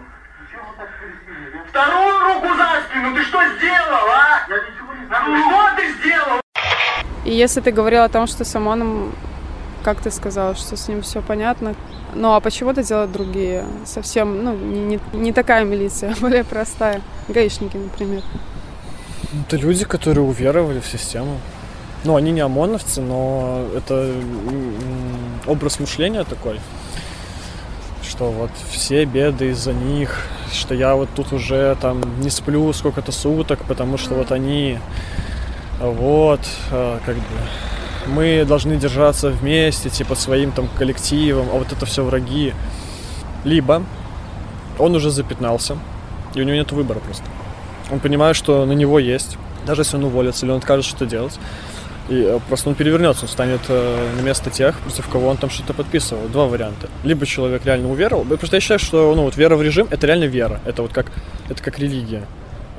Вторую 1.67 2.20
руку 2.20 2.47
за 2.55 2.82
спину! 2.88 3.13
Ты 3.13 3.24
что 3.24 3.45
сделал, 3.57 4.07
а? 4.07 4.45
Я 4.47 4.55
ничего 4.55 4.93
не 4.93 5.05
знаю. 5.05 5.38
Что 5.38 5.76
ты 5.76 5.91
сделал? 5.99 6.41
И 7.26 7.32
если 7.32 7.61
ты 7.61 7.72
говорил 7.72 8.03
о 8.03 8.09
том, 8.09 8.28
что 8.28 8.45
с 8.45 8.55
ОМОНом, 8.55 9.13
как 9.84 10.01
ты 10.01 10.11
сказал, 10.11 10.55
что 10.55 10.78
с 10.78 10.88
ним 10.88 11.01
все 11.01 11.22
понятно, 11.22 11.76
ну 12.15 12.34
а 12.34 12.39
почему 12.39 12.72
это 12.72 12.84
делают 12.84 13.11
другие? 13.11 13.65
Совсем, 13.86 14.43
ну, 14.43 14.55
не, 14.55 14.80
не, 14.80 14.99
не 15.13 15.34
такая 15.34 15.63
милиция, 15.63 16.15
более 16.22 16.43
простая. 16.43 17.01
Гаишники, 17.28 17.78
например. 17.78 18.24
Это 19.45 19.57
люди, 19.57 19.86
которые 19.86 20.24
уверовали 20.24 20.80
в 20.80 20.88
систему. 20.88 21.39
Ну, 22.03 22.15
они 22.15 22.32
не 22.32 22.39
ОМОНовцы, 22.39 23.01
но 23.01 23.65
это 23.76 24.11
образ 25.45 25.80
мышления 25.80 26.24
такой, 26.24 26.59
что 28.01 28.32
вот 28.32 28.51
все 28.72 29.03
беды 29.03 29.49
из-за 29.49 29.74
них, 29.74 30.26
что 30.51 30.74
я 30.74 30.95
вот 30.95 31.09
тут 31.15 31.34
уже 31.34 31.78
там 31.82 32.01
не 32.22 32.30
сплю 32.30 32.72
сколько-то 32.72 33.11
суток, 33.11 33.59
потому 33.67 33.97
что 33.97 34.15
вот 34.15 34.32
они 34.32 34.80
вот, 35.80 36.41
а, 36.71 36.99
как 37.05 37.15
бы 37.15 37.21
мы 38.07 38.45
должны 38.45 38.75
держаться 38.75 39.30
вместе, 39.30 39.89
типа 39.89 40.15
своим 40.15 40.51
там 40.51 40.67
коллективом, 40.77 41.47
а 41.51 41.57
вот 41.57 41.71
это 41.71 41.86
все 41.86 42.03
враги. 42.03 42.53
Либо 43.43 43.84
он 44.77 44.95
уже 44.95 45.11
запятнался, 45.11 45.77
и 46.34 46.41
у 46.41 46.43
него 46.43 46.55
нет 46.55 46.71
выбора 46.71 46.99
просто. 46.99 47.25
Он 47.91 47.99
понимает, 47.99 48.36
что 48.36 48.65
на 48.65 48.73
него 48.73 48.99
есть, 48.99 49.38
даже 49.65 49.82
если 49.82 49.97
он 49.97 50.05
уволится 50.05 50.45
или 50.45 50.51
он 50.51 50.59
откажет 50.59 50.86
что 50.86 51.05
делать, 51.05 51.39
и 52.09 52.23
э, 52.23 52.39
просто 52.47 52.69
он 52.69 52.75
перевернется, 52.75 53.25
он 53.25 53.30
станет 53.30 53.61
э, 53.69 54.15
на 54.17 54.21
место 54.21 54.49
тех, 54.49 54.77
против 54.80 55.07
кого 55.07 55.27
он 55.30 55.38
там 55.38 55.49
что-то 55.49 55.73
подписывал. 55.73 56.27
Два 56.27 56.47
варианта. 56.47 56.89
Либо 57.03 57.25
человек 57.25 57.65
реально 57.65 57.89
уверовал, 57.89 58.25
просто 58.25 58.57
я 58.57 58.61
считаю, 58.61 58.80
что 58.80 59.13
ну, 59.15 59.23
вот 59.23 59.38
вера 59.38 59.55
в 59.55 59.61
режим 59.61 59.88
это 59.91 60.07
реально 60.07 60.25
вера. 60.25 60.59
Это 60.65 60.82
вот 60.82 60.91
как, 60.91 61.11
это 61.49 61.61
как 61.61 61.77
религия. 61.80 62.25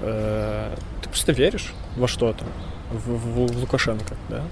Э, 0.03 0.75
ты 1.03 1.09
просто 1.09 1.33
веришь 1.33 1.73
во 1.97 2.09
что-то 2.09 2.45
в, 2.91 3.11
в, 3.11 3.53
в 3.53 3.59
Лукашенко, 3.59 4.17
да, 4.29 4.43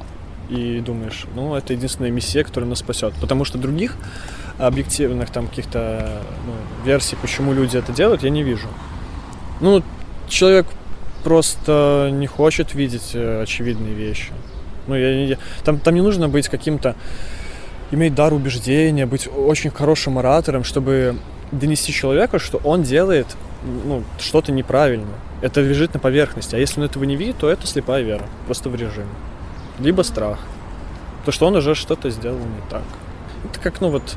и 0.48 0.80
думаешь, 0.80 1.26
ну, 1.34 1.54
это 1.54 1.74
единственная 1.74 2.10
миссия, 2.10 2.42
которая 2.42 2.68
нас 2.70 2.78
спасет. 2.78 3.12
Потому 3.20 3.44
что 3.44 3.58
других 3.58 3.96
объективных 4.58 5.30
там 5.30 5.46
каких-то 5.46 6.22
ну, 6.46 6.52
версий, 6.84 7.16
почему 7.20 7.52
люди 7.52 7.76
это 7.76 7.92
делают, 7.92 8.22
я 8.22 8.30
не 8.30 8.42
вижу. 8.42 8.68
Ну, 9.60 9.82
человек 10.28 10.66
просто 11.22 12.10
не 12.12 12.26
хочет 12.26 12.74
видеть 12.74 13.10
э, 13.14 13.42
очевидные 13.42 13.94
вещи. 13.94 14.32
Ну, 14.86 14.94
я, 14.94 15.26
я, 15.26 15.38
там, 15.64 15.78
там 15.78 15.94
не 15.94 16.00
нужно 16.00 16.28
быть 16.28 16.48
каким-то, 16.48 16.96
иметь 17.90 18.14
дар 18.14 18.32
убеждения, 18.32 19.04
быть 19.04 19.28
очень 19.28 19.70
хорошим 19.70 20.18
оратором, 20.18 20.64
чтобы 20.64 21.16
донести 21.52 21.92
человеку, 21.92 22.38
что 22.38 22.58
он 22.58 22.82
делает 22.82 23.26
ну, 23.62 24.02
что-то 24.18 24.52
неправильно. 24.52 25.14
Это 25.40 25.60
лежит 25.60 25.94
на 25.94 26.00
поверхности. 26.00 26.54
А 26.54 26.58
если 26.58 26.80
он 26.80 26.86
этого 26.86 27.04
не 27.04 27.16
видит, 27.16 27.38
то 27.38 27.48
это 27.48 27.66
слепая 27.66 28.02
вера. 28.02 28.24
Просто 28.46 28.68
в 28.68 28.74
режим. 28.74 29.06
Либо 29.78 30.02
страх. 30.02 30.38
То, 31.24 31.32
что 31.32 31.46
он 31.46 31.56
уже 31.56 31.74
что-то 31.74 32.10
сделал 32.10 32.38
не 32.38 32.70
так. 32.70 32.82
Это 33.44 33.60
как, 33.60 33.80
ну 33.80 33.90
вот, 33.90 34.16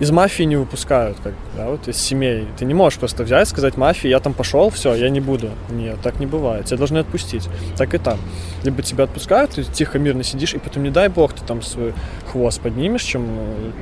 из 0.00 0.10
мафии 0.10 0.42
не 0.42 0.56
выпускают, 0.56 1.18
как, 1.22 1.34
да, 1.56 1.68
вот 1.68 1.86
из 1.86 1.96
семей. 1.96 2.46
Ты 2.58 2.64
не 2.64 2.74
можешь 2.74 2.98
просто 2.98 3.22
взять, 3.22 3.48
сказать 3.48 3.76
мафии, 3.76 4.08
я 4.08 4.18
там 4.20 4.32
пошел, 4.32 4.70
все, 4.70 4.94
я 4.94 5.08
не 5.08 5.20
буду. 5.20 5.50
Нет, 5.70 5.98
так 6.02 6.18
не 6.18 6.26
бывает. 6.26 6.66
Тебя 6.66 6.78
должны 6.78 6.98
отпустить. 6.98 7.48
Так 7.76 7.94
и 7.94 7.98
там. 7.98 8.18
Либо 8.64 8.82
тебя 8.82 9.04
отпускают, 9.04 9.52
ты 9.52 9.64
тихо, 9.64 9.98
мирно 9.98 10.24
сидишь, 10.24 10.54
и 10.54 10.58
потом, 10.58 10.82
не 10.82 10.90
дай 10.90 11.08
бог, 11.08 11.32
ты 11.32 11.44
там 11.44 11.62
свой 11.62 11.94
хвост 12.26 12.60
поднимешь, 12.60 13.02
чем, 13.02 13.26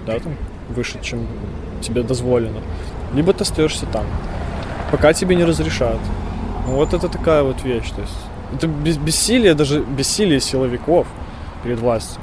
да, 0.06 0.18
там, 0.18 0.36
выше, 0.68 0.98
чем 1.02 1.26
тебе 1.80 2.02
дозволено. 2.02 2.60
Либо 3.14 3.32
ты 3.32 3.42
остаешься 3.42 3.86
там, 3.86 4.04
пока 4.92 5.12
тебе 5.12 5.34
не 5.34 5.44
разрешают. 5.44 6.00
Вот 6.66 6.94
это 6.94 7.08
такая 7.08 7.42
вот 7.42 7.64
вещь. 7.64 7.90
То 7.90 8.02
есть 8.02 8.14
это 8.54 8.68
бессилие, 8.68 9.54
даже 9.54 9.80
бессилие 9.80 10.38
силовиков 10.38 11.08
перед 11.64 11.80
властью. 11.80 12.20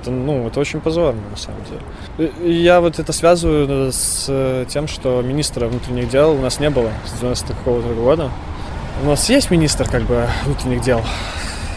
Это, 0.00 0.10
ну, 0.10 0.46
это 0.46 0.60
очень 0.60 0.80
позорно, 0.80 1.20
на 1.30 1.36
самом 1.36 1.60
деле. 1.64 2.32
И 2.42 2.52
я 2.52 2.80
вот 2.80 2.98
это 2.98 3.12
связываю 3.12 3.92
с 3.92 4.64
тем, 4.68 4.88
что 4.88 5.22
министра 5.22 5.66
внутренних 5.66 6.08
дел 6.08 6.32
у 6.32 6.40
нас 6.40 6.60
не 6.60 6.70
было 6.70 6.90
с 7.04 7.18
90 7.18 7.52
какого-то 7.52 7.94
года. 7.94 8.30
У 9.02 9.06
нас 9.06 9.28
есть 9.28 9.50
министр, 9.50 9.88
как 9.88 10.02
бы, 10.02 10.26
внутренних 10.44 10.82
дел, 10.82 11.00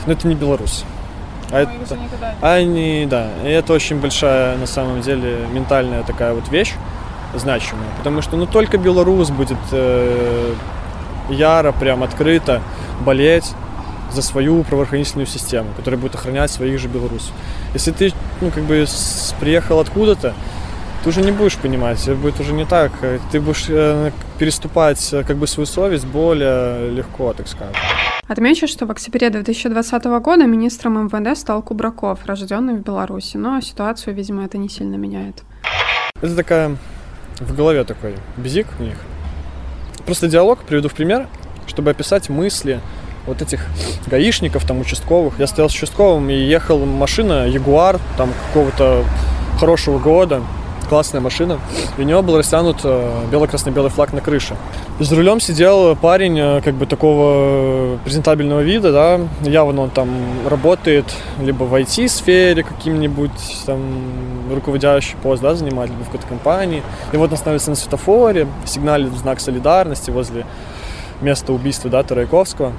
но 0.05 0.13
это 0.13 0.27
не 0.27 0.35
Беларусь. 0.35 0.83
А 1.51 1.61
это, 1.61 1.71
а 2.41 2.53
они, 2.53 3.05
да, 3.09 3.27
и 3.43 3.49
это 3.49 3.73
очень 3.73 3.99
большая, 3.99 4.57
на 4.57 4.67
самом 4.67 5.01
деле, 5.01 5.47
ментальная 5.51 6.03
такая 6.03 6.33
вот 6.33 6.47
вещь, 6.49 6.73
значимая. 7.33 7.87
Потому 7.97 8.21
что, 8.21 8.37
ну, 8.37 8.45
только 8.45 8.77
Беларусь 8.77 9.29
будет 9.29 9.57
э, 9.71 10.53
яро, 11.29 11.71
прям 11.71 12.03
открыто 12.03 12.61
болеть 13.05 13.53
за 14.11 14.21
свою 14.21 14.63
правоохранительную 14.63 15.27
систему, 15.27 15.69
которая 15.77 15.99
будет 15.99 16.15
охранять 16.15 16.51
своих 16.51 16.79
же 16.79 16.87
белорусов. 16.87 17.31
Если 17.73 17.91
ты, 17.91 18.13
ну, 18.41 18.51
как 18.51 18.63
бы 18.63 18.85
приехал 19.39 19.79
откуда-то, 19.79 20.33
ты 21.03 21.09
уже 21.09 21.21
не 21.21 21.31
будешь 21.31 21.57
понимать, 21.57 21.99
это 22.03 22.15
будет 22.15 22.39
уже 22.39 22.53
не 22.53 22.65
так. 22.65 22.91
Ты 23.31 23.39
будешь 23.39 23.65
э, 23.69 24.11
переступать 24.37 25.13
э, 25.13 25.23
как 25.23 25.37
бы 25.37 25.47
свою 25.47 25.65
совесть 25.65 26.05
более 26.05 26.91
легко, 26.91 27.33
так 27.33 27.47
скажем. 27.47 27.73
Отмечу, 28.27 28.67
что 28.67 28.85
в 28.85 28.91
октябре 28.91 29.29
2020 29.29 30.03
года 30.05 30.45
министром 30.45 31.05
МВД 31.05 31.37
стал 31.37 31.63
Кубраков, 31.63 32.19
рожденный 32.25 32.75
в 32.75 32.81
Беларуси, 32.81 33.37
но 33.37 33.59
ситуацию, 33.61 34.13
видимо, 34.13 34.45
это 34.45 34.57
не 34.57 34.69
сильно 34.69 34.95
меняет. 34.95 35.43
Это 36.21 36.35
такая 36.35 36.77
в 37.41 37.55
голове 37.55 37.83
такой 37.83 38.15
бзик 38.37 38.67
у 38.79 38.83
них. 38.83 38.97
Просто 40.05 40.27
диалог, 40.27 40.59
приведу 40.59 40.89
в 40.89 40.93
пример, 40.93 41.27
чтобы 41.67 41.91
описать 41.91 42.29
мысли 42.29 42.79
вот 43.25 43.41
этих 43.41 43.65
гаишников, 44.07 44.65
там, 44.65 44.79
участковых. 44.79 45.39
Я 45.39 45.47
стоял 45.47 45.69
с 45.69 45.73
участковым 45.73 46.29
и 46.29 46.33
ехал 46.33 46.85
машина, 46.85 47.47
Ягуар, 47.47 47.99
там, 48.17 48.31
какого-то 48.47 49.03
хорошего 49.59 49.99
года, 49.99 50.41
классная 50.91 51.21
машина. 51.21 51.57
И 51.97 52.01
у 52.01 52.03
него 52.03 52.21
был 52.21 52.37
растянут 52.37 52.81
э, 52.83 53.25
бело-красно-белый 53.31 53.89
флаг 53.89 54.11
на 54.11 54.19
крыше. 54.19 54.57
За 54.99 55.15
рулем 55.15 55.39
сидел 55.39 55.95
парень 55.95 56.37
э, 56.37 56.61
как 56.61 56.73
бы 56.73 56.85
такого 56.85 57.97
презентабельного 58.03 58.59
вида, 58.59 58.91
да, 58.91 59.21
явно 59.49 59.83
он 59.83 59.89
там 59.89 60.09
работает 60.49 61.05
либо 61.39 61.63
в 61.63 61.73
IT-сфере 61.73 62.63
каким-нибудь, 62.63 63.63
там, 63.65 63.79
руководящий 64.53 65.15
пост, 65.23 65.41
да, 65.41 65.55
занимает, 65.55 65.91
либо 65.91 66.03
в 66.03 66.07
какой-то 66.07 66.27
компании. 66.27 66.83
И 67.13 67.15
вот 67.15 67.31
он 67.31 67.37
становится 67.37 67.69
на 67.69 67.77
светофоре, 67.77 68.45
сигналит 68.65 69.13
знак 69.13 69.39
солидарности 69.39 70.11
возле 70.11 70.45
места 71.21 71.53
убийства, 71.53 71.89
да, 71.89 72.03
Тарайковского. 72.03 72.73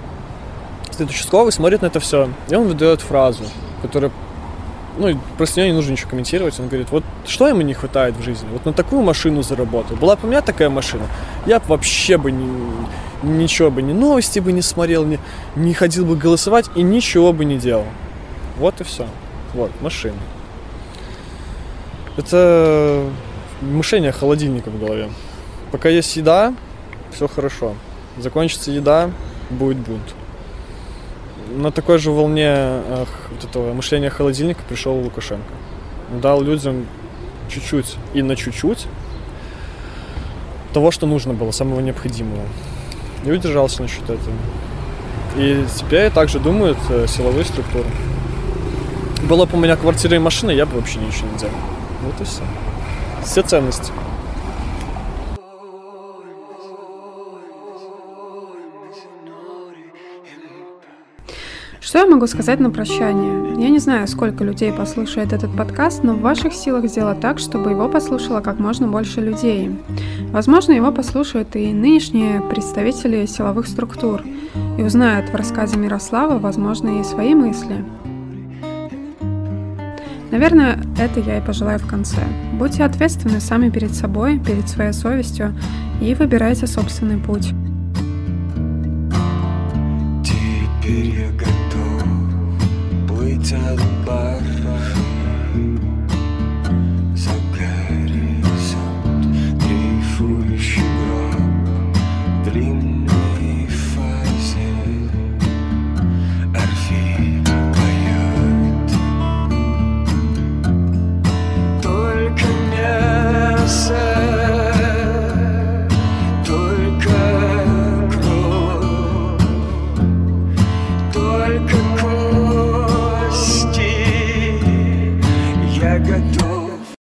Стоит 0.90 1.08
участковый, 1.08 1.50
смотрит 1.50 1.80
на 1.80 1.86
это 1.86 1.98
все, 1.98 2.28
и 2.50 2.54
он 2.54 2.68
выдает 2.68 3.00
фразу, 3.00 3.44
которая 3.80 4.12
ну, 4.98 5.18
просто 5.36 5.60
нее 5.60 5.70
не 5.70 5.76
нужно 5.76 5.92
ничего 5.92 6.10
комментировать. 6.10 6.58
Он 6.60 6.68
говорит, 6.68 6.88
вот 6.90 7.04
что 7.26 7.48
ему 7.48 7.62
не 7.62 7.74
хватает 7.74 8.16
в 8.16 8.22
жизни? 8.22 8.48
Вот 8.52 8.64
на 8.64 8.72
такую 8.72 9.02
машину 9.02 9.42
заработал. 9.42 9.96
Была 9.96 10.16
бы 10.16 10.26
у 10.26 10.30
меня 10.30 10.42
такая 10.42 10.68
машина, 10.68 11.06
я 11.46 11.60
бы 11.60 11.66
вообще 11.68 12.18
бы 12.18 12.30
не, 12.30 12.46
ничего 13.22 13.70
бы, 13.70 13.82
ни 13.82 13.92
новости 13.92 14.38
бы 14.38 14.52
не 14.52 14.62
смотрел, 14.62 15.04
не, 15.04 15.18
не 15.56 15.74
ходил 15.74 16.04
бы 16.04 16.16
голосовать 16.16 16.66
и 16.74 16.82
ничего 16.82 17.32
бы 17.32 17.44
не 17.44 17.58
делал. 17.58 17.86
Вот 18.58 18.80
и 18.80 18.84
все. 18.84 19.06
Вот, 19.54 19.70
машина. 19.80 20.16
Это 22.16 23.04
мышление 23.60 24.12
холодильника 24.12 24.70
в 24.70 24.78
голове. 24.78 25.10
Пока 25.70 25.88
есть 25.88 26.16
еда, 26.16 26.54
все 27.12 27.28
хорошо. 27.28 27.74
Закончится 28.18 28.70
еда, 28.70 29.10
будет 29.50 29.78
бунт 29.78 30.14
на 31.54 31.70
такой 31.70 31.98
же 31.98 32.10
волне 32.10 32.80
вот 33.30 33.44
этого 33.44 33.72
мышления 33.72 34.10
холодильника 34.10 34.60
пришел 34.68 34.94
Лукашенко. 34.94 35.44
Дал 36.20 36.42
людям 36.42 36.86
чуть-чуть 37.48 37.96
и 38.14 38.22
на 38.22 38.36
чуть-чуть 38.36 38.86
того, 40.72 40.90
что 40.90 41.06
нужно 41.06 41.34
было, 41.34 41.50
самого 41.50 41.80
необходимого. 41.80 42.42
И 43.24 43.30
удержался 43.30 43.82
насчет 43.82 44.04
этого. 44.04 44.34
И 45.36 45.64
теперь 45.74 46.10
также 46.10 46.38
думают 46.38 46.78
э, 46.90 47.06
силовые 47.06 47.44
структуры. 47.44 47.86
Была 49.28 49.46
бы 49.46 49.56
у 49.56 49.60
меня 49.60 49.76
квартира 49.76 50.16
и 50.16 50.18
машина, 50.18 50.50
я 50.50 50.66
бы 50.66 50.76
вообще 50.76 50.98
ничего 50.98 51.28
не 51.32 51.38
делал. 51.38 51.54
Вот 52.02 52.20
и 52.20 52.24
все. 52.24 52.42
Все 53.24 53.42
ценности. 53.42 53.92
Что 61.92 61.98
я 61.98 62.06
могу 62.06 62.26
сказать 62.26 62.58
на 62.58 62.70
прощание? 62.70 63.62
Я 63.62 63.68
не 63.68 63.78
знаю, 63.78 64.08
сколько 64.08 64.44
людей 64.44 64.72
послушает 64.72 65.34
этот 65.34 65.54
подкаст, 65.54 66.02
но 66.02 66.14
в 66.14 66.22
ваших 66.22 66.54
силах 66.54 66.86
сделать 66.86 67.20
так, 67.20 67.38
чтобы 67.38 67.72
его 67.72 67.86
послушало 67.86 68.40
как 68.40 68.58
можно 68.58 68.88
больше 68.88 69.20
людей. 69.20 69.78
Возможно, 70.30 70.72
его 70.72 70.90
послушают 70.90 71.54
и 71.54 71.70
нынешние 71.70 72.40
представители 72.40 73.26
силовых 73.26 73.66
структур 73.66 74.22
и 74.78 74.82
узнают 74.82 75.28
в 75.28 75.34
рассказе 75.34 75.76
Мирослава, 75.76 76.38
возможно, 76.38 76.98
и 76.98 77.04
свои 77.04 77.34
мысли. 77.34 77.84
Наверное, 80.30 80.82
это 80.98 81.20
я 81.20 81.36
и 81.36 81.44
пожелаю 81.44 81.78
в 81.78 81.86
конце. 81.86 82.22
Будьте 82.54 82.84
ответственны 82.84 83.38
сами 83.38 83.68
перед 83.68 83.94
собой, 83.94 84.38
перед 84.38 84.66
своей 84.66 84.94
совестью 84.94 85.54
и 86.00 86.14
выбирайте 86.14 86.66
собственный 86.66 87.18
путь. 87.18 87.52
Теперь 90.24 91.04
я 91.04 91.51
to 93.44 93.56
the 93.56 94.02
bar. 94.06 94.61